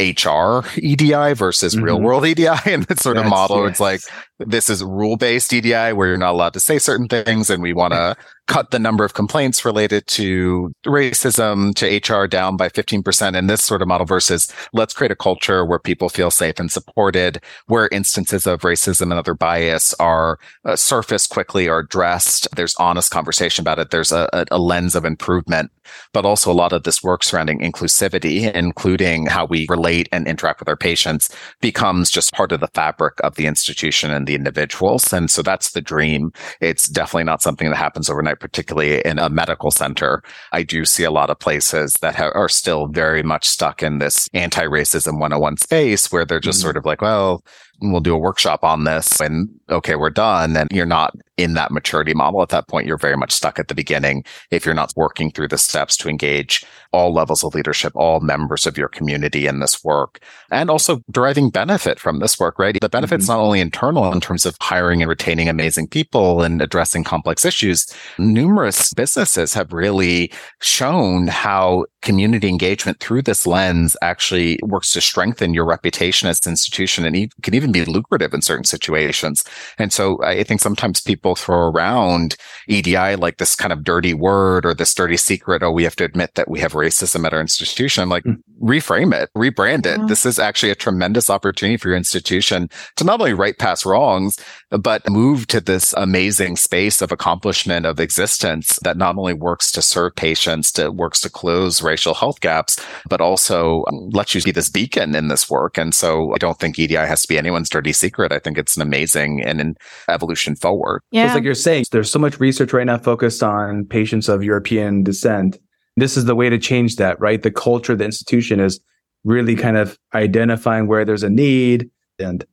HR 0.00 0.62
EDI 0.76 1.34
versus 1.34 1.74
mm-hmm. 1.74 1.84
real 1.84 2.00
world 2.00 2.26
EDI 2.26 2.48
and 2.66 2.84
that 2.84 3.00
sort 3.00 3.16
That's, 3.16 3.26
of 3.26 3.30
model. 3.30 3.62
Yes. 3.62 3.70
It's 3.70 3.80
like 3.80 4.00
this 4.40 4.68
is 4.68 4.82
rule 4.82 5.16
based 5.16 5.52
EDI 5.52 5.92
where 5.92 6.08
you're 6.08 6.16
not 6.16 6.32
allowed 6.32 6.54
to 6.54 6.60
say 6.60 6.78
certain 6.78 7.08
things 7.08 7.48
and 7.50 7.62
we 7.62 7.72
want 7.72 7.92
to 7.92 8.16
cut 8.46 8.70
the 8.70 8.78
number 8.78 9.04
of 9.04 9.14
complaints 9.14 9.64
related 9.64 10.06
to 10.06 10.72
racism 10.84 11.74
to 11.74 11.86
HR 12.14 12.26
down 12.26 12.56
by 12.56 12.68
15% 12.68 13.36
in 13.36 13.46
this 13.46 13.64
sort 13.64 13.80
of 13.80 13.88
model 13.88 14.06
versus 14.06 14.52
let's 14.72 14.92
create 14.92 15.10
a 15.10 15.16
culture 15.16 15.64
where 15.64 15.78
people 15.78 16.08
feel 16.08 16.30
safe 16.30 16.58
and 16.58 16.70
supported, 16.70 17.40
where 17.66 17.88
instances 17.90 18.46
of 18.46 18.60
racism 18.60 19.02
and 19.02 19.14
other 19.14 19.34
bias 19.34 19.94
are 19.94 20.38
uh, 20.64 20.76
surfaced 20.76 21.30
quickly 21.30 21.68
or 21.68 21.78
addressed. 21.78 22.46
There's 22.54 22.74
honest 22.76 23.10
conversation 23.10 23.62
about 23.62 23.78
it. 23.78 23.90
There's 23.90 24.12
a, 24.12 24.28
a, 24.32 24.44
a 24.50 24.58
lens 24.58 24.94
of 24.94 25.04
improvement, 25.04 25.70
but 26.12 26.26
also 26.26 26.52
a 26.52 26.54
lot 26.54 26.72
of 26.72 26.82
this 26.82 27.02
work 27.02 27.24
surrounding 27.24 27.60
inclusivity, 27.60 28.52
including 28.52 29.26
how 29.26 29.46
we 29.46 29.66
relate 29.70 30.08
and 30.12 30.26
interact 30.26 30.60
with 30.60 30.68
our 30.68 30.76
patients 30.76 31.30
becomes 31.60 32.10
just 32.10 32.34
part 32.34 32.52
of 32.52 32.60
the 32.60 32.68
fabric 32.68 33.14
of 33.20 33.36
the 33.36 33.46
institution 33.46 34.10
and 34.10 34.26
the 34.26 34.34
individuals. 34.34 35.12
And 35.12 35.30
so 35.30 35.42
that's 35.42 35.72
the 35.72 35.80
dream. 35.80 36.32
It's 36.60 36.88
definitely 36.88 37.24
not 37.24 37.42
something 37.42 37.70
that 37.70 37.76
happens 37.76 38.10
overnight 38.10 38.33
particularly 38.40 39.00
in 39.04 39.18
a 39.18 39.28
medical 39.28 39.70
center, 39.70 40.22
I 40.52 40.62
do 40.62 40.84
see 40.84 41.04
a 41.04 41.10
lot 41.10 41.30
of 41.30 41.38
places 41.38 41.94
that 42.00 42.14
ha- 42.14 42.32
are 42.34 42.48
still 42.48 42.86
very 42.88 43.22
much 43.22 43.48
stuck 43.48 43.82
in 43.82 43.98
this 43.98 44.28
anti-racism 44.34 45.18
101 45.18 45.56
space 45.58 46.10
where 46.12 46.24
they're 46.24 46.40
just 46.40 46.58
mm-hmm. 46.58 46.64
sort 46.64 46.76
of 46.76 46.84
like, 46.84 47.00
well, 47.00 47.44
we'll 47.80 48.00
do 48.00 48.14
a 48.14 48.18
workshop 48.18 48.64
on 48.64 48.84
this 48.84 49.20
and 49.20 49.48
okay, 49.70 49.96
we're 49.96 50.10
done. 50.10 50.56
And 50.56 50.68
you're 50.72 50.86
not 50.86 51.14
in 51.36 51.54
that 51.54 51.70
maturity 51.70 52.14
model 52.14 52.42
at 52.42 52.48
that 52.50 52.68
point. 52.68 52.86
You're 52.86 52.98
very 52.98 53.16
much 53.16 53.32
stuck 53.32 53.58
at 53.58 53.68
the 53.68 53.74
beginning 53.74 54.24
if 54.50 54.64
you're 54.64 54.74
not 54.74 54.92
working 54.96 55.30
through 55.30 55.48
the 55.48 55.58
steps 55.58 55.96
to 55.98 56.08
engage 56.08 56.64
all 56.92 57.12
levels 57.12 57.42
of 57.42 57.54
leadership, 57.54 57.92
all 57.96 58.20
members 58.20 58.66
of 58.66 58.78
your 58.78 58.88
community 58.88 59.46
in 59.46 59.58
this 59.58 59.82
work 59.82 60.20
and 60.50 60.70
also 60.70 61.00
deriving 61.10 61.50
benefit 61.50 61.98
from 61.98 62.20
this 62.20 62.38
work, 62.38 62.58
right? 62.58 62.78
The 62.80 62.88
benefit's 62.88 63.24
mm-hmm. 63.24 63.32
not 63.32 63.42
only 63.42 63.60
internal 63.60 64.12
in 64.12 64.20
terms 64.20 64.46
of 64.46 64.56
hiring 64.60 65.02
and 65.02 65.08
retaining 65.08 65.48
amazing 65.48 65.88
people 65.88 66.42
and 66.42 66.62
addressing 66.62 67.04
complex 67.04 67.44
issues. 67.44 67.86
Numerous 68.18 68.92
businesses 68.94 69.54
have 69.54 69.72
really 69.72 70.32
shown 70.60 71.26
how 71.26 71.86
community 72.02 72.48
engagement 72.48 73.00
through 73.00 73.22
this 73.22 73.46
lens 73.46 73.96
actually 74.02 74.58
works 74.62 74.92
to 74.92 75.00
strengthen 75.00 75.54
your 75.54 75.64
reputation 75.64 76.28
as 76.28 76.44
an 76.46 76.52
institution 76.52 77.04
and 77.04 77.32
can 77.42 77.54
even 77.54 77.72
be 77.72 77.84
lucrative 77.84 78.34
in 78.34 78.42
certain 78.42 78.64
situations. 78.64 79.42
And 79.78 79.92
so 79.92 80.22
I 80.22 80.44
think 80.44 80.60
sometimes 80.60 81.00
people 81.00 81.23
throw 81.32 81.70
around 81.70 82.36
EDI 82.68 83.16
like 83.16 83.38
this 83.38 83.56
kind 83.56 83.72
of 83.72 83.84
dirty 83.84 84.12
word 84.12 84.66
or 84.66 84.74
this 84.74 84.92
dirty 84.92 85.16
secret. 85.16 85.62
Oh, 85.62 85.70
we 85.70 85.84
have 85.84 85.96
to 85.96 86.04
admit 86.04 86.34
that 86.34 86.50
we 86.50 86.60
have 86.60 86.72
racism 86.72 87.24
at 87.26 87.32
our 87.32 87.40
institution. 87.40 88.10
Like 88.10 88.24
mm. 88.24 88.36
reframe 88.62 89.14
it, 89.14 89.30
rebrand 89.34 89.86
it. 89.86 90.00
Yeah. 90.00 90.06
This 90.06 90.26
is 90.26 90.38
actually 90.38 90.70
a 90.70 90.74
tremendous 90.74 91.30
opportunity 91.30 91.78
for 91.78 91.88
your 91.88 91.96
institution 91.96 92.68
to 92.96 93.04
not 93.04 93.20
only 93.20 93.32
right 93.32 93.58
past 93.58 93.86
wrongs, 93.86 94.38
but 94.78 95.08
move 95.08 95.46
to 95.48 95.60
this 95.60 95.92
amazing 95.96 96.56
space 96.56 97.00
of 97.00 97.12
accomplishment 97.12 97.86
of 97.86 98.00
existence 98.00 98.78
that 98.82 98.96
not 98.96 99.16
only 99.16 99.34
works 99.34 99.70
to 99.72 99.82
serve 99.82 100.14
patients, 100.16 100.72
that 100.72 100.94
works 100.94 101.20
to 101.20 101.30
close 101.30 101.82
racial 101.82 102.14
health 102.14 102.40
gaps, 102.40 102.80
but 103.08 103.20
also 103.20 103.84
um, 103.88 104.08
lets 104.10 104.34
you 104.34 104.42
be 104.42 104.50
this 104.50 104.68
beacon 104.68 105.14
in 105.14 105.28
this 105.28 105.48
work. 105.48 105.78
And 105.78 105.94
so 105.94 106.32
I 106.34 106.38
don't 106.38 106.58
think 106.58 106.78
EDI 106.78 106.94
has 106.94 107.22
to 107.22 107.28
be 107.28 107.38
anyone's 107.38 107.68
dirty 107.68 107.92
secret. 107.92 108.32
I 108.32 108.38
think 108.38 108.58
it's 108.58 108.76
an 108.76 108.82
amazing 108.82 109.42
and 109.44 109.60
an 109.60 109.76
evolution 110.08 110.56
forward. 110.56 111.02
Yeah. 111.10 111.26
It's 111.26 111.34
like 111.34 111.44
you're 111.44 111.54
saying, 111.54 111.84
there's 111.90 112.10
so 112.10 112.18
much 112.18 112.40
research 112.40 112.72
right 112.72 112.86
now 112.86 112.98
focused 112.98 113.42
on 113.42 113.84
patients 113.84 114.28
of 114.28 114.42
European 114.42 115.02
descent. 115.02 115.58
This 115.96 116.16
is 116.16 116.24
the 116.24 116.34
way 116.34 116.50
to 116.50 116.58
change 116.58 116.96
that, 116.96 117.20
right? 117.20 117.42
The 117.42 117.52
culture 117.52 117.92
of 117.92 117.98
the 117.98 118.04
institution 118.04 118.58
is 118.58 118.80
really 119.24 119.54
kind 119.56 119.76
of 119.76 119.98
identifying 120.14 120.86
where 120.86 121.04
there's 121.04 121.22
a 121.22 121.30
need 121.30 121.90
and 122.18 122.44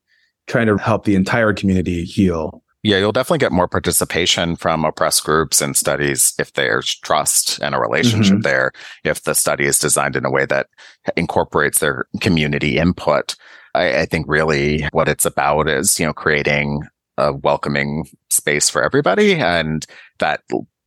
trying 0.47 0.67
to 0.67 0.77
help 0.77 1.05
the 1.05 1.15
entire 1.15 1.53
community 1.53 2.03
heal. 2.03 2.63
Yeah, 2.83 2.97
you'll 2.97 3.11
definitely 3.11 3.37
get 3.39 3.51
more 3.51 3.67
participation 3.67 4.55
from 4.55 4.85
oppressed 4.85 5.23
groups 5.23 5.61
and 5.61 5.77
studies 5.77 6.33
if 6.39 6.53
there's 6.53 6.95
trust 6.95 7.59
and 7.61 7.75
a 7.75 7.79
relationship 7.79 8.37
mm-hmm. 8.37 8.41
there. 8.41 8.71
If 9.03 9.23
the 9.23 9.35
study 9.35 9.65
is 9.65 9.77
designed 9.77 10.15
in 10.15 10.25
a 10.25 10.31
way 10.31 10.45
that 10.47 10.67
incorporates 11.15 11.77
their 11.77 12.05
community 12.21 12.79
input, 12.79 13.35
I, 13.75 13.99
I 13.99 14.05
think 14.05 14.25
really 14.27 14.87
what 14.93 15.07
it's 15.07 15.27
about 15.27 15.69
is, 15.69 15.99
you 15.99 16.07
know, 16.07 16.13
creating 16.13 16.81
a 17.17 17.33
welcoming 17.33 18.07
space 18.31 18.67
for 18.67 18.83
everybody. 18.83 19.35
And 19.35 19.85
that 20.17 20.41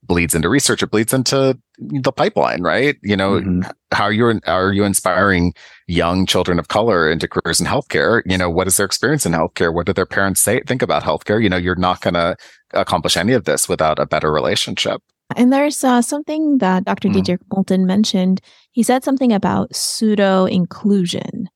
bleeds 0.06 0.34
into 0.34 0.48
research. 0.48 0.82
It 0.82 0.90
bleeds 0.90 1.12
into 1.12 1.58
the 1.78 2.12
pipeline, 2.12 2.62
right? 2.62 2.96
You 3.02 3.16
know, 3.16 3.32
mm-hmm. 3.32 3.70
how 3.92 4.08
you 4.08 4.40
are 4.46 4.72
you 4.72 4.84
inspiring 4.84 5.54
young 5.86 6.26
children 6.26 6.58
of 6.58 6.68
color 6.68 7.10
into 7.10 7.28
careers 7.28 7.60
in 7.60 7.66
healthcare? 7.66 8.22
You 8.26 8.38
know, 8.38 8.50
what 8.50 8.66
is 8.66 8.76
their 8.76 8.86
experience 8.86 9.26
in 9.26 9.32
healthcare? 9.32 9.72
What 9.72 9.86
do 9.86 9.92
their 9.92 10.06
parents 10.06 10.40
say 10.40 10.60
think 10.66 10.82
about 10.82 11.02
healthcare? 11.02 11.42
You 11.42 11.48
know, 11.48 11.56
you're 11.56 11.74
not 11.74 12.00
going 12.00 12.14
to 12.14 12.36
accomplish 12.72 13.16
any 13.16 13.32
of 13.32 13.44
this 13.44 13.68
without 13.68 13.98
a 13.98 14.06
better 14.06 14.32
relationship. 14.32 15.02
And 15.36 15.52
there's 15.52 15.82
uh, 15.82 16.02
something 16.02 16.58
that 16.58 16.84
Dr. 16.84 17.08
Mm. 17.08 17.14
Diedrich 17.14 17.40
Moulton 17.52 17.86
mentioned. 17.86 18.40
He 18.72 18.82
said 18.82 19.04
something 19.04 19.32
about 19.32 19.74
pseudo 19.74 20.44
inclusion, 20.44 21.48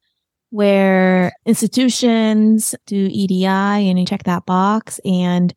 where 0.51 1.33
institutions 1.45 2.75
do 2.87 3.09
EDI 3.11 3.47
and 3.47 3.99
you 3.99 4.07
check 4.07 4.25
that 4.25 4.47
box, 4.47 5.01
and 5.05 5.53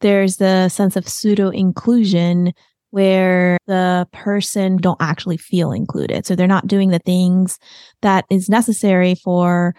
there's 0.00 0.36
the 0.36 0.68
sense 0.68 0.96
of 0.96 1.08
pseudo 1.08 1.48
inclusion 1.50 2.52
where 2.90 3.58
the 3.66 4.06
person 4.12 4.76
don't 4.76 5.00
actually 5.00 5.36
feel 5.36 5.72
included. 5.72 6.24
So 6.24 6.34
they're 6.34 6.46
not 6.46 6.66
doing 6.66 6.90
the 6.90 6.98
things 6.98 7.58
that 8.02 8.24
is 8.30 8.48
necessary 8.48 9.14
for 9.14 9.74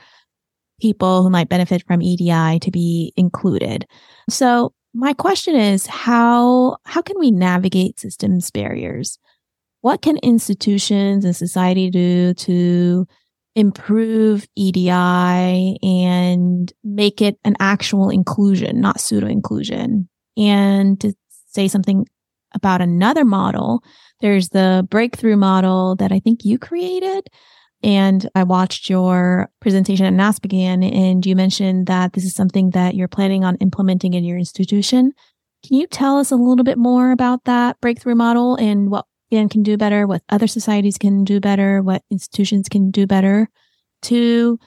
people 0.80 1.24
who 1.24 1.30
might 1.30 1.50
benefit 1.50 1.84
from 1.88 2.02
EDI 2.02 2.60
to 2.60 2.72
be 2.72 3.14
included. 3.16 3.86
So 4.30 4.74
my 4.94 5.14
question 5.14 5.56
is 5.56 5.88
how 5.88 6.78
how 6.86 7.02
can 7.02 7.18
we 7.20 7.32
navigate 7.32 8.00
systems 8.00 8.52
barriers? 8.52 9.18
What 9.82 10.02
can 10.02 10.18
institutions 10.18 11.24
and 11.24 11.36
society 11.36 11.90
do 11.90 12.34
to 12.34 13.08
improve 13.58 14.48
EDI 14.56 15.80
and 15.82 16.72
make 16.84 17.24
it 17.24 17.40
an 17.44 17.56
actual 17.60 18.12
inclusion, 18.12 18.80
not 18.80 19.00
pseudo 19.00 19.26
inclusion. 19.26 20.08
And 20.38 21.02
to 21.02 21.14
say 21.48 21.68
something 21.68 22.06
about 22.54 22.82
another 22.82 23.26
model, 23.26 23.82
there's 24.22 24.50
the 24.50 24.86
breakthrough 24.92 25.38
model 25.38 25.96
that 25.96 26.12
I 26.12 26.20
think 26.20 26.46
you 26.46 26.60
created. 26.60 27.30
And 27.82 28.30
I 28.36 28.44
watched 28.44 28.92
your 28.92 29.50
presentation 29.60 30.06
at 30.06 30.14
NASPGHAN 30.14 30.96
and 30.96 31.26
you 31.26 31.36
mentioned 31.36 31.88
that 31.88 32.14
this 32.14 32.26
is 32.26 32.36
something 32.36 32.70
that 32.72 32.94
you're 32.94 33.08
planning 33.08 33.44
on 33.44 33.56
implementing 33.58 34.14
in 34.14 34.24
your 34.24 34.38
institution. 34.38 35.14
Can 35.66 35.78
you 35.78 35.88
tell 35.88 36.20
us 36.20 36.30
a 36.30 36.36
little 36.36 36.64
bit 36.64 36.78
more 36.78 37.12
about 37.12 37.46
that 37.46 37.82
breakthrough 37.82 38.16
model 38.16 38.56
and 38.56 38.92
what 38.92 39.06
and 39.32 39.52
can 39.52 39.64
do 39.64 39.78
better, 39.78 40.08
what 40.08 40.22
other 40.30 40.48
societies 40.48 40.98
can 40.98 41.24
do 41.24 41.40
better, 41.40 41.82
what 41.82 42.04
institutions 42.10 42.70
can 42.70 42.92
do 42.92 43.06
better 43.06 43.50
to 44.04 44.60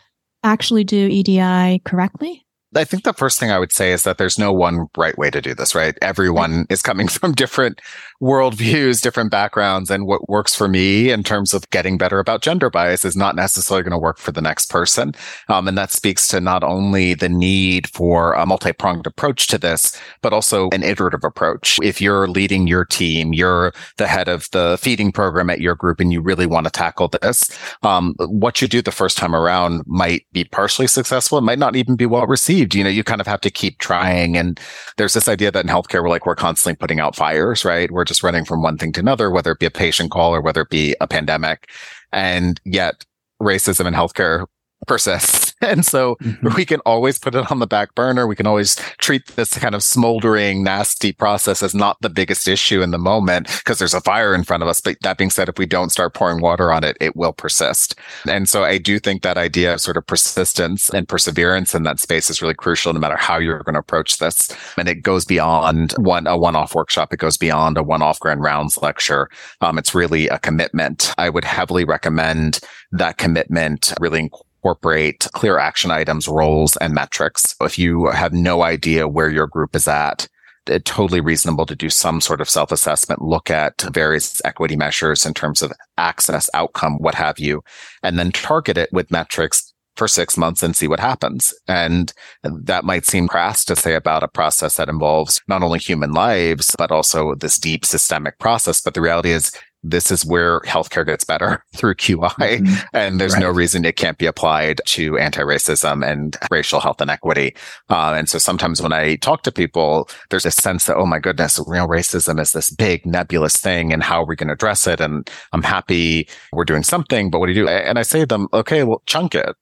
actually 0.42 0.84
do 0.84 1.08
EDI 1.08 1.80
correctly? 1.84 2.46
I 2.76 2.84
think 2.84 3.02
the 3.02 3.12
first 3.12 3.40
thing 3.40 3.50
I 3.50 3.58
would 3.58 3.72
say 3.72 3.92
is 3.92 4.04
that 4.04 4.18
there's 4.18 4.38
no 4.38 4.52
one 4.52 4.86
right 4.96 5.18
way 5.18 5.28
to 5.30 5.40
do 5.40 5.54
this, 5.54 5.74
right? 5.74 5.98
Everyone 6.00 6.66
is 6.70 6.82
coming 6.82 7.08
from 7.08 7.32
different 7.32 7.80
worldviews, 8.22 9.02
different 9.02 9.30
backgrounds, 9.30 9.90
and 9.90 10.06
what 10.06 10.28
works 10.28 10.54
for 10.54 10.68
me 10.68 11.10
in 11.10 11.22
terms 11.22 11.52
of 11.52 11.68
getting 11.70 11.98
better 11.98 12.18
about 12.18 12.42
gender 12.42 12.70
bias 12.70 13.04
is 13.04 13.16
not 13.16 13.34
necessarily 13.34 13.82
going 13.82 13.92
to 13.92 13.98
work 13.98 14.18
for 14.18 14.30
the 14.30 14.42
next 14.42 14.70
person. 14.70 15.14
Um, 15.48 15.66
and 15.66 15.76
that 15.78 15.90
speaks 15.90 16.28
to 16.28 16.40
not 16.40 16.62
only 16.62 17.14
the 17.14 17.28
need 17.28 17.88
for 17.88 18.34
a 18.34 18.46
multi-pronged 18.46 19.06
approach 19.06 19.48
to 19.48 19.58
this, 19.58 19.98
but 20.22 20.32
also 20.32 20.68
an 20.70 20.82
iterative 20.82 21.24
approach. 21.24 21.78
If 21.82 22.00
you're 22.00 22.28
leading 22.28 22.68
your 22.68 22.84
team, 22.84 23.32
you're 23.32 23.72
the 23.96 24.06
head 24.06 24.28
of 24.28 24.48
the 24.52 24.78
feeding 24.80 25.12
program 25.12 25.50
at 25.50 25.60
your 25.60 25.74
group, 25.74 25.98
and 25.98 26.12
you 26.12 26.20
really 26.20 26.46
want 26.46 26.66
to 26.66 26.70
tackle 26.70 27.08
this, 27.08 27.50
um, 27.82 28.14
what 28.18 28.60
you 28.62 28.68
do 28.68 28.82
the 28.82 28.92
first 28.92 29.16
time 29.16 29.34
around 29.34 29.82
might 29.86 30.26
be 30.32 30.44
partially 30.44 30.86
successful. 30.86 31.38
It 31.38 31.42
might 31.42 31.58
not 31.58 31.74
even 31.74 31.96
be 31.96 32.06
well 32.06 32.26
received. 32.26 32.59
You 32.60 32.84
know, 32.84 32.90
you 32.90 33.04
kind 33.04 33.20
of 33.20 33.26
have 33.26 33.40
to 33.42 33.50
keep 33.50 33.78
trying. 33.78 34.36
And 34.36 34.60
there's 34.96 35.14
this 35.14 35.28
idea 35.28 35.50
that 35.50 35.64
in 35.64 35.70
healthcare, 35.70 36.02
we're 36.02 36.08
like, 36.08 36.26
we're 36.26 36.34
constantly 36.34 36.76
putting 36.76 37.00
out 37.00 37.16
fires, 37.16 37.64
right? 37.64 37.90
We're 37.90 38.04
just 38.04 38.22
running 38.22 38.44
from 38.44 38.62
one 38.62 38.76
thing 38.76 38.92
to 38.92 39.00
another, 39.00 39.30
whether 39.30 39.52
it 39.52 39.58
be 39.58 39.66
a 39.66 39.70
patient 39.70 40.10
call 40.10 40.34
or 40.34 40.40
whether 40.40 40.62
it 40.62 40.70
be 40.70 40.94
a 41.00 41.06
pandemic. 41.06 41.70
And 42.12 42.60
yet 42.64 43.04
racism 43.40 43.86
in 43.86 43.94
healthcare 43.94 44.46
persists. 44.86 45.39
And 45.70 45.84
so 45.84 46.16
mm-hmm. 46.16 46.54
we 46.56 46.64
can 46.64 46.80
always 46.80 47.18
put 47.18 47.34
it 47.34 47.50
on 47.50 47.58
the 47.58 47.66
back 47.66 47.94
burner. 47.94 48.26
We 48.26 48.34
can 48.34 48.46
always 48.46 48.76
treat 48.98 49.26
this 49.36 49.56
kind 49.58 49.74
of 49.74 49.82
smoldering, 49.82 50.64
nasty 50.64 51.12
process 51.12 51.62
as 51.62 51.74
not 51.74 52.00
the 52.00 52.08
biggest 52.08 52.48
issue 52.48 52.80
in 52.80 52.92
the 52.92 52.98
moment 52.98 53.46
because 53.58 53.78
there's 53.78 53.94
a 53.94 54.00
fire 54.00 54.34
in 54.34 54.42
front 54.42 54.62
of 54.62 54.68
us. 54.68 54.80
But 54.80 54.96
that 55.02 55.18
being 55.18 55.30
said, 55.30 55.48
if 55.48 55.58
we 55.58 55.66
don't 55.66 55.90
start 55.90 56.14
pouring 56.14 56.40
water 56.40 56.72
on 56.72 56.82
it, 56.82 56.96
it 56.98 57.14
will 57.14 57.34
persist. 57.34 57.94
And 58.26 58.48
so 58.48 58.64
I 58.64 58.78
do 58.78 58.98
think 58.98 59.22
that 59.22 59.36
idea 59.36 59.74
of 59.74 59.80
sort 59.82 59.98
of 59.98 60.06
persistence 60.06 60.88
and 60.88 61.06
perseverance 61.06 61.74
in 61.74 61.82
that 61.82 62.00
space 62.00 62.30
is 62.30 62.40
really 62.40 62.54
crucial 62.54 62.92
no 62.92 63.00
matter 63.00 63.16
how 63.16 63.36
you're 63.36 63.62
going 63.62 63.74
to 63.74 63.80
approach 63.80 64.16
this. 64.16 64.48
And 64.78 64.88
it 64.88 65.02
goes 65.02 65.26
beyond 65.26 65.92
one, 65.98 66.26
a 66.26 66.38
one-off 66.38 66.74
workshop. 66.74 67.12
It 67.12 67.18
goes 67.18 67.36
beyond 67.36 67.76
a 67.76 67.82
one-off 67.82 68.18
grand 68.18 68.42
rounds 68.42 68.78
lecture. 68.78 69.28
Um, 69.60 69.78
it's 69.78 69.94
really 69.94 70.26
a 70.28 70.38
commitment. 70.38 71.12
I 71.18 71.28
would 71.28 71.44
heavily 71.44 71.84
recommend 71.84 72.60
that 72.92 73.18
commitment 73.18 73.92
really 74.00 74.30
incorporate 74.60 75.26
clear 75.32 75.58
action 75.58 75.90
items, 75.90 76.28
roles, 76.28 76.76
and 76.76 76.94
metrics. 76.94 77.54
If 77.60 77.78
you 77.78 78.06
have 78.08 78.32
no 78.32 78.62
idea 78.62 79.08
where 79.08 79.30
your 79.30 79.46
group 79.46 79.74
is 79.74 79.88
at, 79.88 80.28
it's 80.66 80.90
totally 80.90 81.20
reasonable 81.20 81.64
to 81.66 81.74
do 81.74 81.88
some 81.88 82.20
sort 82.20 82.40
of 82.40 82.48
self-assessment, 82.48 83.22
look 83.22 83.50
at 83.50 83.80
various 83.92 84.40
equity 84.44 84.76
measures 84.76 85.24
in 85.24 85.32
terms 85.32 85.62
of 85.62 85.72
access, 85.96 86.50
outcome, 86.52 86.98
what 86.98 87.14
have 87.14 87.38
you, 87.38 87.62
and 88.02 88.18
then 88.18 88.30
target 88.30 88.76
it 88.76 88.92
with 88.92 89.10
metrics 89.10 89.72
for 89.96 90.06
six 90.06 90.36
months 90.36 90.62
and 90.62 90.76
see 90.76 90.86
what 90.86 91.00
happens. 91.00 91.52
And 91.66 92.12
that 92.44 92.84
might 92.84 93.06
seem 93.06 93.26
crass 93.26 93.64
to 93.64 93.76
say 93.76 93.94
about 93.94 94.22
a 94.22 94.28
process 94.28 94.76
that 94.76 94.88
involves 94.88 95.40
not 95.48 95.62
only 95.62 95.78
human 95.78 96.12
lives, 96.12 96.74
but 96.78 96.92
also 96.92 97.34
this 97.34 97.58
deep 97.58 97.84
systemic 97.84 98.38
process. 98.38 98.80
But 98.80 98.94
the 98.94 99.00
reality 99.00 99.30
is 99.30 99.52
this 99.82 100.10
is 100.10 100.24
where 100.24 100.60
healthcare 100.60 101.06
gets 101.06 101.24
better 101.24 101.64
through 101.76 101.94
QI. 101.94 102.28
Mm-hmm. 102.28 102.74
And 102.92 103.20
there's 103.20 103.34
right. 103.34 103.40
no 103.40 103.50
reason 103.50 103.84
it 103.84 103.96
can't 103.96 104.18
be 104.18 104.26
applied 104.26 104.80
to 104.86 105.18
anti-racism 105.18 106.06
and 106.06 106.36
racial 106.50 106.80
health 106.80 107.00
inequity. 107.00 107.54
Uh, 107.88 108.14
and 108.16 108.28
so 108.28 108.38
sometimes 108.38 108.82
when 108.82 108.92
I 108.92 109.16
talk 109.16 109.42
to 109.42 109.52
people, 109.52 110.08
there's 110.28 110.46
a 110.46 110.50
sense 110.50 110.86
that, 110.86 110.96
oh 110.96 111.06
my 111.06 111.18
goodness, 111.18 111.60
real 111.66 111.88
racism 111.88 112.40
is 112.40 112.52
this 112.52 112.70
big 112.70 113.06
nebulous 113.06 113.56
thing 113.56 113.92
and 113.92 114.02
how 114.02 114.22
are 114.22 114.26
we 114.26 114.36
going 114.36 114.48
to 114.48 114.54
address 114.54 114.86
it? 114.86 115.00
And 115.00 115.28
I'm 115.52 115.62
happy 115.62 116.28
we're 116.52 116.64
doing 116.64 116.82
something, 116.82 117.30
but 117.30 117.38
what 117.38 117.46
do 117.46 117.52
you 117.52 117.62
do? 117.62 117.68
And 117.68 117.98
I 117.98 118.02
say 118.02 118.20
to 118.20 118.26
them, 118.26 118.48
okay, 118.52 118.84
well, 118.84 119.02
chunk 119.06 119.34
it 119.34 119.56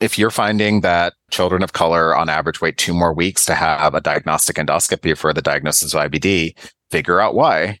if 0.00 0.18
you're 0.18 0.30
finding 0.30 0.80
that 0.82 1.14
children 1.30 1.62
of 1.62 1.72
color 1.72 2.16
on 2.16 2.28
average 2.28 2.60
wait 2.60 2.78
two 2.78 2.94
more 2.94 3.12
weeks 3.12 3.44
to 3.46 3.54
have 3.54 3.94
a 3.94 4.00
diagnostic 4.00 4.56
endoscopy 4.56 5.16
for 5.16 5.32
the 5.32 5.42
diagnosis 5.42 5.92
of 5.92 6.00
IBD, 6.00 6.56
figure 6.90 7.20
out 7.20 7.34
why, 7.34 7.78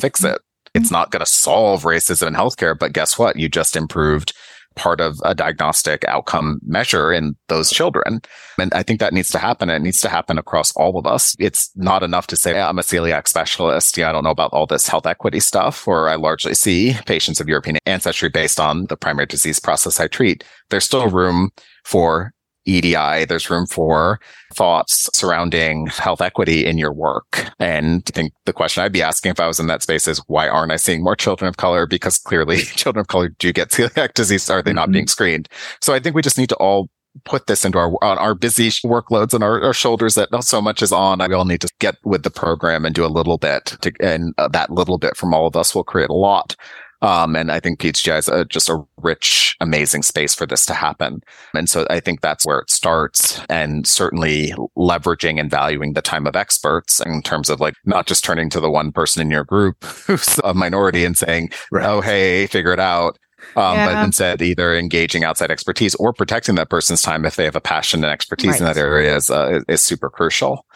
fix 0.00 0.24
it. 0.24 0.40
Mm-hmm. 0.78 0.84
It's 0.84 0.92
not 0.92 1.10
going 1.10 1.20
to 1.20 1.26
solve 1.26 1.82
racism 1.82 2.28
in 2.28 2.34
healthcare, 2.34 2.78
but 2.78 2.92
guess 2.92 3.18
what? 3.18 3.36
You 3.36 3.48
just 3.48 3.76
improved 3.76 4.32
part 4.78 5.00
of 5.00 5.18
a 5.24 5.34
diagnostic 5.34 6.04
outcome 6.06 6.60
measure 6.64 7.12
in 7.12 7.34
those 7.48 7.70
children. 7.70 8.20
And 8.58 8.72
I 8.72 8.82
think 8.82 9.00
that 9.00 9.12
needs 9.12 9.30
to 9.30 9.38
happen. 9.38 9.70
It 9.70 9.82
needs 9.82 10.00
to 10.02 10.08
happen 10.08 10.38
across 10.38 10.72
all 10.76 10.98
of 10.98 11.06
us. 11.06 11.34
It's 11.38 11.70
not 11.74 12.02
enough 12.02 12.28
to 12.28 12.36
say, 12.36 12.52
yeah, 12.52 12.68
I'm 12.68 12.78
a 12.78 12.82
celiac 12.82 13.26
specialist. 13.26 13.96
Yeah, 13.96 14.08
I 14.08 14.12
don't 14.12 14.24
know 14.24 14.30
about 14.30 14.52
all 14.52 14.66
this 14.66 14.86
health 14.86 15.06
equity 15.06 15.40
stuff, 15.40 15.86
or 15.88 16.08
I 16.08 16.14
largely 16.14 16.54
see 16.54 16.94
patients 17.06 17.40
of 17.40 17.48
European 17.48 17.78
ancestry 17.86 18.28
based 18.28 18.60
on 18.60 18.86
the 18.86 18.96
primary 18.96 19.26
disease 19.26 19.58
process 19.58 19.98
I 19.98 20.06
treat. 20.06 20.44
There's 20.70 20.84
still 20.84 21.08
room 21.08 21.50
for 21.84 22.32
EDI, 22.68 23.24
there's 23.24 23.50
room 23.50 23.66
for 23.66 24.20
thoughts 24.54 25.08
surrounding 25.14 25.86
health 25.86 26.20
equity 26.20 26.66
in 26.66 26.78
your 26.78 26.92
work. 26.92 27.50
And 27.58 28.02
I 28.08 28.10
think 28.12 28.32
the 28.44 28.52
question 28.52 28.82
I'd 28.82 28.92
be 28.92 29.02
asking 29.02 29.30
if 29.30 29.40
I 29.40 29.46
was 29.46 29.58
in 29.58 29.66
that 29.68 29.82
space 29.82 30.06
is 30.06 30.22
why 30.26 30.48
aren't 30.48 30.72
I 30.72 30.76
seeing 30.76 31.02
more 31.02 31.16
children 31.16 31.48
of 31.48 31.56
color? 31.56 31.86
Because 31.86 32.18
clearly 32.18 32.58
children 32.76 33.00
of 33.00 33.08
color 33.08 33.30
do 33.38 33.52
get 33.52 33.70
celiac 33.70 34.14
disease. 34.14 34.48
Are 34.50 34.62
they 34.62 34.72
not 34.72 34.84
mm-hmm. 34.84 34.92
being 34.92 35.06
screened? 35.06 35.48
So 35.80 35.94
I 35.94 36.00
think 36.00 36.14
we 36.14 36.22
just 36.22 36.38
need 36.38 36.50
to 36.50 36.56
all 36.56 36.88
put 37.24 37.46
this 37.46 37.64
into 37.64 37.78
our 37.78 37.92
on 38.02 38.18
our 38.18 38.34
busy 38.34 38.68
workloads 38.68 39.34
and 39.34 39.42
our, 39.42 39.62
our, 39.62 39.72
shoulders 39.72 40.14
that 40.14 40.30
not 40.30 40.44
so 40.44 40.60
much 40.60 40.82
is 40.82 40.92
on. 40.92 41.18
We 41.18 41.34
all 41.34 41.44
need 41.44 41.60
to 41.62 41.68
get 41.80 41.96
with 42.04 42.22
the 42.22 42.30
program 42.30 42.84
and 42.84 42.94
do 42.94 43.04
a 43.04 43.08
little 43.08 43.38
bit 43.38 43.76
to, 43.80 43.92
and 44.00 44.34
uh, 44.38 44.48
that 44.48 44.70
little 44.70 44.98
bit 44.98 45.16
from 45.16 45.34
all 45.34 45.46
of 45.46 45.56
us 45.56 45.74
will 45.74 45.84
create 45.84 46.10
a 46.10 46.14
lot. 46.14 46.54
Um, 47.00 47.36
and 47.36 47.52
I 47.52 47.60
think 47.60 47.78
Peds 47.78 48.02
GI 48.02 48.12
is 48.12 48.28
a, 48.28 48.44
just 48.44 48.68
a 48.68 48.82
rich, 49.00 49.56
amazing 49.60 50.02
space 50.02 50.34
for 50.34 50.46
this 50.46 50.66
to 50.66 50.74
happen. 50.74 51.20
And 51.54 51.68
so 51.68 51.86
I 51.90 52.00
think 52.00 52.20
that's 52.20 52.44
where 52.44 52.58
it 52.58 52.70
starts 52.70 53.40
and 53.48 53.86
certainly 53.86 54.52
leveraging 54.76 55.38
and 55.38 55.50
valuing 55.50 55.92
the 55.92 56.02
time 56.02 56.26
of 56.26 56.34
experts 56.34 57.00
in 57.00 57.22
terms 57.22 57.50
of 57.50 57.60
like 57.60 57.74
not 57.84 58.06
just 58.06 58.24
turning 58.24 58.50
to 58.50 58.60
the 58.60 58.70
one 58.70 58.90
person 58.90 59.22
in 59.22 59.30
your 59.30 59.44
group 59.44 59.82
who's 60.06 60.40
a 60.42 60.54
minority 60.54 61.04
and 61.04 61.16
saying, 61.16 61.50
right. 61.70 61.86
Oh, 61.86 62.00
hey, 62.00 62.46
figure 62.48 62.72
it 62.72 62.80
out. 62.80 63.18
Um, 63.54 63.76
yeah. 63.76 63.94
but 63.94 64.04
instead 64.04 64.42
either 64.42 64.76
engaging 64.76 65.22
outside 65.22 65.52
expertise 65.52 65.94
or 65.94 66.12
protecting 66.12 66.56
that 66.56 66.70
person's 66.70 67.02
time 67.02 67.24
if 67.24 67.36
they 67.36 67.44
have 67.44 67.54
a 67.54 67.60
passion 67.60 68.02
and 68.02 68.12
expertise 68.12 68.50
right. 68.50 68.60
in 68.60 68.64
that 68.66 68.76
area 68.76 69.14
is, 69.14 69.30
uh, 69.30 69.60
is 69.68 69.80
super 69.80 70.10
crucial 70.10 70.66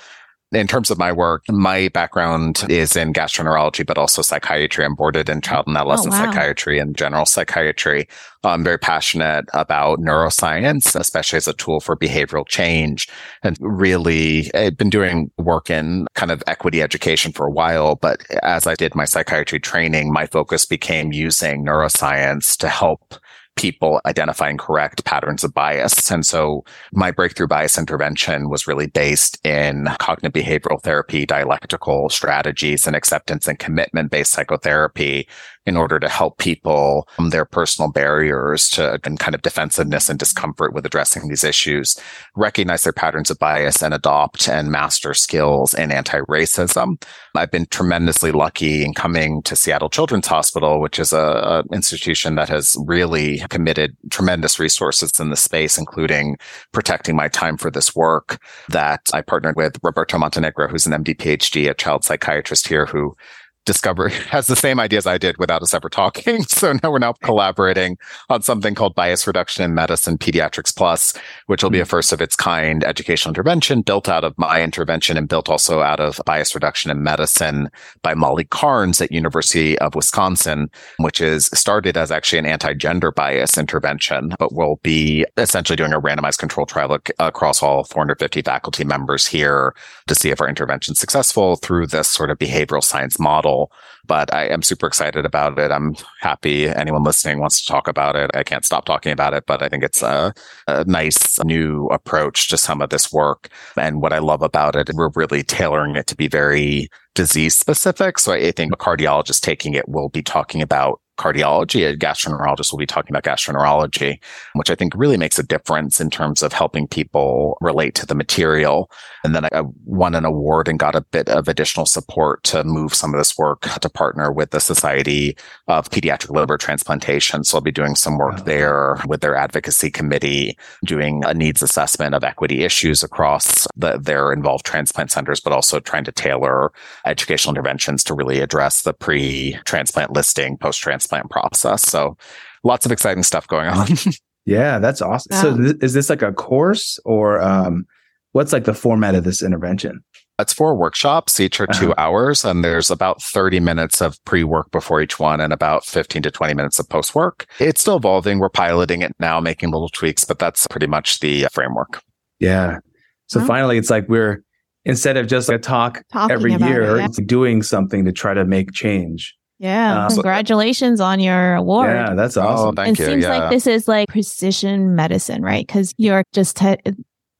in 0.52 0.66
terms 0.66 0.90
of 0.90 0.98
my 0.98 1.12
work, 1.12 1.44
my 1.48 1.88
background 1.88 2.64
is 2.68 2.94
in 2.96 3.12
gastroenterology, 3.12 3.86
but 3.86 3.98
also 3.98 4.22
psychiatry. 4.22 4.84
I'm 4.84 4.94
boarded 4.94 5.28
in 5.28 5.40
child 5.40 5.66
and 5.66 5.76
oh, 5.76 5.80
adolescent 5.80 6.14
oh, 6.14 6.18
wow. 6.18 6.26
psychiatry 6.26 6.78
and 6.78 6.96
general 6.96 7.24
psychiatry. 7.24 8.06
I'm 8.44 8.64
very 8.64 8.78
passionate 8.78 9.46
about 9.54 10.00
neuroscience, 10.00 10.98
especially 10.98 11.36
as 11.36 11.48
a 11.48 11.52
tool 11.52 11.80
for 11.80 11.96
behavioral 11.96 12.46
change. 12.46 13.08
And 13.42 13.56
really, 13.60 14.50
I've 14.54 14.76
been 14.76 14.90
doing 14.90 15.30
work 15.38 15.70
in 15.70 16.06
kind 16.14 16.30
of 16.30 16.42
equity 16.46 16.82
education 16.82 17.32
for 17.32 17.46
a 17.46 17.52
while. 17.52 17.94
But 17.96 18.22
as 18.42 18.66
I 18.66 18.74
did 18.74 18.94
my 18.94 19.04
psychiatry 19.04 19.60
training, 19.60 20.12
my 20.12 20.26
focus 20.26 20.66
became 20.66 21.12
using 21.12 21.64
neuroscience 21.64 22.56
to 22.58 22.68
help 22.68 23.14
people 23.56 24.00
identifying 24.06 24.56
correct 24.56 25.04
patterns 25.04 25.44
of 25.44 25.54
bias. 25.54 26.10
And 26.10 26.24
so 26.24 26.64
my 26.92 27.10
breakthrough 27.10 27.46
bias 27.46 27.78
intervention 27.78 28.48
was 28.48 28.66
really 28.66 28.86
based 28.86 29.44
in 29.46 29.88
cognitive 29.98 30.32
behavioral 30.32 30.82
therapy, 30.82 31.26
dialectical 31.26 32.08
strategies 32.08 32.86
and 32.86 32.96
acceptance 32.96 33.46
and 33.46 33.58
commitment 33.58 34.10
based 34.10 34.32
psychotherapy 34.32 35.28
in 35.66 35.76
order 35.76 36.00
to 36.00 36.08
help 36.08 36.38
people 36.38 37.08
um, 37.18 37.30
their 37.30 37.44
personal 37.44 37.90
barriers 37.90 38.68
to 38.70 38.98
and 39.04 39.18
kind 39.18 39.34
of 39.34 39.42
defensiveness 39.42 40.08
and 40.08 40.18
discomfort 40.18 40.72
with 40.72 40.84
addressing 40.84 41.28
these 41.28 41.44
issues, 41.44 41.98
recognize 42.36 42.84
their 42.84 42.92
patterns 42.92 43.30
of 43.30 43.38
bias 43.38 43.82
and 43.82 43.94
adopt 43.94 44.48
and 44.48 44.70
master 44.70 45.14
skills 45.14 45.74
in 45.74 45.92
anti-racism. 45.92 47.02
I've 47.34 47.50
been 47.50 47.66
tremendously 47.66 48.32
lucky 48.32 48.84
in 48.84 48.94
coming 48.94 49.42
to 49.42 49.56
Seattle 49.56 49.88
Children's 49.88 50.26
Hospital, 50.26 50.80
which 50.80 50.98
is 50.98 51.12
a, 51.12 51.18
a 51.18 51.74
institution 51.74 52.34
that 52.34 52.48
has 52.48 52.76
really 52.86 53.38
committed 53.50 53.96
tremendous 54.10 54.58
resources 54.58 55.18
in 55.20 55.30
the 55.30 55.36
space, 55.36 55.78
including 55.78 56.36
protecting 56.72 57.16
my 57.16 57.28
time 57.28 57.56
for 57.56 57.70
this 57.70 57.94
work 57.94 58.38
that 58.68 59.08
I 59.12 59.22
partnered 59.22 59.56
with 59.56 59.78
Roberto 59.82 60.18
Montenegro, 60.18 60.68
who's 60.68 60.86
an 60.86 61.04
MD 61.04 61.16
PhD, 61.16 61.70
a 61.70 61.74
child 61.74 62.04
psychiatrist 62.04 62.66
here 62.66 62.86
who 62.86 63.16
Discover 63.64 64.08
has 64.30 64.46
the 64.46 64.56
same 64.56 64.80
ideas 64.80 65.06
I 65.06 65.18
did 65.18 65.38
without 65.38 65.62
us 65.62 65.74
ever 65.74 65.88
talking. 65.88 66.44
So 66.62 66.74
now 66.74 66.92
we're 66.92 66.98
now 66.98 67.14
collaborating 67.24 67.98
on 68.28 68.42
something 68.42 68.74
called 68.74 68.94
Bias 68.94 69.26
Reduction 69.26 69.64
in 69.64 69.74
Medicine 69.74 70.16
Pediatrics 70.16 70.74
Plus, 70.74 71.12
which 71.46 71.62
will 71.62 71.70
be 71.70 71.80
a 71.80 71.84
hmm. 71.84 71.88
first 71.88 72.12
of 72.12 72.20
its 72.20 72.36
kind 72.36 72.84
educational 72.84 73.30
intervention 73.30 73.82
built 73.82 74.08
out 74.08 74.22
of 74.22 74.36
my 74.38 74.62
intervention 74.62 75.16
and 75.16 75.28
built 75.28 75.48
also 75.48 75.80
out 75.80 75.98
of 75.98 76.20
Bias 76.24 76.54
Reduction 76.54 76.90
in 76.90 77.02
Medicine 77.02 77.68
by 78.02 78.14
Molly 78.14 78.44
Carnes 78.44 79.00
at 79.00 79.10
University 79.10 79.76
of 79.78 79.94
Wisconsin, 79.94 80.70
which 80.98 81.20
is 81.20 81.46
started 81.46 81.96
as 81.96 82.12
actually 82.12 82.38
an 82.38 82.46
anti-gender 82.46 83.10
bias 83.10 83.58
intervention, 83.58 84.34
but 84.38 84.52
will 84.52 84.78
be 84.82 85.24
essentially 85.36 85.76
doing 85.76 85.92
a 85.92 86.00
randomized 86.00 86.38
control 86.38 86.66
trial 86.66 86.96
across 87.18 87.62
all 87.62 87.84
450 87.84 88.42
faculty 88.42 88.84
members 88.84 89.26
here 89.26 89.74
to 90.06 90.14
see 90.14 90.30
if 90.30 90.40
our 90.40 90.48
intervention 90.48 90.92
is 90.92 90.98
successful 90.98 91.56
through 91.56 91.86
this 91.86 92.08
sort 92.08 92.30
of 92.30 92.38
behavioral 92.38 92.82
science 92.82 93.18
model 93.18 93.70
but 94.06 94.32
I 94.34 94.46
am 94.46 94.62
super 94.62 94.86
excited 94.86 95.24
about 95.24 95.58
it. 95.58 95.70
I'm 95.70 95.94
happy 96.20 96.68
anyone 96.68 97.04
listening 97.04 97.38
wants 97.38 97.60
to 97.62 97.72
talk 97.72 97.86
about 97.86 98.16
it. 98.16 98.30
I 98.34 98.42
can't 98.42 98.64
stop 98.64 98.84
talking 98.84 99.12
about 99.12 99.34
it, 99.34 99.44
but 99.46 99.62
I 99.62 99.68
think 99.68 99.84
it's 99.84 100.02
a, 100.02 100.34
a 100.66 100.84
nice 100.84 101.42
new 101.44 101.86
approach 101.86 102.48
to 102.48 102.58
some 102.58 102.82
of 102.82 102.90
this 102.90 103.12
work. 103.12 103.48
And 103.76 104.02
what 104.02 104.12
I 104.12 104.18
love 104.18 104.42
about 104.42 104.76
it, 104.76 104.90
we're 104.94 105.10
really 105.14 105.42
tailoring 105.42 105.96
it 105.96 106.06
to 106.08 106.16
be 106.16 106.28
very 106.28 106.88
disease 107.14 107.54
specific. 107.54 108.18
So 108.18 108.32
I 108.32 108.50
think 108.52 108.72
a 108.72 108.76
cardiologist 108.76 109.40
taking 109.40 109.74
it 109.74 109.88
will 109.88 110.08
be 110.08 110.22
talking 110.22 110.62
about 110.62 111.00
cardiology. 111.18 111.88
A 111.88 111.96
gastroenterologist 111.96 112.72
will 112.72 112.78
be 112.78 112.86
talking 112.86 113.14
about 113.14 113.24
gastroenterology, 113.24 114.18
which 114.54 114.70
I 114.70 114.74
think 114.74 114.94
really 114.96 115.16
makes 115.16 115.38
a 115.38 115.42
difference 115.42 116.00
in 116.00 116.10
terms 116.10 116.42
of 116.42 116.52
helping 116.52 116.88
people 116.88 117.58
relate 117.60 117.94
to 117.96 118.06
the 118.06 118.14
material. 118.14 118.90
And 119.24 119.34
then 119.34 119.44
I 119.46 119.62
won 119.84 120.14
an 120.14 120.24
award 120.24 120.68
and 120.68 120.78
got 120.78 120.94
a 120.94 121.02
bit 121.02 121.28
of 121.28 121.48
additional 121.48 121.86
support 121.86 122.42
to 122.44 122.64
move 122.64 122.94
some 122.94 123.12
of 123.14 123.18
this 123.18 123.36
work 123.36 123.62
to 123.62 123.88
partner 123.88 124.32
with 124.32 124.50
the 124.50 124.60
Society 124.60 125.36
of 125.68 125.90
Pediatric 125.90 126.30
Liver 126.30 126.56
Transplantation. 126.58 127.44
So 127.44 127.58
I'll 127.58 127.62
be 127.62 127.70
doing 127.70 127.94
some 127.94 128.18
work 128.18 128.36
oh. 128.38 128.42
there 128.44 128.98
with 129.06 129.20
their 129.20 129.36
advocacy 129.36 129.90
committee, 129.90 130.56
doing 130.84 131.22
a 131.24 131.34
needs 131.34 131.62
assessment 131.62 132.14
of 132.14 132.24
equity 132.24 132.64
issues 132.64 133.02
across 133.02 133.66
the, 133.76 133.98
their 133.98 134.32
involved 134.32 134.64
transplant 134.64 135.10
centers, 135.10 135.40
but 135.40 135.52
also 135.52 135.78
trying 135.78 136.04
to 136.04 136.12
tailor 136.12 136.72
educational 137.04 137.52
interventions 137.52 138.02
to 138.04 138.14
really 138.14 138.40
address 138.40 138.82
the 138.82 138.92
pre-transplant 138.92 140.12
listing, 140.12 140.56
post-transplant 140.56 141.01
process. 141.08 141.82
So 141.82 142.16
lots 142.64 142.86
of 142.86 142.92
exciting 142.92 143.22
stuff 143.22 143.46
going 143.46 143.68
on. 143.68 143.88
yeah, 144.44 144.78
that's 144.78 145.02
awesome. 145.02 145.36
So 145.36 145.56
th- 145.56 145.76
is 145.82 145.92
this 145.92 146.10
like 146.10 146.22
a 146.22 146.32
course 146.32 146.98
or 147.04 147.40
um, 147.40 147.84
what's 148.32 148.52
like 148.52 148.64
the 148.64 148.74
format 148.74 149.14
of 149.14 149.24
this 149.24 149.42
intervention? 149.42 150.04
It's 150.38 150.52
four 150.52 150.74
workshops. 150.74 151.38
Each 151.38 151.60
are 151.60 151.66
2 151.66 151.92
uh-huh. 151.92 151.94
hours 151.98 152.44
and 152.44 152.64
there's 152.64 152.90
about 152.90 153.22
30 153.22 153.60
minutes 153.60 154.00
of 154.00 154.22
pre-work 154.24 154.70
before 154.72 155.00
each 155.00 155.20
one 155.20 155.40
and 155.40 155.52
about 155.52 155.84
15 155.84 156.22
to 156.22 156.30
20 156.30 156.54
minutes 156.54 156.78
of 156.78 156.88
post-work. 156.88 157.46
It's 157.60 157.80
still 157.80 157.96
evolving. 157.96 158.38
We're 158.38 158.48
piloting 158.48 159.02
it 159.02 159.12
now, 159.20 159.40
making 159.40 159.70
little 159.70 159.90
tweaks, 159.90 160.24
but 160.24 160.38
that's 160.38 160.66
pretty 160.66 160.86
much 160.86 161.20
the 161.20 161.46
framework. 161.52 162.02
Yeah. 162.40 162.78
So 163.26 163.40
finally, 163.40 163.78
it's 163.78 163.88
like 163.88 164.08
we're 164.08 164.42
instead 164.84 165.16
of 165.16 165.26
just 165.26 165.48
a 165.48 165.58
talk 165.58 166.02
Talking 166.12 166.34
every 166.34 166.54
year, 166.54 166.98
it, 166.98 167.00
yeah. 167.00 167.24
doing 167.24 167.62
something 167.62 168.04
to 168.04 168.12
try 168.12 168.34
to 168.34 168.44
make 168.44 168.72
change. 168.72 169.34
Yeah. 169.62 170.06
Uh, 170.06 170.08
congratulations 170.10 171.00
on 171.00 171.20
your 171.20 171.54
award. 171.54 171.94
Yeah, 171.94 172.14
that's 172.14 172.36
oh, 172.36 172.42
awesome. 172.42 172.68
Oh, 172.68 172.72
thank 172.72 172.98
it 172.98 173.02
you. 173.02 173.06
seems 173.06 173.22
yeah. 173.22 173.38
like 173.38 173.50
this 173.50 173.68
is 173.68 173.86
like 173.86 174.08
precision 174.08 174.96
medicine, 174.96 175.42
right? 175.42 175.64
Because 175.64 175.94
you're 175.98 176.24
just 176.32 176.56
t- 176.56 176.76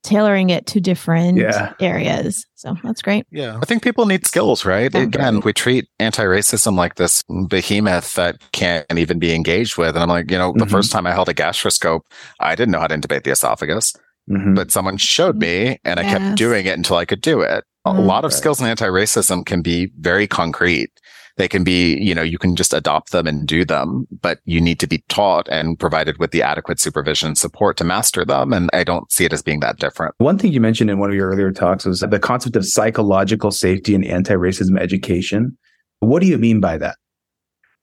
tailoring 0.05 0.51
it 0.51 0.67
to 0.67 0.81
different 0.81 1.39
yeah. 1.39 1.73
areas. 1.81 2.47
So 2.55 2.77
that's 2.85 3.03
great. 3.03 3.27
Yeah. 3.33 3.59
I 3.61 3.65
think 3.65 3.83
people 3.83 4.07
need 4.07 4.25
skills, 4.25 4.65
right? 4.65 4.95
Again, 4.95 5.41
we 5.41 5.53
treat 5.53 5.89
anti 5.99 6.23
racism 6.23 6.77
like 6.77 6.95
this 6.95 7.25
behemoth 7.49 8.15
that 8.15 8.37
can't 8.53 8.87
even 8.97 9.19
be 9.19 9.35
engaged 9.35 9.77
with. 9.77 9.97
And 9.97 9.99
I'm 9.99 10.09
like, 10.09 10.31
you 10.31 10.39
know, 10.39 10.53
the 10.53 10.61
mm-hmm. 10.61 10.71
first 10.71 10.93
time 10.93 11.09
I 11.09 11.13
held 11.13 11.29
a 11.29 11.35
gastroscope, 11.35 12.03
I 12.39 12.55
didn't 12.55 12.71
know 12.71 12.81
how 12.81 12.87
to 12.87 12.97
intubate 12.97 13.25
the 13.25 13.33
esophagus. 13.33 13.95
Mm-hmm. 14.31 14.55
But 14.55 14.71
someone 14.71 14.97
showed 14.97 15.39
me 15.39 15.81
and 15.85 15.99
I 15.99 16.05
yes. 16.05 16.19
kept 16.19 16.37
doing 16.37 16.67
it 16.67 16.77
until 16.77 16.99
I 16.99 17.05
could 17.05 17.21
do 17.21 17.41
it. 17.41 17.65
A 17.85 17.91
mm-hmm. 17.91 18.07
lot 18.07 18.25
of 18.25 18.33
skills 18.33 18.61
in 18.61 18.69
anti-racism 18.69 19.45
can 19.45 19.61
be 19.61 19.91
very 19.99 20.29
concrete. 20.29 20.93
They 21.37 21.49
can 21.49 21.65
be, 21.65 21.97
you 21.99 22.15
know, 22.15 22.23
you 22.23 22.39
can 22.39 22.57
just 22.57 22.75
adopt 22.75 23.13
them 23.13 23.27
and 23.27 23.47
do 23.47 23.65
them, 23.65 24.07
but 24.21 24.41
you 24.45 24.61
need 24.61 24.79
to 24.81 24.87
be 24.87 25.03
taught 25.09 25.49
and 25.49 25.79
provided 25.79 26.19
with 26.19 26.31
the 26.31 26.43
adequate 26.43 26.79
supervision 26.79 27.29
and 27.29 27.39
support 27.39 27.77
to 27.79 27.85
master 27.85 28.25
them. 28.25 28.53
And 28.53 28.69
I 28.73 28.85
don't 28.85 29.11
see 29.11 29.25
it 29.25 29.33
as 29.33 29.43
being 29.43 29.61
that 29.61 29.79
different. 29.79 30.15
One 30.19 30.39
thing 30.39 30.53
you 30.53 30.61
mentioned 30.61 30.91
in 30.91 30.99
one 30.99 31.09
of 31.11 31.17
your 31.17 31.29
earlier 31.31 31.51
talks 31.51 31.85
was 31.87 32.01
the 32.01 32.19
concept 32.19 32.57
of 32.57 32.67
psychological 32.67 33.51
safety 33.51 33.95
and 33.95 34.05
anti-racism 34.05 34.79
education. 34.79 35.57
What 36.01 36.21
do 36.21 36.27
you 36.29 36.37
mean 36.37 36.61
by 36.61 36.77
that? 36.79 36.97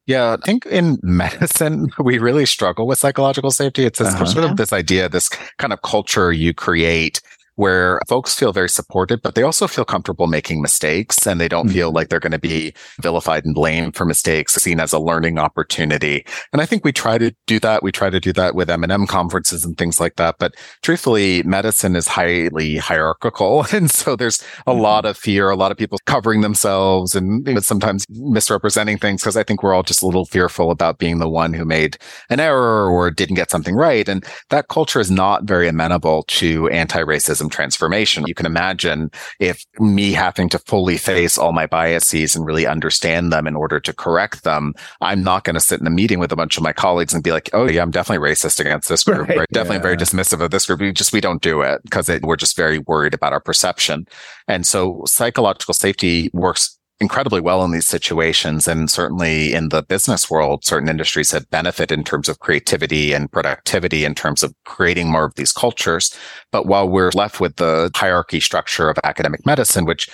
Yeah, 0.06 0.38
I 0.40 0.46
think 0.46 0.66
in 0.66 0.98
medicine, 1.04 1.90
we 2.00 2.18
really 2.18 2.46
struggle 2.46 2.88
with 2.88 2.98
psychological 3.00 3.52
safety. 3.52 3.86
It's 3.86 4.00
this, 4.00 4.08
Uh-huh. 4.14 4.26
sort 4.26 4.46
of 4.46 4.58
this 4.58 4.74
idea, 4.74 5.08
this 5.10 5.30
kind 5.58 5.72
of 5.74 5.82
culture 5.84 6.32
you 6.32 6.54
create 6.54 7.22
where 7.60 8.00
folks 8.08 8.34
feel 8.34 8.54
very 8.54 8.70
supported, 8.70 9.22
but 9.22 9.36
they 9.36 9.44
also 9.44 9.68
feel 9.68 9.84
comfortable 9.84 10.28
making 10.28 10.62
mistakes 10.62 11.28
and 11.28 11.42
they 11.42 11.50
don't 11.50 11.68
Mhm. 11.68 11.74
feel 11.74 11.92
like 11.92 12.08
they're 12.08 12.20
going 12.28 12.32
to 12.42 12.48
be 12.54 12.74
vilified 13.02 13.44
and 13.46 13.54
blamed 13.54 13.96
for 13.98 14.06
mistakes, 14.06 14.54
seen 14.56 14.80
as 14.80 14.94
a 14.94 15.00
learning 15.00 15.38
opportunity. 15.38 16.26
And 16.54 16.62
I 16.62 16.66
think 16.66 16.86
we 16.86 16.94
try 16.94 17.18
to 17.18 17.36
do 17.48 17.60
that. 17.60 17.84
We 17.84 17.92
try 17.92 18.10
to 18.10 18.20
do 18.20 18.32
that 18.34 18.56
with 18.56 18.70
M&M 18.70 19.06
conferences 19.08 19.66
and 19.66 19.78
things 19.78 20.00
like 20.00 20.16
that. 20.16 20.36
But 20.40 20.56
truthfully, 20.84 21.44
medicine 21.44 21.98
is 21.98 22.08
highly 22.08 22.78
hierarchical. 22.78 23.66
And 23.80 23.92
so 23.92 24.16
there's 24.16 24.42
a 24.66 24.74
Mhm. 24.74 24.82
lot 24.82 25.06
of 25.06 25.18
fear, 25.18 25.50
a 25.50 25.56
lot 25.56 25.72
of 25.72 25.78
people 25.78 25.98
covering 26.06 26.42
themselves 26.42 27.14
and 27.16 27.46
you 27.48 27.54
know, 27.56 27.60
sometimes 27.60 28.06
misrepresenting 28.10 28.98
things 28.98 29.22
because 29.22 29.36
I 29.38 29.44
think 29.44 29.64
we're 29.64 29.74
all 29.74 29.84
just 29.84 30.02
a 30.02 30.06
little 30.06 30.26
fearful 30.26 30.72
about 30.72 30.98
being 30.98 31.20
the 31.20 31.30
one 31.30 31.54
who 31.54 31.66
made 31.66 31.98
an 32.30 32.40
error 32.40 32.90
or 32.90 33.12
didn't 33.12 33.36
get 33.36 33.52
something 33.52 33.76
right. 33.76 34.08
And 34.08 34.26
that 34.50 34.70
culture 34.70 35.00
is 35.02 35.12
not 35.12 35.44
very 35.44 35.68
amenable 35.68 36.24
to 36.40 36.68
anti-racism 36.70 37.49
transformation. 37.50 38.26
You 38.28 38.36
can 38.36 38.46
imagine 38.46 39.12
if 39.40 39.64
me 39.80 40.12
having 40.14 40.50
to 40.50 40.60
fully 40.60 40.98
face 40.98 41.38
all 41.38 41.52
my 41.52 41.66
biases 41.66 42.36
and 42.36 42.46
really 42.46 42.66
understand 42.66 43.32
them 43.32 43.48
in 43.48 43.56
order 43.56 43.80
to 43.80 43.94
correct 43.94 44.44
them, 44.44 44.74
I'm 45.02 45.24
not 45.24 45.44
going 45.44 45.56
to 45.56 45.60
sit 45.60 45.80
in 45.80 45.88
a 45.88 45.92
meeting 45.92 46.20
with 46.20 46.32
a 46.32 46.36
bunch 46.36 46.58
of 46.58 46.64
my 46.64 46.74
colleagues 46.74 47.14
and 47.14 47.24
be 47.24 47.32
like, 47.32 47.50
oh 47.54 47.68
yeah, 47.68 47.82
I'm 47.82 47.92
definitely 47.92 48.28
racist 48.28 48.60
against 48.60 48.90
this 48.90 49.04
group. 49.04 49.28
Right, 49.28 49.40
Right. 49.40 49.48
Definitely 49.52 49.82
very 49.82 49.98
dismissive 49.98 50.42
of 50.42 50.52
this 50.52 50.66
group. 50.66 50.80
We 50.80 50.92
just, 50.92 51.14
we 51.14 51.22
don't 51.22 51.42
do 51.42 51.62
it 51.62 51.82
because 51.84 52.10
we're 52.24 52.36
just 52.36 52.56
very 52.56 52.80
worried 52.80 53.14
about 53.14 53.34
our 53.34 53.40
perception. 53.40 54.06
And 54.48 54.66
so 54.66 55.04
psychological 55.06 55.74
safety 55.74 56.30
works 56.34 56.79
incredibly 57.02 57.40
well 57.40 57.64
in 57.64 57.72
these 57.72 57.86
situations. 57.86 58.68
And 58.68 58.90
certainly 58.90 59.54
in 59.54 59.70
the 59.70 59.82
business 59.82 60.30
world, 60.30 60.66
certain 60.66 60.90
industries 60.90 61.32
have 61.32 61.50
benefit 61.50 61.92
in 61.92 62.04
terms 62.04 62.28
of 62.28 62.40
creativity 62.40 63.14
and 63.14 63.32
productivity 63.32 64.04
in 64.06 64.16
terms 64.16 64.44
of 64.44 64.54
creating 64.66 65.10
more 65.10 65.26
of 65.26 65.36
these 65.36 65.54
cultures. 65.54 66.16
But 66.52 66.66
while 66.66 66.90
we're 66.90 67.12
left 67.12 67.40
with 67.40 67.56
the 67.56 67.90
hierarchy 67.96 68.40
structure 68.40 68.90
of 68.90 68.98
academic 69.04 69.46
medicine, 69.46 69.86
which 69.86 70.10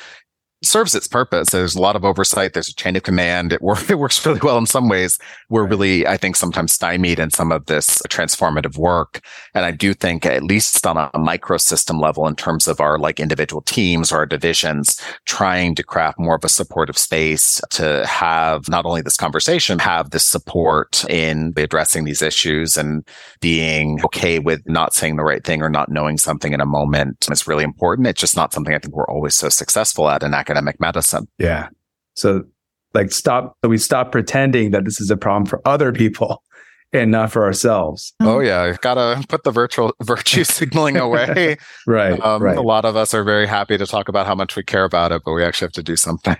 serves 0.66 0.96
its 0.96 1.08
purpose. 1.08 1.50
There's 1.50 1.76
a 1.76 1.82
lot 1.82 1.96
of 1.96 2.06
oversight. 2.06 2.54
There's 2.54 2.70
a 2.70 2.76
chain 2.76 2.96
of 2.96 3.04
command. 3.04 3.54
It, 3.54 3.62
work, 3.62 3.90
it 3.90 4.00
works 4.00 4.26
really 4.26 4.40
well 4.42 4.58
in 4.58 4.66
some 4.66 4.90
ways. 4.90 5.20
We're 5.50 5.66
really, 5.66 6.08
I 6.08 6.18
think, 6.18 6.36
sometimes 6.36 6.74
stymied 6.74 7.20
in 7.20 7.32
some 7.32 7.52
of 7.52 7.66
this 7.66 8.02
transformative 8.10 8.78
work. 8.78 9.22
And 9.54 9.66
I 9.66 9.72
do 9.72 9.94
think 9.94 10.26
at 10.26 10.44
least 10.44 10.86
on 10.86 10.98
a 10.98 11.10
microsystem 11.16 12.02
level 12.02 12.28
in 12.28 12.36
terms 12.36 12.68
of 12.68 12.80
our 12.80 12.98
like 12.98 13.20
individual 13.20 13.62
teams 13.62 14.12
or 14.12 14.18
our 14.18 14.26
divisions, 14.26 15.00
trying 15.26 15.76
to 15.76 15.84
craft 15.84 16.20
more 16.20 16.36
of 16.36 16.44
a 16.44 16.50
supportive 16.50 16.98
space 16.98 17.62
to 17.72 18.06
have 18.06 18.70
not 18.70 18.86
only 18.86 19.02
this 19.02 19.18
conversation, 19.18 19.80
have 19.80 20.12
this 20.12 20.26
support 20.26 21.04
in 21.10 21.54
addressing 21.58 22.06
these 22.06 22.22
issues 22.22 22.78
and 22.78 23.08
being 23.42 24.04
okay 24.04 24.40
with 24.40 24.62
not 24.66 24.94
saying 24.94 25.16
the 25.16 25.24
right 25.24 25.44
thing 25.44 25.62
or 25.62 25.70
not 25.70 25.90
knowing 25.90 26.18
something 26.18 26.54
in 26.54 26.62
a 26.62 26.66
moment 26.66 27.28
is 27.32 27.48
really 27.48 27.64
important. 27.64 28.08
It's 28.08 28.22
just 28.22 28.36
not 28.36 28.54
something 28.54 28.74
I 28.74 28.80
think 28.80 28.96
we're 28.96 29.08
always 29.08 29.36
so 29.36 29.50
successful 29.50 30.10
at 30.10 30.24
in 30.24 30.32
academic 30.56 30.80
medicine. 30.80 31.28
Yeah. 31.38 31.70
So 32.16 32.46
like 32.94 33.12
stop 33.12 33.58
so 33.64 33.70
we 33.70 33.78
stop 33.78 34.12
pretending 34.12 34.72
that 34.72 34.86
this 34.86 35.02
is 35.02 35.12
a 35.12 35.18
problem 35.18 35.46
for 35.46 35.62
other 35.68 35.92
people 35.92 36.42
and 36.94 37.12
not 37.12 37.32
for 37.32 37.44
ourselves. 37.44 38.14
Oh 38.22 38.40
yeah, 38.40 38.62
I've 38.62 38.82
got 38.82 38.94
to 38.94 39.26
put 39.28 39.44
the 39.44 39.52
virtual 39.52 39.94
virtue 40.04 40.44
signaling 40.44 40.98
away. 40.98 41.58
Right. 41.88 42.20
Um, 42.20 42.42
right. 42.42 42.58
A 42.58 42.62
lot 42.62 42.86
of 42.86 42.96
us 42.96 43.14
are 43.14 43.24
very 43.24 43.46
happy 43.48 43.78
to 43.78 43.86
talk 43.86 44.08
about 44.08 44.26
how 44.26 44.34
much 44.34 44.56
we 44.56 44.64
care 44.64 44.86
about 44.86 45.12
it, 45.12 45.22
but 45.26 45.34
we 45.34 45.44
actually 45.44 45.68
have 45.68 45.74
to 45.74 45.84
do 45.84 45.96
something. 45.96 46.38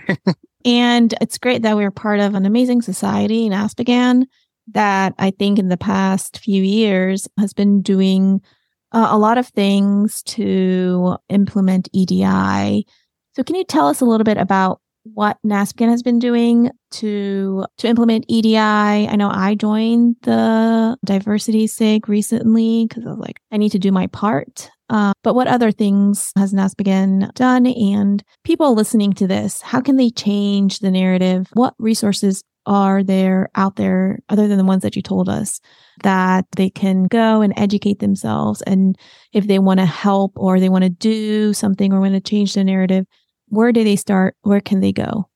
And 0.64 1.14
it's 1.22 1.38
great 1.38 1.62
that 1.62 1.76
we're 1.76 1.92
part 1.92 2.20
of 2.20 2.34
an 2.34 2.46
amazing 2.46 2.82
society 2.82 3.46
in 3.46 3.52
NASPGHAN 3.52 4.24
that 4.74 5.14
I 5.20 5.30
think 5.30 5.60
in 5.60 5.70
the 5.70 5.78
past 5.78 6.40
few 6.40 6.64
years 6.64 7.28
has 7.38 7.54
been 7.54 7.84
doing 7.84 8.42
uh, 8.92 9.10
a 9.12 9.18
lot 9.20 9.38
of 9.38 9.48
things 9.50 10.24
to 10.24 11.18
implement 11.30 11.90
EDI. 11.94 12.88
So 13.36 13.44
can 13.44 13.56
you 13.56 13.66
tell 13.66 13.88
us 13.88 14.00
a 14.00 14.06
little 14.06 14.24
bit 14.24 14.38
about 14.38 14.80
what 15.04 15.38
NASPGHAN 15.46 15.90
has 15.90 16.02
been 16.02 16.20
doing 16.20 16.72
to 16.92 17.66
to 17.78 17.88
implement 17.88 18.26
EDI? 18.30 18.58
I 18.58 19.16
know 19.18 19.30
I 19.30 19.56
joined 19.56 20.16
the 20.22 20.98
diversity 21.04 21.68
SIG 21.68 22.08
recently 22.08 22.86
because 22.88 23.06
I 23.06 23.10
was 23.10 23.20
like, 23.20 23.42
I 23.52 23.58
need 23.58 23.74
to 23.74 23.80
do 23.80 23.92
my 23.92 24.08
part. 24.08 24.72
Uh, 24.90 25.12
but 25.22 25.36
what 25.36 25.48
other 25.48 25.72
things 25.72 26.32
has 26.38 26.54
NASPGHAN 26.54 27.34
done? 27.34 27.68
And 27.68 28.24
people 28.46 28.74
listening 28.74 29.12
to 29.14 29.28
this, 29.28 29.62
how 29.62 29.82
can 29.82 29.98
they 29.98 30.12
change 30.12 30.80
the 30.80 30.92
narrative? 30.92 31.48
What 31.54 31.74
resources 31.78 32.42
are 32.66 33.04
there 33.04 33.50
out 33.56 33.76
there 33.76 34.20
other 34.30 34.48
than 34.48 34.58
the 34.58 34.64
ones 34.64 34.82
that 34.84 34.96
you 34.96 35.02
told 35.02 35.30
us 35.30 35.60
that 36.04 36.46
they 36.56 36.70
can 36.70 37.06
go 37.06 37.42
and 37.42 37.54
educate 37.58 38.00
themselves? 38.00 38.62
And 38.62 38.98
if 39.34 39.48
they 39.48 39.60
want 39.60 39.82
to 39.82 39.86
help 39.86 40.32
or 40.36 40.60
they 40.60 40.70
want 40.70 40.84
to 40.84 40.90
do 40.90 41.54
something 41.54 41.92
or 41.92 42.00
want 42.00 42.14
to 42.14 42.22
change 42.22 42.54
the 42.54 42.64
narrative, 42.64 43.06
where 43.48 43.72
do 43.72 43.84
they 43.84 43.96
start? 43.96 44.36
Where 44.42 44.62
can 44.62 44.80
they 44.80 44.92
go? 44.92 45.30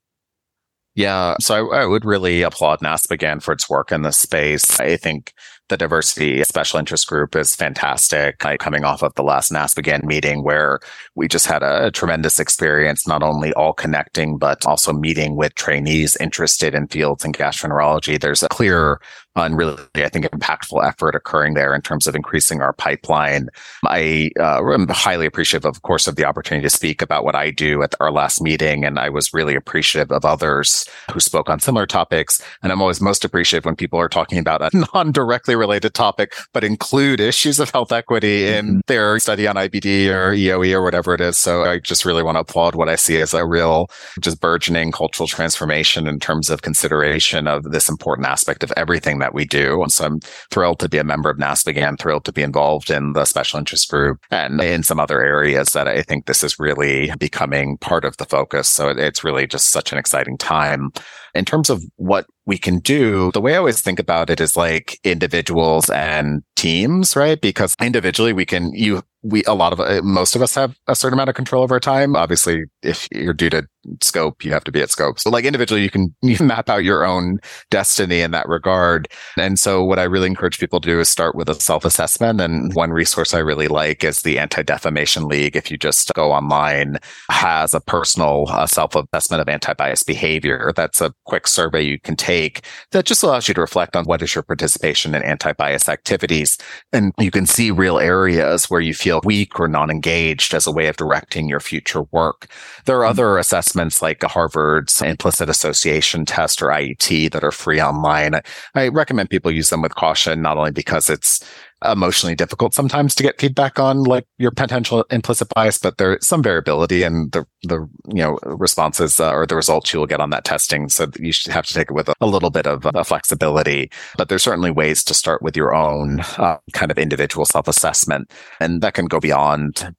Yeah, 0.95 1.35
so 1.39 1.71
I, 1.71 1.83
I 1.83 1.85
would 1.85 2.03
really 2.03 2.41
applaud 2.41 2.79
NASPGHAN 2.81 3.41
for 3.41 3.53
its 3.53 3.69
work 3.69 3.91
in 3.91 4.01
this 4.01 4.19
space. 4.19 4.79
I 4.81 4.97
think 4.97 5.33
the 5.69 5.77
diversity 5.77 6.43
special 6.43 6.77
interest 6.79 7.07
group 7.07 7.35
is 7.35 7.55
fantastic. 7.55 8.43
Like 8.43 8.59
coming 8.59 8.83
off 8.83 9.01
of 9.01 9.13
the 9.13 9.23
last 9.23 9.51
NASPGHAN 9.51 10.03
meeting 10.03 10.43
where 10.43 10.79
we 11.15 11.27
just 11.27 11.45
had 11.45 11.63
a, 11.63 11.85
a 11.87 11.91
tremendous 11.91 12.39
experience, 12.39 13.07
not 13.07 13.23
only 13.23 13.53
all 13.53 13.71
connecting, 13.71 14.37
but 14.37 14.65
also 14.65 14.91
meeting 14.91 15.37
with 15.37 15.55
trainees 15.55 16.17
interested 16.17 16.75
in 16.75 16.87
fields 16.87 17.23
in 17.23 17.31
gastroenterology. 17.31 18.19
There's 18.19 18.43
a 18.43 18.49
clear 18.49 18.99
and 19.35 19.55
really, 19.57 19.77
I 19.95 20.09
think, 20.09 20.25
impactful 20.25 20.85
effort 20.85 21.15
occurring 21.15 21.53
there 21.53 21.73
in 21.73 21.81
terms 21.81 22.07
of 22.07 22.15
increasing 22.15 22.61
our 22.61 22.73
pipeline. 22.73 23.49
I 23.85 24.31
uh, 24.39 24.61
am 24.73 24.87
highly 24.89 25.25
appreciative, 25.25 25.65
of 25.65 25.81
course, 25.83 26.07
of 26.07 26.15
the 26.15 26.25
opportunity 26.25 26.63
to 26.65 26.69
speak 26.69 27.01
about 27.01 27.23
what 27.23 27.35
I 27.35 27.51
do 27.51 27.81
at 27.83 27.95
our 27.99 28.11
last 28.11 28.41
meeting. 28.41 28.83
And 28.83 28.99
I 28.99 29.09
was 29.09 29.33
really 29.33 29.55
appreciative 29.55 30.11
of 30.11 30.25
others 30.25 30.85
who 31.11 31.19
spoke 31.19 31.49
on 31.49 31.59
similar 31.59 31.85
topics. 31.85 32.41
And 32.63 32.71
I'm 32.71 32.81
always 32.81 32.99
most 33.01 33.23
appreciative 33.23 33.65
when 33.65 33.75
people 33.75 33.99
are 33.99 34.09
talking 34.09 34.39
about 34.39 34.61
a 34.61 34.85
non-directly 34.93 35.55
related 35.55 35.93
topic, 35.93 36.33
but 36.53 36.63
include 36.63 37.19
issues 37.19 37.59
of 37.59 37.69
health 37.69 37.91
equity 37.91 38.47
in 38.47 38.59
Mhm. 38.59 38.81
their 38.87 39.19
study 39.19 39.47
on 39.47 39.55
IBD 39.55 40.09
or 40.09 40.33
EOE 40.33 40.73
or 40.73 40.81
whatever 40.83 41.13
it 41.13 41.21
is. 41.21 41.37
So 41.37 41.63
I 41.63 41.79
just 41.79 42.03
really 42.05 42.23
want 42.23 42.35
to 42.35 42.41
applaud 42.41 42.75
what 42.75 42.89
I 42.89 42.95
see 42.95 43.21
as 43.21 43.33
a 43.33 43.45
real, 43.45 43.87
just 44.19 44.41
burgeoning 44.41 44.91
cultural 44.91 45.27
transformation 45.27 46.07
in 46.07 46.19
terms 46.19 46.49
of 46.49 46.61
consideration 46.61 47.47
of 47.47 47.63
this 47.71 47.87
important 47.89 48.27
aspect 48.27 48.63
of 48.63 48.71
everything 48.75 49.19
that 49.19 49.28
we 49.33 49.45
do. 49.45 49.81
And 49.81 49.91
so 49.91 50.05
I'm 50.05 50.19
thrilled 50.51 50.79
to 50.79 50.89
be 50.89 50.97
a 50.97 51.03
member 51.03 51.29
of 51.29 51.37
NASPGHAN, 51.37 51.99
thrilled 51.99 52.25
to 52.25 52.31
be 52.31 52.41
involved 52.41 52.89
in 52.89 53.13
the 53.13 53.25
special 53.25 53.59
interest 53.59 53.89
group 53.89 54.19
and 54.31 54.61
in 54.61 54.83
some 54.83 54.99
other 54.99 55.21
areas 55.21 55.73
that 55.73 55.87
I 55.87 56.01
think 56.01 56.25
this 56.25 56.43
is 56.43 56.59
really 56.59 57.11
becoming 57.17 57.77
part 57.77 58.05
of 58.05 58.17
the 58.17 58.25
focus. 58.25 58.69
So 58.69 58.89
it's 58.89 59.23
really 59.23 59.47
just 59.47 59.69
such 59.69 59.91
an 59.91 59.97
exciting 59.97 60.37
time. 60.37 60.91
In 61.33 61.45
terms 61.45 61.69
of 61.69 61.83
what 61.95 62.25
we 62.49 62.57
can 62.57 62.79
do, 62.79 63.31
the 63.31 63.41
way 63.41 63.53
I 63.53 63.57
always 63.57 63.79
think 63.79 63.99
about 63.99 64.29
it 64.29 64.41
is 64.41 64.57
like 64.57 64.99
individuals 65.03 65.89
and 65.89 66.43
teams, 66.55 67.15
right? 67.15 67.39
Because 67.39 67.75
individually 67.79 68.33
we 68.33 68.45
can, 68.45 68.73
you, 68.73 69.03
we, 69.21 69.43
a 69.43 69.53
lot 69.53 69.71
of, 69.71 69.79
uh, 69.79 70.01
most 70.03 70.35
of 70.35 70.41
us 70.41 70.55
have 70.55 70.75
a 70.87 70.95
certain 70.95 71.13
amount 71.13 71.29
of 71.29 71.35
control 71.35 71.63
over 71.63 71.79
time. 71.79 72.15
Obviously, 72.15 72.63
if 72.81 73.07
you're 73.11 73.33
due 73.33 73.49
to 73.51 73.67
scope, 74.01 74.43
you 74.43 74.51
have 74.51 74.63
to 74.63 74.71
be 74.71 74.81
at 74.81 74.89
scope. 74.89 75.19
So 75.19 75.29
like 75.29 75.45
individually, 75.45 75.83
you 75.83 75.89
can, 75.89 76.13
you 76.21 76.43
map 76.43 76.69
out 76.69 76.83
your 76.83 77.05
own 77.05 77.37
destiny 77.69 78.21
in 78.21 78.31
that 78.31 78.47
regard. 78.49 79.07
And 79.37 79.59
so 79.59 79.83
what 79.83 79.99
I 79.99 80.03
really 80.03 80.27
encourage 80.27 80.59
people 80.59 80.81
to 80.81 80.89
do 80.89 80.99
is 80.99 81.07
start 81.07 81.35
with 81.35 81.49
a 81.49 81.53
self-assessment. 81.53 82.41
And 82.41 82.73
one 82.73 82.91
resource 82.91 83.33
I 83.33 83.39
really 83.39 83.67
like 83.67 84.03
is 84.03 84.23
the 84.23 84.39
Anti-Defamation 84.39 85.27
League. 85.27 85.55
If 85.55 85.69
you 85.69 85.77
just 85.77 86.13
go 86.13 86.31
online, 86.31 86.97
has 87.29 87.73
a 87.73 87.81
personal 87.81 88.45
uh, 88.49 88.65
self-assessment 88.65 89.41
of 89.41 89.47
anti-bias 89.47 90.03
behavior. 90.03 90.73
That's 90.75 90.99
a 90.99 91.13
quick 91.29 91.47
survey 91.47 91.81
you 91.81 91.99
can 91.99 92.15
take 92.15 92.65
that 92.91 93.05
just 93.05 93.21
allows 93.21 93.47
you 93.47 93.53
to 93.53 93.61
reflect 93.61 93.95
on 93.95 94.05
what 94.05 94.21
is 94.23 94.33
your 94.33 94.41
participation 94.41 95.13
in 95.13 95.21
anti-bias 95.21 95.87
activities. 95.87 96.57
And 96.91 97.13
you 97.19 97.29
can 97.29 97.45
see 97.45 97.69
real 97.69 97.99
areas 97.99 98.69
where 98.69 98.81
you 98.81 98.95
feel 98.95 99.21
weak 99.23 99.59
or 99.59 99.67
non-engaged 99.67 100.55
as 100.55 100.65
a 100.65 100.71
way 100.71 100.87
of 100.87 100.97
directing 100.97 101.47
your 101.47 101.59
future 101.59 102.01
work. 102.11 102.47
There 102.85 102.97
are 102.97 103.05
hmm. 103.05 103.11
other 103.11 103.37
assessments 103.37 104.01
like 104.01 104.23
Harvard's 104.23 105.01
implicit 105.01 105.49
association 105.49 106.25
test 106.25 106.61
or 106.63 106.67
IAT 106.67 107.31
that 107.31 107.43
are 107.43 107.51
free 107.51 107.79
online. 107.79 108.35
I, 108.35 108.41
I 108.73 108.87
recommend 108.87 109.29
people 109.29 109.51
use 109.51 109.69
them 109.69 109.83
with 109.83 109.93
caution, 109.93 110.41
not 110.41 110.57
only 110.57 110.71
because 110.71 111.09
it's 111.09 111.45
emotionally 111.85 112.35
difficult 112.35 112.73
sometimes 112.73 113.15
to 113.15 113.23
get 113.23 113.39
feedback 113.39 113.79
on 113.79 114.03
like 114.03 114.25
your 114.37 114.51
potential 114.51 115.05
implicit 115.11 115.47
bias, 115.55 115.77
but 115.77 115.97
there's 115.97 116.25
some 116.25 116.43
variability 116.43 117.03
in 117.03 117.29
the, 117.31 117.45
the, 117.63 117.87
you 118.07 118.21
know, 118.21 118.37
responses 118.43 119.19
uh, 119.19 119.31
or 119.31 119.45
the 119.45 119.55
results 119.55 119.93
you 119.93 119.99
will 119.99 120.07
get 120.07 120.19
on 120.19 120.29
that 120.29 120.43
testing. 120.43 120.89
So 120.89 121.07
you 121.17 121.31
should 121.31 121.53
have 121.53 121.65
to 121.67 121.73
take 121.73 121.89
it 121.89 121.93
with 121.93 122.09
a, 122.09 122.15
a 122.19 122.27
little 122.27 122.49
bit 122.49 122.67
of 122.67 122.85
uh, 122.85 123.03
flexibility, 123.03 123.89
but 124.17 124.29
there's 124.29 124.43
certainly 124.43 124.71
ways 124.71 125.03
to 125.05 125.13
start 125.13 125.41
with 125.41 125.55
your 125.55 125.73
own 125.73 126.19
uh, 126.37 126.57
kind 126.73 126.91
of 126.91 126.97
individual 126.97 127.45
self-assessment. 127.45 128.31
And 128.59 128.81
that 128.81 128.93
can 128.93 129.05
go 129.05 129.19
beyond 129.19 129.95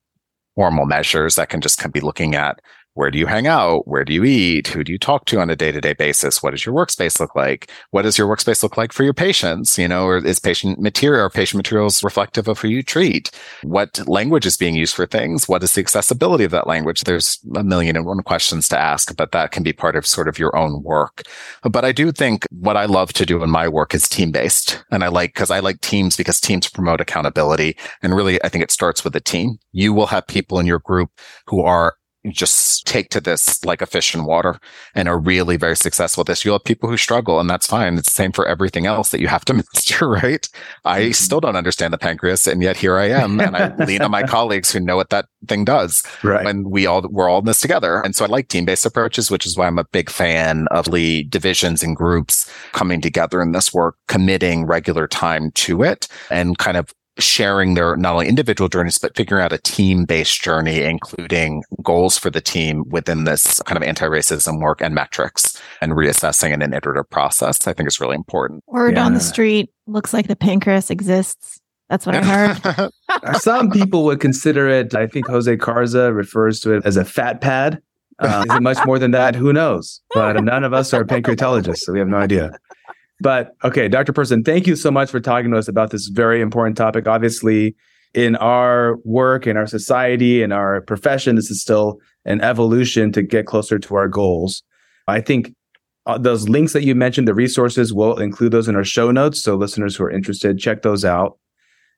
formal 0.56 0.84
measures 0.84 1.36
that 1.36 1.48
can 1.48 1.60
just 1.60 1.78
kind 1.78 1.86
of 1.86 1.92
be 1.92 2.00
looking 2.00 2.34
at 2.34 2.60
where 2.94 3.10
do 3.10 3.18
you 3.18 3.26
hang 3.26 3.46
out? 3.46 3.86
Where 3.86 4.04
do 4.04 4.12
you 4.12 4.24
eat? 4.24 4.68
Who 4.68 4.82
do 4.82 4.92
you 4.92 4.98
talk 4.98 5.24
to 5.26 5.40
on 5.40 5.48
a 5.48 5.56
day 5.56 5.70
to 5.70 5.80
day 5.80 5.92
basis? 5.92 6.42
What 6.42 6.50
does 6.50 6.66
your 6.66 6.74
workspace 6.74 7.20
look 7.20 7.36
like? 7.36 7.70
What 7.90 8.02
does 8.02 8.18
your 8.18 8.28
workspace 8.28 8.62
look 8.62 8.76
like 8.76 8.92
for 8.92 9.04
your 9.04 9.14
patients? 9.14 9.78
You 9.78 9.86
know, 9.86 10.06
or 10.06 10.18
is 10.18 10.40
patient 10.40 10.80
material 10.80 11.24
or 11.24 11.30
patient 11.30 11.58
materials 11.58 12.02
reflective 12.02 12.48
of 12.48 12.58
who 12.58 12.68
you 12.68 12.82
treat? 12.82 13.30
What 13.62 14.06
language 14.08 14.44
is 14.44 14.56
being 14.56 14.74
used 14.74 14.94
for 14.94 15.06
things? 15.06 15.48
What 15.48 15.62
is 15.62 15.74
the 15.74 15.80
accessibility 15.80 16.44
of 16.44 16.50
that 16.50 16.66
language? 16.66 17.02
There's 17.02 17.38
a 17.54 17.62
million 17.62 17.96
and 17.96 18.06
one 18.06 18.22
questions 18.22 18.68
to 18.68 18.78
ask, 18.78 19.16
but 19.16 19.32
that 19.32 19.52
can 19.52 19.62
be 19.62 19.72
part 19.72 19.94
of 19.94 20.04
sort 20.04 20.28
of 20.28 20.38
your 20.38 20.56
own 20.56 20.82
work. 20.82 21.22
But 21.62 21.84
I 21.84 21.92
do 21.92 22.10
think 22.10 22.44
what 22.50 22.76
I 22.76 22.86
love 22.86 23.12
to 23.14 23.26
do 23.26 23.42
in 23.42 23.50
my 23.50 23.68
work 23.68 23.94
is 23.94 24.08
team 24.08 24.32
based. 24.32 24.84
And 24.90 25.04
I 25.04 25.08
like, 25.08 25.34
cause 25.34 25.50
I 25.50 25.60
like 25.60 25.80
teams 25.80 26.16
because 26.16 26.40
teams 26.40 26.68
promote 26.68 27.00
accountability. 27.00 27.76
And 28.02 28.16
really, 28.16 28.42
I 28.42 28.48
think 28.48 28.64
it 28.64 28.72
starts 28.72 29.04
with 29.04 29.14
a 29.14 29.20
team. 29.20 29.58
You 29.72 29.92
will 29.92 30.06
have 30.06 30.26
people 30.26 30.58
in 30.58 30.66
your 30.66 30.80
group 30.80 31.10
who 31.46 31.62
are 31.62 31.94
just 32.28 32.86
take 32.86 33.08
to 33.10 33.20
this 33.20 33.64
like 33.64 33.80
a 33.80 33.86
fish 33.86 34.14
in 34.14 34.24
water 34.24 34.58
and 34.94 35.08
are 35.08 35.18
really 35.18 35.56
very 35.56 35.76
successful 35.76 36.20
at 36.20 36.26
this. 36.26 36.44
You'll 36.44 36.56
have 36.56 36.64
people 36.64 36.88
who 36.88 36.96
struggle 36.96 37.40
and 37.40 37.48
that's 37.48 37.66
fine. 37.66 37.96
It's 37.96 38.10
the 38.10 38.14
same 38.14 38.32
for 38.32 38.46
everything 38.46 38.86
else 38.86 39.10
that 39.10 39.20
you 39.20 39.28
have 39.28 39.44
to 39.46 39.54
master, 39.74 40.08
right? 40.08 40.46
I 40.84 41.00
mm-hmm. 41.00 41.12
still 41.12 41.40
don't 41.40 41.56
understand 41.56 41.92
the 41.92 41.98
pancreas 41.98 42.46
and 42.46 42.62
yet 42.62 42.76
here 42.76 42.98
I 42.98 43.08
am 43.08 43.40
and 43.40 43.56
I 43.56 43.74
lean 43.86 44.02
on 44.02 44.10
my 44.10 44.22
colleagues 44.22 44.70
who 44.70 44.80
know 44.80 44.96
what 44.96 45.10
that 45.10 45.26
thing 45.48 45.64
does. 45.64 46.02
Right. 46.22 46.46
And 46.46 46.70
we 46.70 46.86
all, 46.86 47.02
we're 47.08 47.28
all 47.28 47.38
in 47.38 47.46
this 47.46 47.60
together. 47.60 48.00
And 48.02 48.14
so 48.14 48.24
I 48.24 48.28
like 48.28 48.48
team 48.48 48.66
based 48.66 48.84
approaches, 48.84 49.30
which 49.30 49.46
is 49.46 49.56
why 49.56 49.66
I'm 49.66 49.78
a 49.78 49.84
big 49.84 50.10
fan 50.10 50.66
of 50.70 50.90
the 50.90 51.24
divisions 51.24 51.82
and 51.82 51.96
groups 51.96 52.50
coming 52.72 53.00
together 53.00 53.40
in 53.40 53.52
this 53.52 53.72
work, 53.72 53.96
committing 54.08 54.66
regular 54.66 55.08
time 55.08 55.52
to 55.52 55.82
it 55.82 56.06
and 56.30 56.58
kind 56.58 56.76
of 56.76 56.92
sharing 57.20 57.74
their 57.74 57.96
not 57.96 58.14
only 58.14 58.28
individual 58.28 58.68
journeys, 58.68 58.98
but 58.98 59.16
figuring 59.16 59.44
out 59.44 59.52
a 59.52 59.58
team 59.58 60.04
based 60.04 60.42
journey, 60.42 60.82
including 60.82 61.62
goals 61.82 62.18
for 62.18 62.30
the 62.30 62.40
team 62.40 62.84
within 62.88 63.24
this 63.24 63.60
kind 63.62 63.76
of 63.76 63.82
anti 63.82 64.06
racism 64.06 64.60
work 64.60 64.80
and 64.80 64.94
metrics 64.94 65.60
and 65.80 65.92
reassessing 65.92 66.52
in 66.52 66.62
an 66.62 66.72
iterative 66.72 67.08
process, 67.10 67.66
I 67.66 67.72
think 67.72 67.88
is 67.88 68.00
really 68.00 68.16
important. 68.16 68.64
Word 68.66 68.96
yeah. 68.96 69.04
on 69.04 69.14
the 69.14 69.20
street 69.20 69.70
looks 69.86 70.12
like 70.12 70.28
the 70.28 70.36
pancreas 70.36 70.90
exists. 70.90 71.60
That's 71.88 72.06
what 72.06 72.14
I 72.14 72.22
heard. 72.22 72.90
Some 73.40 73.70
people 73.70 74.04
would 74.04 74.20
consider 74.20 74.68
it, 74.68 74.94
I 74.94 75.06
think 75.06 75.26
Jose 75.26 75.56
Carza 75.56 76.14
refers 76.14 76.60
to 76.60 76.72
it 76.72 76.86
as 76.86 76.96
a 76.96 77.04
fat 77.04 77.40
pad. 77.40 77.82
Uh, 78.20 78.44
is 78.48 78.54
it 78.54 78.62
much 78.62 78.78
more 78.84 78.98
than 78.98 79.12
that? 79.12 79.34
Who 79.34 79.52
knows? 79.52 80.00
But 80.14 80.44
none 80.44 80.62
of 80.62 80.74
us 80.74 80.92
are 80.92 81.04
pancreatologists, 81.04 81.78
so 81.78 81.92
we 81.92 81.98
have 81.98 82.08
no 82.08 82.18
idea. 82.18 82.52
But 83.20 83.54
okay, 83.62 83.88
Dr. 83.88 84.12
Person, 84.12 84.42
thank 84.42 84.66
you 84.66 84.76
so 84.76 84.90
much 84.90 85.10
for 85.10 85.20
talking 85.20 85.50
to 85.50 85.58
us 85.58 85.68
about 85.68 85.90
this 85.90 86.08
very 86.08 86.40
important 86.40 86.76
topic. 86.76 87.06
Obviously, 87.06 87.76
in 88.14 88.36
our 88.36 88.96
work, 89.04 89.46
in 89.46 89.56
our 89.56 89.66
society, 89.66 90.42
in 90.42 90.52
our 90.52 90.80
profession, 90.80 91.36
this 91.36 91.50
is 91.50 91.60
still 91.60 91.98
an 92.24 92.40
evolution 92.40 93.12
to 93.12 93.22
get 93.22 93.46
closer 93.46 93.78
to 93.78 93.94
our 93.94 94.08
goals. 94.08 94.62
I 95.06 95.20
think 95.20 95.54
uh, 96.06 96.18
those 96.18 96.48
links 96.48 96.72
that 96.72 96.82
you 96.82 96.94
mentioned, 96.94 97.28
the 97.28 97.34
resources, 97.34 97.92
we'll 97.92 98.18
include 98.18 98.52
those 98.52 98.68
in 98.68 98.76
our 98.76 98.84
show 98.84 99.10
notes. 99.10 99.42
So 99.42 99.54
listeners 99.54 99.96
who 99.96 100.04
are 100.04 100.10
interested, 100.10 100.58
check 100.58 100.82
those 100.82 101.04
out. 101.04 101.38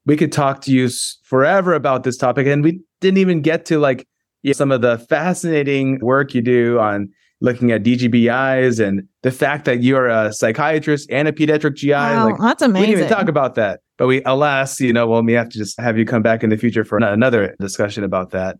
We 0.04 0.16
could 0.16 0.32
talk 0.32 0.60
to 0.62 0.72
you 0.72 0.88
forever 1.22 1.72
about 1.72 2.02
this 2.02 2.16
topic. 2.16 2.46
And 2.46 2.64
we 2.64 2.80
didn't 3.00 3.18
even 3.18 3.40
get 3.40 3.64
to 3.66 3.78
like 3.78 4.06
some 4.52 4.72
of 4.72 4.80
the 4.80 4.98
fascinating 4.98 6.00
work 6.00 6.34
you 6.34 6.42
do 6.42 6.80
on 6.80 7.08
looking 7.42 7.72
at 7.72 7.82
DGBIs 7.82 8.82
and 8.82 9.06
the 9.22 9.32
fact 9.32 9.64
that 9.64 9.82
you're 9.82 10.08
a 10.08 10.32
psychiatrist 10.32 11.10
and 11.10 11.26
a 11.26 11.32
pediatric 11.32 11.74
GI. 11.74 11.90
Wow, 11.90 12.30
like, 12.30 12.40
that's 12.40 12.62
amazing. 12.62 12.80
We 12.80 12.86
didn't 12.86 13.04
even 13.04 13.14
talk 13.14 13.28
about 13.28 13.56
that. 13.56 13.80
But 13.98 14.06
we, 14.06 14.22
alas, 14.24 14.80
you 14.80 14.92
know, 14.92 15.06
well, 15.06 15.22
we 15.22 15.32
have 15.32 15.48
to 15.50 15.58
just 15.58 15.78
have 15.80 15.98
you 15.98 16.06
come 16.06 16.22
back 16.22 16.42
in 16.42 16.50
the 16.50 16.56
future 16.56 16.84
for 16.84 16.98
another 16.98 17.54
discussion 17.60 18.04
about 18.04 18.30
that. 18.30 18.56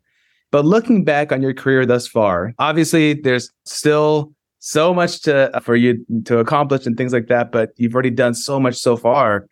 But 0.51 0.65
looking 0.65 1.05
back 1.05 1.33
on 1.33 1.41
your 1.41 1.55
career 1.55 1.87
thus 1.87 2.07
far, 2.07 2.53
obviously 2.59 3.15
there's 3.15 3.51
still 3.65 4.33
so 4.59 4.93
much 4.93 5.23
to 5.23 5.51
for 5.63 5.77
you 5.77 6.05
to 6.27 6.39
accomplish 6.39 6.85
and 6.85 6.97
things 6.97 7.13
like 7.13 7.29
that. 7.29 7.53
But 7.53 7.71
you've 7.77 7.95
already 7.95 8.11
done 8.11 8.35
so 8.35 8.61
much 8.61 8.77
so 8.77 8.97
far. 8.97 9.47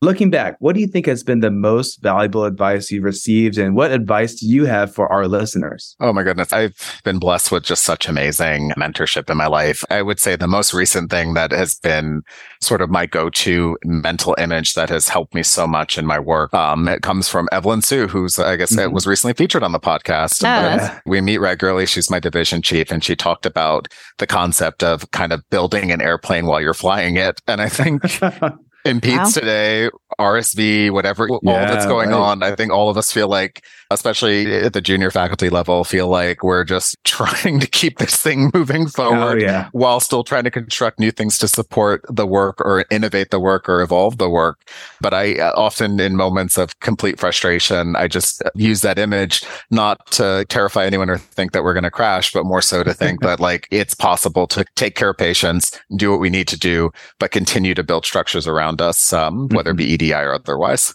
Looking 0.00 0.30
back, 0.30 0.54
what 0.60 0.76
do 0.76 0.80
you 0.80 0.86
think 0.86 1.06
has 1.06 1.24
been 1.24 1.40
the 1.40 1.50
most 1.50 2.00
valuable 2.00 2.44
advice 2.44 2.88
you've 2.88 3.02
received 3.02 3.58
and 3.58 3.74
what 3.74 3.90
advice 3.90 4.36
do 4.36 4.46
you 4.46 4.64
have 4.64 4.94
for 4.94 5.10
our 5.10 5.26
listeners? 5.26 5.96
Oh 5.98 6.12
my 6.12 6.22
goodness. 6.22 6.52
I've 6.52 7.00
been 7.02 7.18
blessed 7.18 7.50
with 7.50 7.64
just 7.64 7.82
such 7.82 8.08
amazing 8.08 8.70
mentorship 8.78 9.28
in 9.28 9.36
my 9.36 9.48
life. 9.48 9.84
I 9.90 10.02
would 10.02 10.20
say 10.20 10.36
the 10.36 10.46
most 10.46 10.72
recent 10.72 11.10
thing 11.10 11.34
that 11.34 11.50
has 11.50 11.74
been 11.74 12.22
sort 12.60 12.80
of 12.80 12.90
my 12.90 13.06
go-to 13.06 13.76
mental 13.84 14.36
image 14.38 14.74
that 14.74 14.88
has 14.88 15.08
helped 15.08 15.34
me 15.34 15.42
so 15.42 15.66
much 15.66 15.98
in 15.98 16.06
my 16.06 16.20
work. 16.20 16.54
Um, 16.54 16.86
it 16.86 17.02
comes 17.02 17.28
from 17.28 17.48
Evelyn 17.50 17.82
Hsu, 17.82 18.06
who's, 18.06 18.38
I 18.38 18.54
guess, 18.54 18.76
mm-hmm. 18.76 18.94
was 18.94 19.04
recently 19.04 19.34
featured 19.34 19.64
on 19.64 19.72
the 19.72 19.80
podcast. 19.80 20.44
Yes. 20.44 21.00
We 21.06 21.20
meet 21.20 21.38
regularly. 21.38 21.86
She's 21.86 22.08
my 22.08 22.20
division 22.20 22.62
chief 22.62 22.92
and 22.92 23.02
she 23.02 23.16
talked 23.16 23.46
about 23.46 23.88
the 24.18 24.28
concept 24.28 24.84
of 24.84 25.10
kind 25.10 25.32
of 25.32 25.42
building 25.50 25.90
an 25.90 26.00
airplane 26.00 26.46
while 26.46 26.60
you're 26.60 26.72
flying 26.72 27.16
it. 27.16 27.40
And 27.48 27.60
I 27.60 27.68
think 27.68 28.02
in 28.88 29.00
Pete's 29.00 29.16
wow. 29.16 29.24
today, 29.30 29.90
RSV, 30.18 30.90
whatever, 30.90 31.28
all 31.28 31.40
that's 31.42 31.86
going 31.86 32.10
right. 32.10 32.18
on. 32.18 32.42
I 32.42 32.54
think 32.54 32.72
all 32.72 32.88
of 32.90 32.96
us 32.96 33.12
feel 33.12 33.28
like, 33.28 33.64
especially 33.90 34.54
at 34.54 34.72
the 34.72 34.80
junior 34.80 35.10
faculty 35.10 35.48
level, 35.48 35.84
feel 35.84 36.08
like 36.08 36.42
we're 36.42 36.64
just 36.64 36.96
trying 37.04 37.58
to 37.60 37.66
keep 37.66 37.98
this 37.98 38.16
thing 38.16 38.50
moving 38.54 38.84
oh, 38.84 38.88
forward 38.88 39.42
oh, 39.42 39.44
yeah. 39.44 39.68
while 39.72 40.00
still 40.00 40.24
trying 40.24 40.44
to 40.44 40.50
construct 40.50 40.98
new 40.98 41.10
things 41.10 41.38
to 41.38 41.48
support 41.48 42.04
the 42.08 42.26
work 42.26 42.60
or 42.60 42.84
innovate 42.90 43.30
the 43.30 43.40
work 43.40 43.68
or 43.68 43.80
evolve 43.80 44.18
the 44.18 44.28
work. 44.28 44.68
But 45.00 45.14
I 45.14 45.34
uh, 45.38 45.52
often 45.56 45.98
in 46.00 46.16
moments 46.16 46.58
of 46.58 46.78
complete 46.80 47.18
frustration, 47.18 47.96
I 47.96 48.08
just 48.08 48.42
use 48.54 48.82
that 48.82 48.98
image 48.98 49.42
not 49.70 50.10
to 50.12 50.44
terrify 50.48 50.84
anyone 50.84 51.08
or 51.08 51.18
think 51.18 51.52
that 51.52 51.64
we're 51.64 51.74
going 51.74 51.84
to 51.84 51.90
crash, 51.90 52.32
but 52.32 52.44
more 52.44 52.62
so 52.62 52.82
to 52.82 52.92
think 52.92 53.20
that 53.22 53.40
like 53.40 53.66
it's 53.70 53.94
possible 53.94 54.46
to 54.48 54.64
take 54.76 54.94
care 54.94 55.10
of 55.10 55.18
patients, 55.18 55.78
do 55.96 56.10
what 56.10 56.20
we 56.20 56.30
need 56.30 56.48
to 56.48 56.58
do, 56.58 56.90
but 57.18 57.30
continue 57.30 57.74
to 57.74 57.82
build 57.82 58.04
structures 58.04 58.46
around 58.46 58.82
us, 58.82 59.12
um, 59.12 59.48
whether 59.48 59.70
it 59.70 59.76
be 59.76 59.84
EDI 59.86 60.12
or 60.12 60.34
otherwise. 60.34 60.94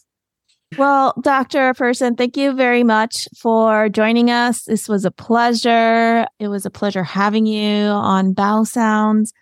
Well, 0.77 1.13
Dr. 1.21 1.73
Person, 1.73 2.15
thank 2.15 2.37
you 2.37 2.53
very 2.53 2.83
much 2.83 3.27
for 3.37 3.89
joining 3.89 4.29
us. 4.31 4.63
This 4.63 4.87
was 4.87 5.05
a 5.05 5.11
pleasure. 5.11 6.25
It 6.39 6.47
was 6.47 6.65
a 6.65 6.69
pleasure 6.69 7.03
having 7.03 7.45
you 7.45 7.85
on 7.85 8.33
Bowel 8.33 8.65
Sounds. 8.65 9.33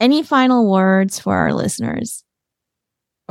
Any 0.00 0.22
final 0.22 0.70
words 0.70 1.18
for 1.18 1.36
our 1.36 1.52
listeners? 1.52 2.24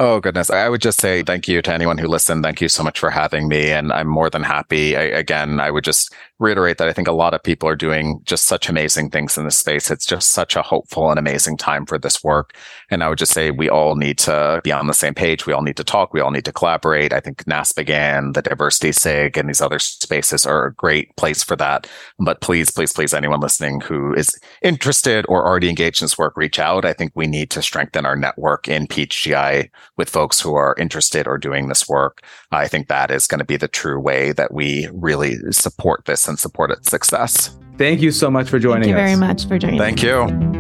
Oh, 0.02 0.22
goodness. 0.22 0.50
I 0.50 0.70
would 0.70 0.80
just 0.80 1.02
say 1.02 1.24
thank 1.24 1.50
you 1.50 1.62
to 1.62 1.74
anyone 1.74 1.98
who 1.98 2.08
listened. 2.08 2.42
Thank 2.42 2.62
you 2.62 2.70
so 2.70 2.84
much 2.84 2.98
for 2.98 3.10
having 3.10 3.50
me. 3.50 3.70
And 3.70 3.92
I'm 3.92 4.08
more 4.08 4.30
than 4.30 4.44
happy. 4.44 4.96
I, 4.96 5.02
again, 5.02 5.60
I 5.60 5.72
would 5.72 5.84
just 5.84 6.14
reiterate 6.40 6.78
that 6.78 6.88
I 6.88 6.94
think 6.94 7.10
a 7.10 7.12
lot 7.12 7.34
of 7.34 7.44
people 7.44 7.68
are 7.68 7.76
doing 7.76 8.22
just 8.24 8.46
such 8.46 8.70
amazing 8.70 9.10
things 9.10 9.38
in 9.38 9.44
this 9.44 9.58
space. 9.58 9.92
It's 9.92 10.06
just 10.06 10.30
such 10.30 10.56
a 10.56 10.62
hopeful 10.62 11.10
and 11.10 11.20
amazing 11.20 11.58
time 11.58 11.86
for 11.86 11.98
this 11.98 12.24
work. 12.24 12.56
And 12.90 13.04
I 13.04 13.10
would 13.10 13.18
just 13.18 13.34
say 13.34 13.52
we 13.52 13.70
all 13.70 13.98
need 13.98 14.18
to 14.20 14.62
be 14.64 14.72
on 14.72 14.88
the 14.88 14.94
same 14.94 15.14
page. 15.14 15.46
We 15.46 15.52
all 15.52 15.64
need 15.64 15.76
to 15.76 15.84
talk. 15.84 16.14
We 16.14 16.22
all 16.22 16.32
need 16.32 16.46
to 16.46 16.54
collaborate. 16.54 17.12
I 17.12 17.20
think 17.20 17.44
NASPGHAN, 17.44 18.36
the 18.36 18.42
diversity 18.42 18.94
SIG 18.94 19.38
and 19.38 19.50
these 19.50 19.60
other 19.60 19.80
spaces 19.80 20.46
are 20.46 20.68
a 20.68 20.74
great 20.74 21.14
place 21.18 21.44
for 21.44 21.58
that. 21.58 21.88
But 22.20 22.40
please, 22.40 22.72
please, 22.72 22.94
please, 22.94 23.14
anyone 23.14 23.42
listening 23.42 23.82
who 23.82 24.14
is 24.14 24.40
interested 24.62 25.26
or 25.28 25.46
already 25.46 25.68
engaged 25.68 26.02
in 26.02 26.06
this 26.06 26.18
work, 26.18 26.38
reach 26.38 26.58
out. 26.58 26.86
I 26.86 26.94
think 26.94 27.12
we 27.16 27.28
need 27.28 27.50
to 27.52 27.62
strengthen 27.62 28.06
our 28.06 28.16
network 28.16 28.70
in 28.70 28.88
Peds 28.88 29.10
GI 29.10 29.70
with 30.00 30.10
folks 30.10 30.40
who 30.40 30.56
are 30.56 30.74
interested 30.80 31.28
or 31.28 31.38
doing 31.38 31.68
this 31.68 31.88
work. 31.88 32.24
I 32.52 32.70
think 32.70 32.88
that 32.88 33.12
is 33.12 33.28
going 33.28 33.40
to 33.40 33.46
be 33.46 33.58
the 33.58 33.68
true 33.68 34.00
way 34.00 34.32
that 34.32 34.54
we 34.54 34.88
really 34.94 35.36
support 35.52 36.06
this 36.06 36.26
and 36.26 36.40
support 36.40 36.72
its 36.72 36.90
success. 36.90 37.56
Thank 37.78 38.02
you 38.02 38.12
so 38.12 38.32
much 38.32 38.50
for 38.50 38.60
joining 38.60 38.84
Thank 38.84 38.96
you 38.96 39.04
us. 39.04 39.10
very 39.10 39.20
much 39.20 39.48
for 39.48 39.60
joining 39.60 39.78
Thank 39.78 40.00
us. 40.00 40.04
you. 40.04 40.60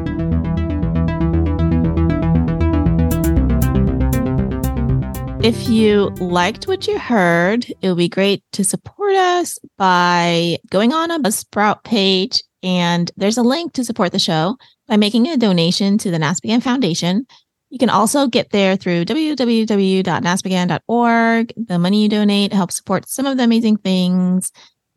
If 5.41 5.69
you 5.69 6.09
liked 6.19 6.67
what 6.67 6.85
you 6.85 6.99
heard, 6.99 7.65
it 7.81 7.87
would 7.87 7.97
be 7.97 8.09
great 8.09 8.43
to 8.51 8.65
support 8.65 9.13
us 9.13 9.57
by 9.77 10.57
going 10.69 10.91
on 10.91 11.11
a 11.11 11.31
Sprout 11.31 11.85
page, 11.85 12.43
and 12.61 13.09
there's 13.15 13.37
a 13.37 13.41
link 13.41 13.71
to 13.73 13.85
support 13.85 14.11
the 14.11 14.19
show 14.19 14.57
by 14.89 14.97
making 14.97 15.29
a 15.29 15.37
donation 15.37 15.97
to 15.99 16.11
the 16.11 16.17
NASPGHAN 16.17 16.61
Foundation. 16.61 17.25
You 17.69 17.77
can 17.77 17.89
also 17.89 18.27
get 18.27 18.51
there 18.51 18.75
through 18.75 19.05
www.naspghan.org. 19.05 21.53
The 21.55 21.79
money 21.79 22.03
you 22.03 22.09
donate 22.09 22.53
helps 22.53 22.75
support 22.75 23.07
some 23.07 23.25
of 23.25 23.37
the 23.37 23.43
amazing 23.43 23.77
things 23.77 24.51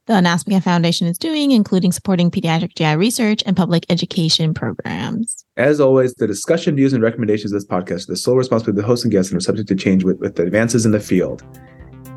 the 0.07 0.15
NASPGHAN 0.15 0.65
Foundation 0.65 1.07
is 1.07 1.17
doing, 1.17 1.53
including 1.53 1.93
supporting 1.93 2.31
pediatric 2.31 2.75
GI 2.75 2.97
research 2.97 3.43
and 3.47 3.57
public 3.57 3.87
education 3.89 4.53
programs. 4.53 5.45
As 5.57 5.81
always, 5.81 6.15
the 6.15 6.27
discussion, 6.27 6.75
views, 6.75 6.93
and 6.93 7.03
recommendations 7.03 7.53
of 7.53 7.61
this 7.61 7.67
podcast 7.67 8.09
are 8.09 8.13
the 8.13 8.17
sole 8.17 8.37
responsibility 8.37 8.81
of 8.81 8.83
the 8.83 8.89
host 8.89 9.05
and 9.05 9.13
guests 9.13 9.31
and 9.31 9.39
are 9.39 9.45
subject 9.45 9.69
to 9.69 9.77
change 9.77 10.03
with, 10.03 10.19
with 10.19 10.35
the 10.35 10.43
advances 10.43 10.85
in 10.85 10.93
the 10.93 11.01
field. 11.01 11.45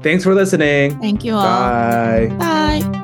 Thanks 0.01 0.23
for 0.23 0.33
listening. 0.33 0.99
Thank 0.99 1.23
you 1.23 1.33
all. 1.33 1.43
Bye. 1.43 2.35
Bye. 2.39 2.94